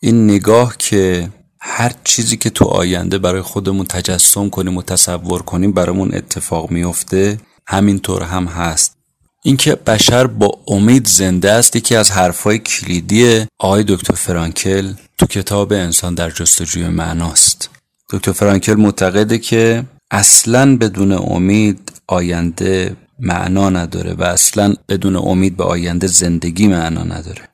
این 0.00 0.24
نگاه 0.24 0.74
که 0.78 1.28
هر 1.60 1.92
چیزی 2.04 2.36
که 2.36 2.50
تو 2.50 2.64
آینده 2.64 3.18
برای 3.18 3.42
خودمون 3.42 3.86
تجسم 3.86 4.48
کنیم 4.48 4.76
و 4.76 4.82
تصور 4.82 5.42
کنیم 5.42 5.72
برامون 5.72 6.14
اتفاق 6.14 6.70
میفته 6.70 7.38
همینطور 7.66 8.22
هم 8.22 8.46
هست. 8.46 8.96
اینکه 9.44 9.74
بشر 9.74 10.26
با 10.26 10.58
امید 10.68 11.06
زنده 11.06 11.52
است 11.52 11.76
یکی 11.76 11.96
از 11.96 12.10
حرفای 12.10 12.58
کلیدی 12.58 13.46
آقای 13.58 13.84
دکتر 13.88 14.14
فرانکل 14.14 14.92
تو 15.18 15.26
کتاب 15.26 15.72
انسان 15.72 16.14
در 16.14 16.30
جستجوی 16.30 16.88
معناست. 16.88 17.70
دکتر 18.10 18.32
فرانکل 18.32 18.74
معتقده 18.74 19.38
که 19.38 19.84
اصلا 20.10 20.76
بدون 20.76 21.12
امید 21.12 21.92
آینده 22.06 22.96
معنا 23.18 23.70
نداره 23.70 24.14
و 24.14 24.22
اصلا 24.22 24.74
بدون 24.88 25.16
امید 25.16 25.56
به 25.56 25.64
آینده 25.64 26.06
زندگی 26.06 26.68
معنا 26.68 27.04
نداره. 27.04 27.48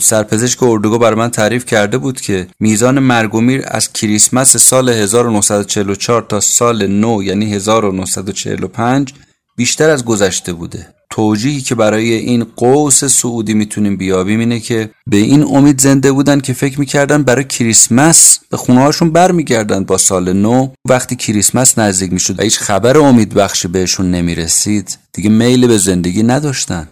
سرپزشک 0.00 0.62
اردوگاه 0.62 0.98
برای 0.98 1.18
من 1.18 1.30
تعریف 1.30 1.64
کرده 1.64 1.98
بود 1.98 2.20
که 2.20 2.46
میزان 2.60 2.98
مرگ 2.98 3.34
و 3.34 3.40
میر 3.40 3.64
از 3.68 3.92
کریسمس 3.92 4.56
سال 4.56 4.88
1944 4.88 6.22
تا 6.22 6.40
سال 6.40 6.86
نو 6.86 7.22
یعنی 7.22 7.54
1945 7.54 9.14
بیشتر 9.56 9.90
از 9.90 10.04
گذشته 10.04 10.52
بوده. 10.52 10.94
توجیهی 11.10 11.60
که 11.60 11.74
برای 11.74 12.12
این 12.12 12.46
قوس 12.56 13.04
سعودی 13.04 13.54
می‌تونیم 13.54 13.96
بیابیم 13.96 14.40
اینه 14.40 14.60
که 14.60 14.90
به 15.06 15.16
این 15.16 15.42
امید 15.42 15.80
زنده 15.80 16.12
بودن 16.12 16.40
که 16.40 16.52
فکر 16.52 16.80
می‌کردن 16.80 17.22
برای 17.22 17.44
کریسمس 17.44 18.38
به 18.50 18.56
خونه 18.56 18.80
هاشون 18.80 19.10
برمیگردن 19.10 19.84
با 19.84 19.98
سال 19.98 20.32
نو. 20.32 20.68
وقتی 20.88 21.16
کریسمس 21.16 21.78
نزدیک 21.78 22.12
می‌شد 22.12 22.40
و 22.40 22.42
هیچ 22.42 22.58
خبر 22.58 22.98
امید 22.98 23.34
بخشی 23.34 23.68
بهشون 23.68 24.10
نمی‌رسید 24.10 24.98
دیگه 25.12 25.30
میل 25.30 25.66
به 25.66 25.78
زندگی 25.78 26.22
نداشتن. 26.22 26.88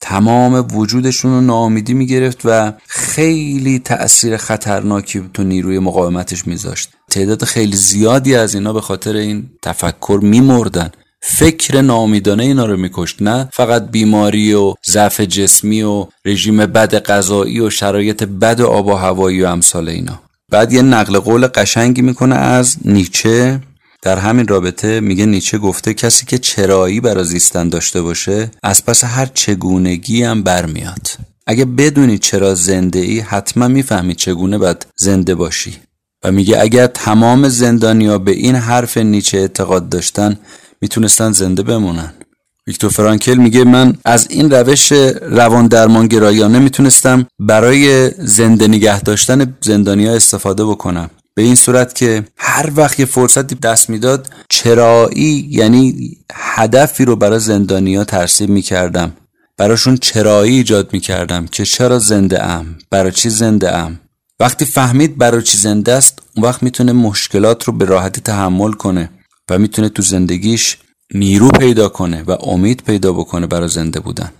تمام 0.00 0.66
وجودشون 0.74 1.30
رو 1.30 1.40
ناامیدی 1.40 1.94
می‌گرفت 1.94 2.40
و 2.44 2.72
خیلی 2.86 3.78
تأثیر 3.78 4.36
خطرناکی 4.36 5.30
تو 5.34 5.44
نیروی 5.44 5.78
مقاومتش 5.78 6.46
میذاشت. 6.46 6.90
تعداد 7.10 7.44
خیلی 7.44 7.76
زیادی 7.76 8.34
از 8.34 8.54
اینا 8.54 8.72
به 8.72 8.80
خاطر 8.80 9.16
این 9.16 9.50
تفکر 9.62 10.20
میمردن. 10.22 10.90
فکر 11.20 11.80
نامیدانه 11.80 12.42
اینا 12.42 12.66
رو 12.66 12.76
میکشت 12.76 13.22
نه 13.22 13.48
فقط 13.52 13.90
بیماری 13.90 14.54
و 14.54 14.74
ضعف 14.86 15.20
جسمی 15.20 15.82
و 15.82 16.06
رژیم 16.24 16.56
بد 16.56 17.02
غذایی 17.04 17.60
و 17.60 17.70
شرایط 17.70 18.22
بد 18.22 18.60
آب 18.60 18.86
و 18.86 18.94
هوایی 18.94 19.42
و 19.42 19.46
امثال 19.46 19.88
اینا. 19.88 20.20
بعد 20.50 20.72
یه 20.72 20.82
نقل 20.82 21.18
قول 21.18 21.46
قشنگی 21.46 22.02
می‌کنه 22.02 22.34
از 22.34 22.76
نیچه. 22.84 23.60
در 24.02 24.18
همین 24.18 24.48
رابطه 24.48 25.00
میگه 25.00 25.26
نیچه 25.26 25.58
گفته 25.58 25.94
کسی 25.94 26.26
که 26.26 26.38
چرایی 26.38 27.00
برای 27.00 27.24
زیستن 27.24 27.68
داشته 27.68 28.02
باشه 28.02 28.50
از 28.62 28.84
پس 28.84 29.04
هر 29.04 29.26
چگونگی 29.34 30.22
هم 30.22 30.42
برمیاد. 30.42 31.08
اگه 31.46 31.64
بدونی 31.64 32.18
چرا 32.18 32.54
زنده 32.54 32.98
ای 32.98 33.20
حتما 33.20 33.68
می‌فهمی 33.68 34.14
چگونه 34.14 34.58
باید 34.58 34.86
زنده 34.96 35.34
باشی. 35.34 35.76
و 36.24 36.32
میگه 36.32 36.60
اگر 36.60 36.86
تمام 36.86 37.48
زندانیا 37.48 38.18
به 38.18 38.30
این 38.30 38.54
حرف 38.54 38.96
نیچه 38.96 39.38
اعتقاد 39.38 39.88
داشتن 39.88 40.38
می‌تونستن 40.80 41.32
زنده 41.32 41.62
بمونن. 41.62 42.12
ویکتور 42.66 42.90
فرانکل 42.90 43.34
میگه 43.34 43.64
من 43.64 43.94
از 44.04 44.26
این 44.30 44.50
روش 44.50 44.92
روان 45.22 45.66
درمان 45.66 46.06
گرایانه 46.06 46.58
می‌تونستم 46.58 47.26
برای 47.38 48.10
زنده 48.10 48.68
نگه 48.68 49.00
داشتن 49.00 49.56
زندانیا 49.60 50.14
استفاده 50.14 50.64
بکنم. 50.64 51.10
به 51.34 51.42
این 51.42 51.54
صورت 51.54 51.94
که 51.94 52.24
هر 52.36 52.70
وقت 52.76 53.00
یه 53.00 53.06
فرصتی 53.06 53.54
دست 53.54 53.90
می‌داد 53.90 54.30
چرایی 54.48 55.48
یعنی 55.50 56.16
هدفی 56.32 57.04
رو 57.04 57.16
برای 57.16 57.38
زندانیا 57.38 58.04
ترسیم 58.04 58.52
می‌کردم. 58.52 59.12
براشون 59.56 59.96
چرایی 59.96 60.56
ایجاد 60.56 60.92
می‌کردم 60.92 61.46
که 61.46 61.64
چرا 61.64 61.98
زنده 61.98 62.44
ام 62.44 62.78
برای 62.90 63.12
چی 63.12 63.30
زنده 63.30 63.76
ام 63.76 64.00
وقتی 64.40 64.64
فهمید 64.64 65.18
برای 65.18 65.42
چی 65.42 65.56
زنده 65.56 65.92
است 65.92 66.18
اون 66.36 66.44
وقت 66.46 66.62
می‌تونه 66.62 66.92
مشکلات 66.92 67.64
رو 67.64 67.72
به 67.72 67.84
راحتی 67.84 68.20
تحمل 68.20 68.72
کنه. 68.72 69.10
و 69.50 69.58
می‌تونه 69.58 69.88
تو 69.88 70.02
زندگیش 70.02 70.76
نیرو 71.14 71.48
پیدا 71.48 71.88
کنه 71.88 72.22
و 72.22 72.30
امید 72.30 72.82
پیدا 72.82 73.12
بکنه 73.12 73.46
برای 73.46 73.68
زنده 73.68 74.00
بودن. 74.00 74.32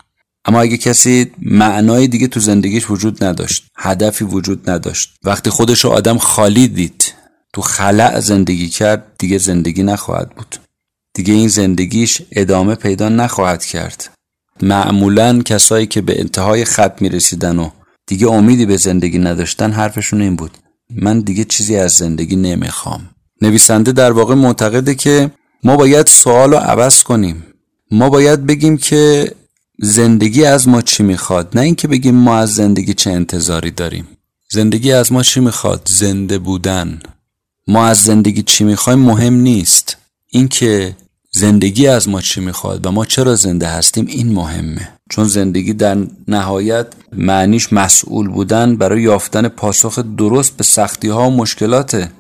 اما 0.44 0.61
اگه 0.61 0.76
کسی 0.76 1.30
معنای 1.42 2.09
دیگه 2.09 2.26
تو 2.26 2.40
زندگیش 2.40 2.90
وجود 2.90 3.24
نداشت 3.24 3.66
هدفی 3.76 4.24
وجود 4.24 4.70
نداشت 4.70 5.14
وقتی 5.24 5.50
خودش 5.50 5.84
رو 5.84 5.90
آدم 5.90 6.18
خالی 6.18 6.68
دید 6.68 7.14
تو 7.52 7.62
خلع 7.62 8.20
زندگی 8.20 8.68
کرد 8.68 9.12
دیگه 9.18 9.38
زندگی 9.38 9.82
نخواهد 9.82 10.30
بود. 10.30 10.56
دیگه 11.14 11.34
این 11.34 11.48
زندگیش 11.48 12.22
ادامه 12.32 12.74
پیدا 12.74 13.09
نخواهد 13.09 13.64
کرد. 13.64 14.11
معمولا 14.62 15.42
کسایی 15.42 15.86
که 15.86 16.00
به 16.00 16.20
انتهای 16.20 16.64
خط 16.64 17.02
می‌رسیدن 17.02 17.59
و 17.59 17.70
دیگه 18.06 18.28
امیدی 18.28 18.66
به 18.66 18.76
زندگی 18.76 19.18
نداشتن 19.18 19.72
حرفشون 19.72 20.20
این 20.20 20.36
بود. 20.36 20.59
من 20.90 21.20
دیگه 21.20 21.44
چیزی 21.44 21.76
از 21.76 21.92
زندگی 21.92 22.36
نمی‌خوام. 22.36 23.11
نویسنده 23.43 23.93
در 23.93 24.12
واقع 24.12 24.34
معتقده 24.34 24.95
که 24.95 25.30
ما 25.64 25.76
باید 25.76 26.07
سوال 26.07 26.51
رو 26.51 26.57
عوض 26.57 27.03
کنیم. 27.03 27.45
ما 27.91 28.11
باید 28.11 28.47
بگیم 28.47 28.76
که 28.76 29.32
زندگی 29.78 30.45
از 30.45 30.68
ما 30.68 30.82
چی 30.82 31.03
می‌خواد؟ 31.03 31.49
نه 31.55 31.61
اینکه 31.61 31.89
بگیم 31.89 32.14
ما 32.14 32.36
از 32.36 32.55
زندگی 32.55 32.95
چه 32.95 33.11
انتظاری 33.11 33.70
داریم. 33.70 34.09
زندگی 34.51 34.93
از 34.93 35.12
ما 35.12 35.22
چی 35.22 35.41
می‌خواد؟ 35.41 35.89
زنده 35.91 36.39
بودن. 36.39 37.01
ما 37.68 37.86
از 37.86 38.03
زندگی 38.03 38.43
چی 38.43 38.64
می‌خوایم 38.64 38.99
مهم 38.99 39.34
نیست. 39.34 39.97
اینکه 40.30 40.97
زندگی 41.30 41.86
از 41.86 42.09
ما 42.09 42.20
چی 42.20 42.41
می‌خواد 42.41 42.86
و 42.86 42.91
ما 42.91 43.05
چرا 43.05 43.34
زنده 43.34 43.66
هستیم 43.66 44.07
این 44.07 44.32
مهمه. 44.32 44.89
چون 45.11 45.24
زندگی 45.24 45.72
در 45.72 45.97
نهایت 46.28 46.86
معنیش 47.12 47.72
مسئول 47.72 48.28
بودن 48.28 48.76
برای 48.76 49.03
یافتن 49.03 49.49
پاسخ 49.49 49.99
درست 49.99 50.57
به 50.57 50.64
سختی 50.64 51.09
ها 51.09 51.28
و 51.28 51.36
مشکلاته. 51.36 52.11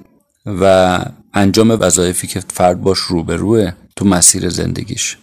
و 0.60 0.98
انجام 1.34 1.76
وظایفی 1.80 2.26
که 2.26 2.42
فرد 2.54 2.80
باش 2.80 2.98
روبروه 2.98 3.72
تو 3.96 4.04
مسیر 4.04 4.48
زندگیش. 4.48 5.16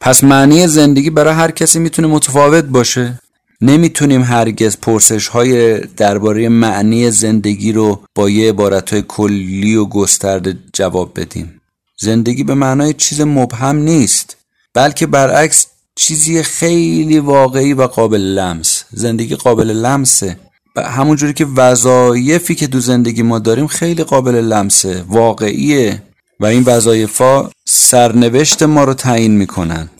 پس 0.00 0.24
معنی 0.24 0.66
زندگی 0.66 1.10
برای 1.10 1.34
هر 1.34 1.50
کسی 1.50 1.78
می‌تونه 1.78 2.08
متفاوت 2.08 2.64
باشه. 2.64 3.20
نمی‌تونیم 3.60 4.22
هرگز 4.22 4.76
پرسش 4.76 5.28
های 5.28 5.80
درباره 5.80 6.48
معنی 6.48 7.10
زندگی 7.10 7.72
رو 7.72 8.00
با 8.14 8.30
یه 8.30 8.48
عبارت 8.48 8.92
های 8.92 9.04
کلی 9.08 9.74
و 9.74 9.84
گسترده 9.84 10.58
جواب 10.72 11.20
بدیم. 11.20 11.60
زندگی 12.00 12.44
به 12.44 12.54
معنای 12.54 12.92
چیز 12.92 13.20
مبهم 13.20 13.76
نیست 13.76 14.36
بلکه 14.74 15.06
برعکس 15.06 15.66
چیزی 15.94 16.42
خیلی 16.42 17.18
واقعی 17.18 17.72
و 17.72 17.82
قابل 17.82 18.20
لمس. 18.20 18.84
زندگی 18.90 19.34
قابل 19.34 19.70
لمسه. 19.70 20.36
همونجوری 20.82 21.32
که 21.32 21.46
وظایفی 21.56 22.54
که 22.54 22.66
دو 22.66 22.80
زندگی 22.80 23.22
ما 23.22 23.38
داریم 23.38 23.66
خیلی 23.66 24.04
قابل 24.04 24.34
لمسه 24.34 25.04
واقعیه. 25.08 26.02
و 26.40 26.46
این 26.46 26.62
وظایفا 26.66 27.50
سرنوشت 27.66 28.62
ما 28.62 28.84
رو 28.84 28.94
تعیین 28.94 29.36
می‌کنن. 29.36 29.90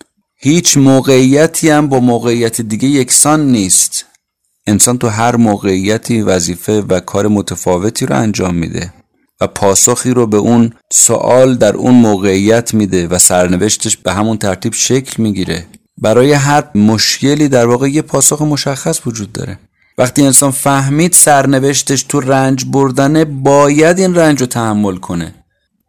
هیچ 0.41 0.77
موقعیتی 0.77 1.71
هم 1.71 1.89
با 1.89 2.01
موقعیت 2.01 2.61
دیگه 2.61 2.89
یکسان 2.89 3.53
نیست. 3.53 4.05
انسان 4.67 4.99
تو 4.99 5.09
هر 5.09 5.37
موقعیتی 5.37 6.23
وظیفه 6.23 6.81
و 6.81 7.01
کار 7.01 7.29
متفاوتی 7.29 8.07
رو 8.07 8.17
انجام 8.17 8.55
میده 8.55 8.93
و 9.41 9.47
پاسخی 9.47 10.11
رو 10.11 10.27
به 10.27 10.37
اون 10.37 10.73
سوال 10.93 11.55
در 11.55 11.77
اون 11.77 11.95
موقعیت 11.95 12.75
میده 12.75 13.09
و 13.09 13.19
سرنوشتش 13.19 13.97
به 13.97 14.13
همون 14.13 14.39
ترتیب 14.39 14.75
شکل 14.75 15.23
می‌گیره. 15.23 15.67
برای 15.99 16.33
هر 16.33 16.65
مشکلی 16.75 17.49
در 17.49 17.67
واقع 17.67 17.89
یه 17.89 18.03
پاسخ 18.03 18.43
مشخص 18.43 19.07
وجود 19.07 19.33
داره. 19.33 19.59
وقتی 19.99 20.23
انسان 20.23 20.51
فهمید 20.51 21.13
سرنوشتش 21.13 22.03
تو 22.03 22.21
رنج 22.21 22.65
بردنه 22.65 23.25
باید 23.25 23.99
این 23.99 24.15
رنج 24.15 24.41
رو 24.41 24.47
تحمل 24.47 24.97
کنه. 24.97 25.35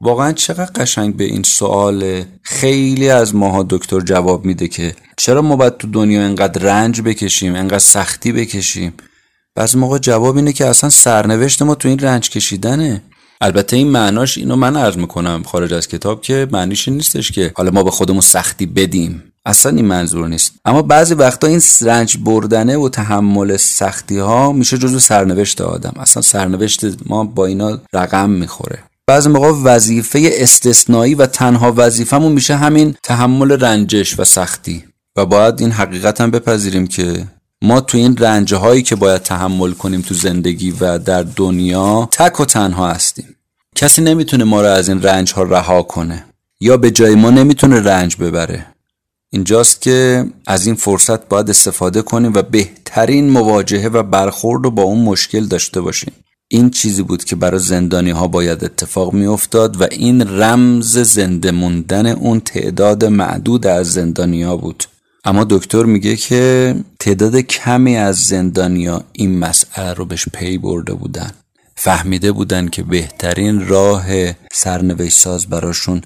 واقعا 0.02 0.32
چقدر 0.32 0.72
قشنگ 0.72 1.18
به 1.18 1.24
این 1.24 1.44
سوال 1.44 2.24
خیلی 2.42 3.10
از 3.10 3.36
ماها 3.36 3.66
دکتر 3.70 4.00
جواب 4.00 4.46
میده 4.46 4.68
که 4.68 4.96
چرا 5.18 5.42
ما 5.42 5.56
باید 5.56 5.78
تو 5.78 5.88
دنیا 5.88 6.22
انقدر 6.22 6.62
رنج 6.62 7.02
بکشیم 7.02 7.56
انقدر 7.56 7.80
سختی 7.80 8.32
بکشیم؟ 8.32 8.94
بعضی 9.56 9.78
موقع 9.78 9.98
جواب 9.98 10.36
اینه 10.36 10.54
که 10.54 10.66
اصلا 10.66 10.90
سرنوشت 10.90 11.62
ما 11.62 11.76
تو 11.76 11.88
این 11.88 12.00
رنج 12.00 12.30
کشیدنه. 12.30 13.02
البته 13.42 13.78
این 13.78 13.88
معناش 13.88 14.38
اینو 14.38 14.56
من 14.56 14.78
عرض 14.78 14.98
می‌کنم 14.98 15.44
خارج 15.46 15.74
از 15.74 15.88
کتاب 15.88 16.22
که 16.22 16.48
معنیش 16.52 16.88
نیستش 16.88 17.32
که 17.32 17.52
حالا 17.56 17.72
ما 17.72 17.84
به 17.84 17.92
خودمون 17.92 18.22
سختی 18.22 18.66
بدیم. 18.66 19.29
اصلا 19.50 19.76
این 19.76 19.86
منظور 19.86 20.28
نیست. 20.28 20.52
اما 20.66 20.82
بعضی 20.82 21.14
وقتا 21.14 21.48
این 21.48 21.62
رنج 21.82 22.18
بردنه 22.18 22.78
و 22.78 22.90
تحمل 22.90 23.58
سختی 23.58 24.18
ها 24.18 24.52
میشه 24.52 24.78
جزو 24.78 25.00
سرنوشت 25.00 25.62
آدم. 25.62 25.94
اصلا 26.00 26.22
سرنوشت 26.22 26.86
ما 27.06 27.24
با 27.24 27.46
اینا 27.46 27.80
رقم 27.94 28.30
می‌خوره. 28.30 28.80
بعضی 29.08 29.30
موقع 29.30 29.52
وظیفه 29.64 30.30
استثنایی 30.34 31.16
و 31.16 31.26
تنها 31.26 31.74
وظیفهمون 31.78 32.32
میشه 32.32 32.56
همین 32.56 32.96
تحمل 33.04 33.52
رنجش 33.52 34.20
و 34.20 34.24
سختی. 34.24 34.84
و 35.16 35.26
باید 35.26 35.62
این 35.62 35.72
حقیقت 35.72 36.22
بپذیریم 36.22 36.88
که 36.88 37.28
ما 37.62 37.82
تو 37.82 37.98
این 37.98 38.18
رنج 38.18 38.54
هایی 38.54 38.82
که 38.82 38.96
باید 38.96 39.22
تحمل 39.22 39.72
کنیم 39.72 40.02
تو 40.02 40.14
زندگی 40.14 40.72
و 40.80 40.98
در 40.98 41.24
دنیا 41.36 42.10
تک 42.12 42.40
و 42.40 42.46
تنها 42.46 42.92
هستیم. 42.92 43.36
کسی 43.76 44.02
نمی‌تونه 44.02 44.44
ما 44.44 44.62
رو 44.62 44.68
از 44.68 44.90
این 44.90 45.02
رنج 45.02 45.34
ها 45.34 45.44
رها 45.44 45.82
کنه. 45.82 46.26
یا 46.62 46.78
به 46.78 46.92
جای 46.92 47.16
ما 47.16 47.30
نمی‌تونه 47.30 47.80
رنج 47.80 48.16
ببره. 48.16 48.66
اینجاست 49.32 49.82
که 49.82 50.26
از 50.48 50.66
این 50.66 50.76
فرصت 50.76 51.30
باید 51.30 51.50
استفاده 51.50 52.02
کنیم 52.02 52.34
و 52.34 52.42
بهترین 52.42 53.30
مواجهه 53.30 53.88
و 53.88 54.04
برخورد 54.04 54.64
رو 54.64 54.72
با 54.72 54.84
اون 54.84 55.02
مشکل 55.02 55.46
داشته 55.46 55.82
باشیم. 55.82 56.14
این 56.48 56.70
چیزی 56.70 57.04
بود 57.04 57.24
که 57.24 57.36
برای 57.36 57.60
زندانی 57.60 58.10
ها 58.10 58.28
باید 58.28 58.64
اتفاق 58.64 59.14
می 59.14 59.26
افتاد 59.26 59.82
و 59.82 59.88
این 59.92 60.22
رمز 60.42 60.98
زنده 60.98 61.52
موندن 61.52 62.06
اون 62.06 62.40
تعداد 62.40 63.06
معدود 63.06 63.68
از 63.68 63.92
زندانی 63.92 64.44
ها 64.44 64.58
بود. 64.58 64.84
اما 65.26 65.46
دکتر 65.50 65.84
میگه 65.84 66.16
که 66.16 66.76
تعداد 67.00 67.36
کمی 67.36 67.98
از 67.98 68.18
زندانیا 68.18 69.04
این 69.14 69.40
مسئله 69.40 69.94
رو 69.94 70.06
بهش 70.06 70.26
پی 70.34 70.58
برده 70.58 70.94
بودن. 70.94 71.32
فهمیده 71.76 72.32
بودن 72.32 72.68
که 72.68 72.84
بهترین 72.84 73.68
راه 73.68 74.06
سرنوشت 74.54 75.18
ساز 75.18 75.48
براشون 75.48 76.02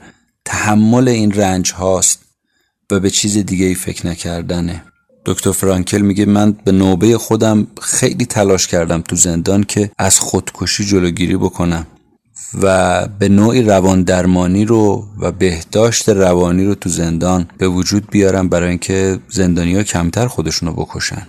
تحمل 0.46 1.08
این 1.08 1.32
رنج 1.32 1.72
هاست. 1.72 2.23
و 2.92 3.00
به 3.00 3.10
چیز 3.10 3.38
دیگه 3.38 3.66
ای 3.66 3.76
فکر 3.76 4.08
نکردنه. 4.08 4.84
دکتر 5.26 5.52
فرانکل 5.52 6.02
میگه 6.02 6.26
من 6.26 6.52
به 6.52 6.72
نوبه 6.72 7.18
خودم 7.18 7.68
خیلی 7.82 8.26
تلاش 8.26 8.68
کردم 8.68 9.02
تو 9.02 9.16
زندان 9.16 9.64
که 9.64 9.92
از 9.98 10.20
خودکشی 10.20 10.86
جلوگیری 10.86 11.38
بکنم 11.38 11.88
و 12.62 13.08
به 13.20 13.30
نوعی 13.30 13.62
روان 13.62 14.04
درمانی 14.04 14.66
رو 14.66 15.08
و 15.20 15.32
بهداشت 15.32 16.10
روانی 16.10 16.66
رو 16.66 16.76
تو 16.76 16.90
زندان 16.90 17.48
به 17.58 17.68
وجود 17.68 18.08
بیارم 18.12 18.50
برای 18.50 18.70
اینکه 18.70 19.20
زندانیا 19.30 19.84
کمتر 19.84 20.28
خودشون 20.28 20.70
رو 20.70 20.76
بکشن. 20.76 21.28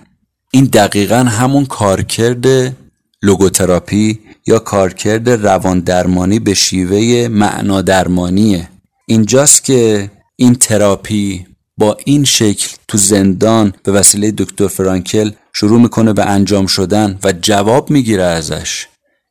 این 0.50 0.64
دقیقا 0.64 1.16
همون 1.16 1.64
کارکرد 1.64 2.76
لوگوتراپی 3.22 4.20
یا 4.46 4.58
کارکرد 4.58 5.30
روان 5.30 5.80
درمانی 5.80 6.38
به 6.38 6.54
شیوه 6.54 7.28
معنا 7.28 7.82
درمانیه. 7.82 8.68
اینجاست 9.06 9.64
که 9.64 10.10
این 10.36 10.54
تراپی 10.54 11.46
با 11.78 11.96
این 12.04 12.24
شکل 12.24 12.68
تو 12.88 12.98
زندان 12.98 13.72
به 13.82 13.92
وسیله 13.92 14.30
دکتر 14.30 14.68
فرانکل 14.68 15.30
شروع 15.52 15.80
می‌کنه 15.80 16.12
به 16.12 16.24
انجام 16.24 16.66
شدن 16.66 17.18
و 17.24 17.32
جواب 17.32 17.90
می‌گیره 17.90 18.22
ازش. 18.22 18.86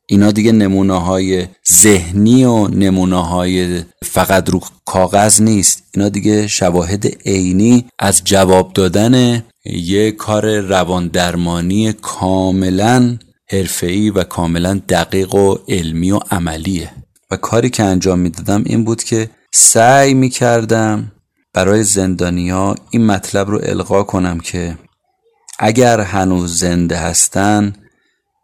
اینا 0.06 0.30
دیگه 0.30 0.52
نمونه 0.52 1.00
های 1.00 1.46
ذهنی 1.72 2.44
و 2.44 2.68
نمونه 2.68 3.26
های 3.26 3.82
فقط 4.02 4.50
رو 4.50 4.60
کاغذ 4.84 5.42
نیست. 5.42 5.82
اینا 5.94 6.08
دیگه 6.08 6.46
شواهد 6.46 7.06
عینی 7.26 7.86
از 7.98 8.22
جواب 8.24 8.72
دادن 8.72 9.42
یه 9.64 10.10
کار 10.10 10.60
روان 10.60 11.08
درمانی 11.08 11.92
کاملا 11.92 13.18
حرفه‌ای 13.50 14.10
و 14.10 14.24
کاملا 14.24 14.80
دقیق 14.88 15.34
و 15.34 15.56
علمی 15.68 16.10
و 16.10 16.20
عملیه. 16.30 16.90
و 17.30 17.36
کاری 17.36 17.70
که 17.70 17.82
انجام 17.82 18.18
می‌دادم 18.18 18.62
این 18.66 18.84
بود 18.84 19.02
که 19.02 19.30
سعی 19.56 20.14
می‌کردم 20.14 21.12
برای 21.52 21.84
زندانیا 21.84 22.74
این 22.90 23.06
مطلب 23.06 23.48
رو 23.48 23.60
القا 23.62 24.02
کنم 24.02 24.40
که 24.40 24.78
اگر 25.58 26.00
هنوز 26.00 26.58
زنده 26.58 26.96
هستن 26.96 27.72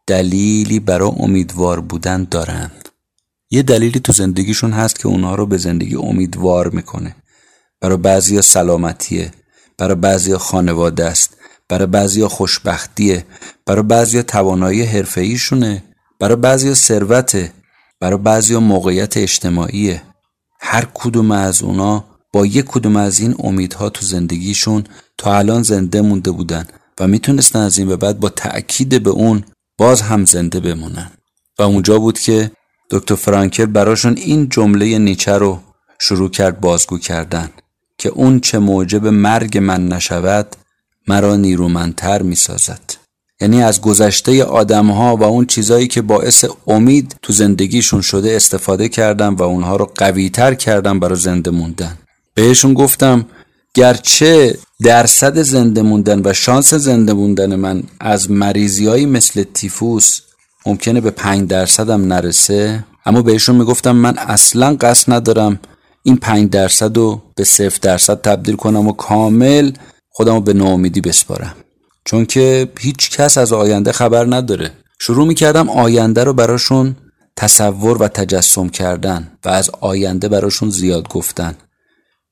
دلیلی 0.06 0.80
برای 0.80 1.10
امیدوار 1.18 1.80
بودن 1.80 2.24
دارند 2.24 2.88
یه 3.50 3.62
دلیلی 3.62 4.00
تو 4.00 4.12
زندگیشون 4.12 4.72
هست 4.72 4.98
که 4.98 5.08
اونها 5.08 5.34
رو 5.34 5.46
به 5.46 5.56
زندگی 5.56 5.96
امیدوار 5.96 6.68
می‌کنه. 6.68 7.16
برای 7.80 7.96
بعضی 7.96 8.42
سلامتیه 8.42 9.30
برای 9.78 9.94
بعضی 9.94 10.36
خانواده 10.36 11.04
است 11.04 11.36
برای 11.68 11.86
بعضی 11.86 12.26
خوشبختیه 12.26 13.26
برای 13.66 13.82
بعضی 13.82 14.22
توانایی 14.22 14.82
حرفه‌ایشونه 14.82 15.82
برای 16.20 16.36
بعضی 16.36 16.74
ثروته 16.74 17.52
برای 18.00 18.18
بعضی 18.18 18.56
موقعیت 18.56 19.16
اجتماعیه. 19.16 20.02
هر 20.60 20.86
کدوم 20.94 21.30
از 21.30 21.62
اونا 21.62 22.04
با 22.32 22.46
یک 22.46 22.64
کدوم 22.64 22.96
از 22.96 23.20
این 23.20 23.34
امیدها 23.38 23.88
تو 23.90 24.06
زندگیشون 24.06 24.84
تا 25.18 25.38
الان 25.38 25.62
زنده 25.62 26.00
مونده 26.00 26.30
بودن 26.30 26.66
و 27.00 27.06
می‌تونستن 27.06 27.58
از 27.58 27.78
این 27.78 27.88
به 27.88 27.96
بعد 27.96 28.20
با 28.20 28.28
تأکید 28.28 29.02
به 29.02 29.10
اون 29.10 29.44
باز 29.78 30.00
هم 30.00 30.24
زنده 30.24 30.60
بمونن. 30.60 31.10
و 31.58 31.62
اونجا 31.62 31.98
بود 31.98 32.18
که 32.18 32.50
دکتر 32.90 33.14
فرانکل 33.14 33.66
براشون 33.66 34.16
این 34.16 34.48
جمله 34.48 34.98
نیچه 34.98 35.32
رو 35.32 35.60
شروع 35.98 36.30
کرد 36.30 36.60
بازگو 36.60 36.98
کردن 36.98 37.50
که 37.98 38.08
اون 38.08 38.40
چه 38.40 38.58
موجب 38.58 39.06
مرگ 39.06 39.58
من 39.58 39.88
نشود 39.88 40.56
مرا 41.08 41.36
نیرومندتر 41.36 42.22
می‌سازد. 42.22 42.99
یعنی 43.40 43.62
از 43.62 43.80
گذشته 43.80 44.44
آدم 44.44 44.86
ها 44.86 45.16
و 45.16 45.22
اون 45.22 45.46
چیزایی 45.46 45.88
که 45.88 46.02
باعث 46.02 46.44
امید 46.66 47.16
تو 47.22 47.32
زندگیشون 47.32 48.00
شده 48.00 48.36
استفاده 48.36 48.88
کردم 48.88 49.36
و 49.36 49.42
اونها 49.42 49.76
رو 49.76 49.90
قویتر 49.94 50.54
کردم 50.54 51.00
برای 51.00 51.16
زنده 51.16 51.50
موندن. 51.50 51.98
بهشون 52.34 52.74
گفتم 52.74 53.26
گرچه 53.74 54.58
درصد 54.82 55.42
زنده 55.42 55.82
موندن 55.82 56.22
و 56.24 56.32
شانس 56.32 56.74
زنده 56.74 57.12
موندن 57.12 57.56
من 57.56 57.82
از 58.00 58.30
مریضی 58.30 59.06
مثل 59.06 59.44
تیفوس 59.54 60.20
ممکنه 60.66 61.00
به 61.00 61.10
پنج 61.10 61.48
درصدم 61.48 62.12
نرسه 62.12 62.84
اما 63.06 63.22
بهشون 63.22 63.56
می‌گفتم 63.56 63.96
من 63.96 64.18
اصلا 64.18 64.76
قصد 64.80 65.12
ندارم 65.12 65.60
این 66.02 66.16
پنج 66.16 66.50
درصد 66.50 66.96
رو 66.96 67.22
به 67.34 67.44
صفر 67.44 67.78
درصد 67.82 68.20
تبدیل 68.20 68.56
کنم 68.56 68.88
و 68.88 68.92
کامل 68.92 69.72
خودم 70.10 70.34
رو 70.34 70.40
به 70.40 70.52
ناامیدی 70.52 71.00
بسپارم. 71.00 71.54
چون 72.10 72.26
که 72.26 72.68
هیچ 72.78 73.10
کس 73.10 73.38
از 73.38 73.52
آینده 73.52 73.92
خبر 73.92 74.36
نداره. 74.36 74.70
شروع 74.98 75.26
می‌کردم 75.26 75.68
آینده 75.68 76.24
رو 76.24 76.32
براشون 76.32 76.96
تصور 77.36 78.02
و 78.02 78.08
تجسم 78.08 78.68
کردن 78.68 79.32
و 79.44 79.48
از 79.48 79.70
آینده 79.80 80.28
براشون 80.28 80.70
زیاد 80.70 81.08
گفتن. 81.08 81.54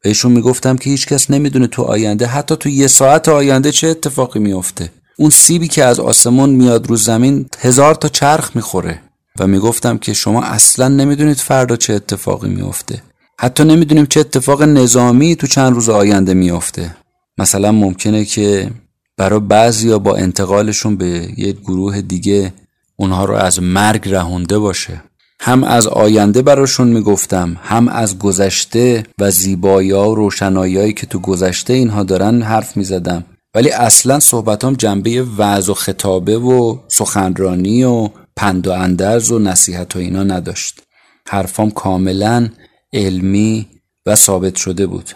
بهشون 0.03 0.33
می‌گفتم 0.33 0.77
که 0.77 0.91
هیچکس 0.91 1.31
نمی‌دونه 1.31 1.67
تو 1.67 1.83
آینده 1.83 2.27
حتی 2.27 2.57
تو 2.57 2.69
یه 2.69 2.87
ساعت 2.87 3.29
آینده 3.29 3.73
چه 3.73 3.89
اتفاقی 3.89 4.41
میافته. 4.41 4.91
اون 5.19 5.31
سیبی 5.31 5.69
که 5.69 5.85
از 5.85 6.01
آسمون 6.01 6.51
میاد 6.51 6.87
رو 6.87 6.97
زمین 6.97 7.47
هزار 7.59 7.95
تا 7.95 8.09
چرخ 8.09 8.57
می‌خوره 8.57 9.01
و 9.39 9.47
می‌گفتم 9.47 9.99
که 9.99 10.13
شما 10.13 10.43
اصلا 10.43 10.89
نمی‌دونید 10.89 11.37
فردا 11.37 11.77
چه 11.77 11.95
اتفاقی 11.95 12.49
میافته. 12.49 13.03
حتی 13.41 13.65
نمی‌دونیم 13.65 14.07
چه 14.07 14.21
اتفاق 14.21 14.63
نظامی 14.63 15.37
تو 15.37 15.47
چند 15.47 15.75
روز 15.75 15.89
آینده 15.89 16.35
میافته. 16.35 16.97
مثلا 17.39 17.73
ممکنه 17.73 18.25
که 18.25 18.71
برای 19.19 19.41
بعضی 19.41 19.99
با 19.99 20.17
انتقالشون 20.17 20.97
به 20.97 21.29
یک 21.37 21.61
گروه 21.61 22.01
دیگه 22.01 22.53
اونها 22.97 23.25
رو 23.25 23.35
از 23.35 23.63
مرگ 23.63 24.09
رهونده 24.09 24.59
باشه. 24.59 25.03
هم 25.41 25.65
از 25.65 25.87
آینده 25.87 26.43
براشون 26.43 26.89
می‌گفتم 26.89 27.57
هم 27.63 27.89
از 27.89 28.19
گذشته 28.19 29.05
و 29.21 29.31
زیبایی 29.31 29.93
و 29.93 30.15
روشنایی 30.15 30.93
که 30.93 31.07
تو 31.07 31.19
گذشته 31.19 31.73
اینها 31.73 32.03
دارن 32.03 32.43
حرف 32.43 32.77
می‌زدم. 32.77 33.25
ولی 33.55 33.71
اصلا 33.71 34.21
صحبتام 34.21 34.75
جنبه 34.75 35.23
وعظ 35.23 35.69
و 35.69 35.75
خطابه 35.75 36.39
و 36.39 36.79
سخنرانی 36.89 37.85
و 37.85 38.09
پند 38.37 38.67
و 38.67 38.73
اندرز 38.73 39.31
و 39.31 39.39
نصیحت 39.39 39.97
و 39.97 39.99
اینا 39.99 40.23
نداشت. 40.25 40.83
حرفام 41.29 41.71
کاملا 41.71 42.49
علمی 42.93 43.67
و 44.07 44.15
ثابت 44.15 44.57
شده 44.57 44.87
بود. 44.87 45.11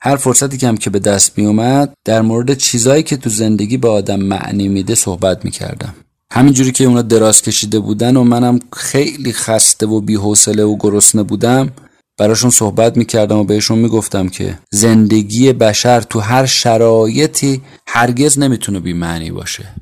هر 0.00 0.16
فرصتی 0.16 0.58
که 0.58 0.68
هم 0.68 0.76
که 0.76 0.90
به 0.90 0.98
دست 0.98 1.38
می 1.38 1.46
اومد 1.46 1.94
در 2.04 2.22
مورد 2.22 2.54
چیزایی 2.54 3.02
که 3.02 3.16
تو 3.16 3.30
زندگی 3.30 3.76
به 3.76 3.88
آدم 3.88 4.20
معنی 4.20 4.68
میده 4.68 4.94
صحبت 4.94 5.44
می 5.44 5.50
کردم 5.50 5.94
همینجوری 6.32 6.72
که 6.72 6.84
اونا 6.84 7.02
دراز 7.02 7.42
کشیده 7.42 7.78
بودن 7.78 8.16
و 8.16 8.24
منم 8.24 8.58
خیلی 8.72 9.32
خسته 9.32 9.86
و 9.86 10.00
بیحوصله 10.00 10.64
و 10.64 10.76
گرسنه 10.80 11.22
بودم 11.22 11.70
براشون 12.18 12.50
صحبت 12.50 12.96
می‌کردم 12.96 13.36
و 13.38 13.44
بهشون 13.44 13.78
می‌گفتم 13.78 14.28
که 14.28 14.58
زندگی 14.70 15.52
بشر 15.52 16.00
تو 16.00 16.20
هر 16.20 16.46
شرایطی 16.46 17.62
هرگز 17.86 18.38
نمی‌تونه 18.38 18.80
بیمعنی 18.80 19.30
باشه. 19.30 19.74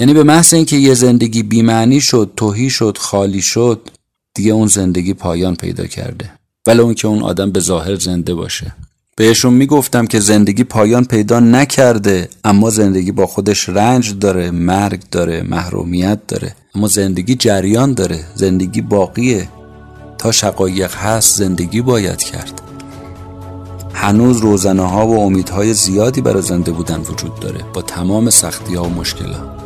یعنی 0.00 0.14
به 0.14 0.22
محض 0.22 0.54
اینکه 0.54 0.76
یه 0.76 0.94
زندگی 0.94 1.42
بیمعنی 1.42 2.00
شد 2.00 2.32
توهی 2.36 2.70
شد 2.70 2.98
خالی 2.98 3.42
شد 3.42 3.88
دیگه 4.34 4.52
اون 4.52 4.66
زندگی 4.66 5.14
پایان 5.14 5.56
پیدا 5.56 5.86
کرده. 5.86 6.30
ولی 6.66 6.78
اون 6.80 6.94
که 6.94 7.08
اون 7.08 7.22
آدم 7.22 7.50
به 7.50 7.60
ظاهر 7.60 7.94
زنده 7.94 8.34
باشه. 8.34 8.74
بهشون 9.20 9.54
می‌گفتم 9.54 10.06
که 10.06 10.20
زندگی 10.20 10.64
پایان 10.64 11.04
پیدا 11.04 11.40
نکرده 11.40 12.28
اما 12.44 12.70
زندگی 12.70 13.12
با 13.12 13.26
خودش 13.26 13.68
رنج 13.68 14.18
داره 14.18 14.50
مرگ 14.50 15.02
داره 15.10 15.42
محرومیت 15.42 16.18
داره. 16.28 16.54
اما 16.74 16.88
زندگی 16.88 17.34
جریان 17.34 17.94
داره 17.94 18.24
زندگی 18.34 18.80
باقیه. 18.80 19.48
تا 20.18 20.32
شقایق 20.32 20.94
هست 20.94 21.36
زندگی 21.36 21.80
باید 21.80 22.22
کرد. 22.22 22.60
هنوز 23.94 24.36
روزنه 24.36 24.88
ها 24.88 25.06
و 25.06 25.20
امیدهای 25.20 25.74
زیادی 25.74 26.20
برای 26.20 26.42
زنده 26.42 26.72
بودن 26.72 27.00
وجود 27.00 27.40
داره. 27.40 27.60
با 27.74 27.82
تمام 27.82 28.30
سختی 28.30 28.74
ها 28.74 28.84
و 28.84 28.88
مشکلات. 28.88 29.59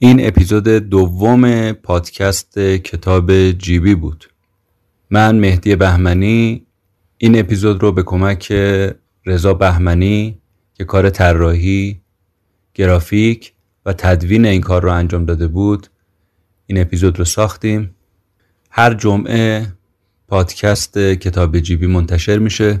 این 0.00 0.26
اپیزود 0.26 0.68
دوم 0.68 1.72
پادکست 1.72 2.58
کتاب 2.58 3.50
جیبی 3.50 3.94
بود. 3.94 4.30
من 5.10 5.38
مهدی 5.38 5.76
بهمنی. 5.76 6.66
این 7.18 7.38
اپیزود 7.38 7.82
رو 7.82 7.92
به 7.92 8.02
کمک 8.02 8.52
رضا 9.26 9.54
بهمنی 9.54 10.38
که 10.74 10.84
کار 10.84 11.10
طراحی 11.10 12.00
گرافیک 12.74 13.52
و 13.86 13.92
تدوین 13.92 14.46
این 14.46 14.60
کار 14.60 14.82
رو 14.82 14.92
انجام 14.92 15.24
داده 15.24 15.48
بود 15.48 15.86
این 16.66 16.80
اپیزود 16.80 17.18
رو 17.18 17.24
ساختیم. 17.24 17.94
هر 18.70 18.94
جمعه 18.94 19.66
پادکست 20.28 20.98
کتاب 20.98 21.58
جیبی 21.58 21.86
منتشر 21.86 22.38
میشه. 22.38 22.80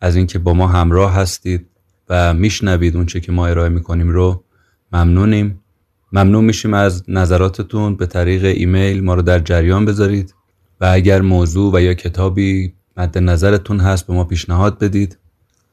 از 0.00 0.16
اینکه 0.16 0.38
با 0.38 0.54
ما 0.54 0.66
همراه 0.66 1.14
هستید 1.14 1.66
و 2.08 2.34
میشنوید 2.34 2.96
اونچه 2.96 3.20
که 3.20 3.32
ما 3.32 3.46
ارائه 3.46 3.68
می‌کنیم 3.68 4.08
رو 4.08 4.44
ممنونیم. 4.92 5.61
ممنون 6.12 6.44
میشیم 6.44 6.74
از 6.74 7.04
نظراتتون. 7.08 7.96
به 7.96 8.06
طریق 8.06 8.44
ایمیل 8.44 9.04
ما 9.04 9.14
رو 9.14 9.22
در 9.22 9.38
جریان 9.38 9.84
بذارید 9.84 10.34
و 10.80 10.88
اگر 10.92 11.20
موضوع 11.20 11.74
و 11.74 11.80
یا 11.80 11.94
کتابی 11.94 12.74
مد 12.96 13.18
نظرتون 13.18 13.80
هست 13.80 14.06
به 14.06 14.12
ما 14.14 14.24
پیشنهاد 14.24 14.78
بدید. 14.78 15.18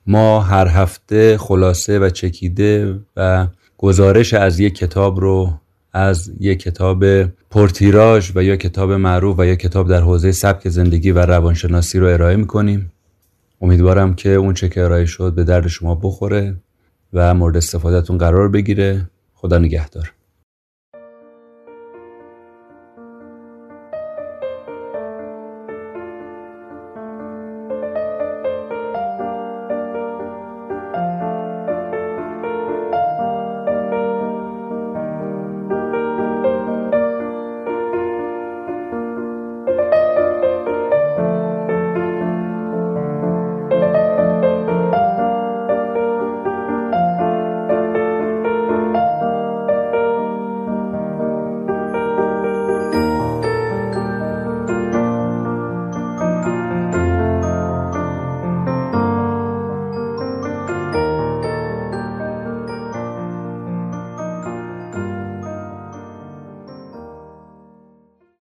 ما 0.08 0.42
هر 0.42 0.68
هفته 0.68 1.38
خلاصه 1.38 2.00
و 2.00 2.10
چکیده 2.10 3.00
و 3.18 3.48
گزارش 3.78 4.34
از 4.34 4.60
یک 4.60 4.76
کتاب 4.76 5.20
رو 5.20 5.54
از 5.94 6.32
یک 6.40 6.60
کتاب 6.60 7.06
پرتیراژ 7.24 8.32
و 8.36 8.44
یا 8.44 8.56
کتاب 8.56 8.92
معروف 8.92 9.40
و 9.40 9.46
یا 9.46 9.56
کتاب 9.56 9.90
در 9.90 10.02
حوزه 10.02 10.32
سبک 10.32 10.70
زندگی 10.70 11.12
و 11.12 11.20
روانشناسی 11.20 12.00
رو 12.00 12.08
ارائه 12.08 12.36
می‌کنیم. 12.36 12.92
امیدوارم 13.62 14.14
که 14.14 14.30
اون 14.30 14.54
چه 14.54 14.70
که 14.70 14.84
ارائه 14.84 15.06
شد 15.06 15.34
به 15.34 15.44
درد 15.44 15.68
شما 15.68 15.96
بخوره 15.96 16.56
و 17.14 17.34
مورد 17.34 17.58
استفادهتون 17.58 18.18
قرار 18.18 18.50
بگیره. 18.50 19.10
خدا 19.34 19.58
نگهدار. 19.58 20.14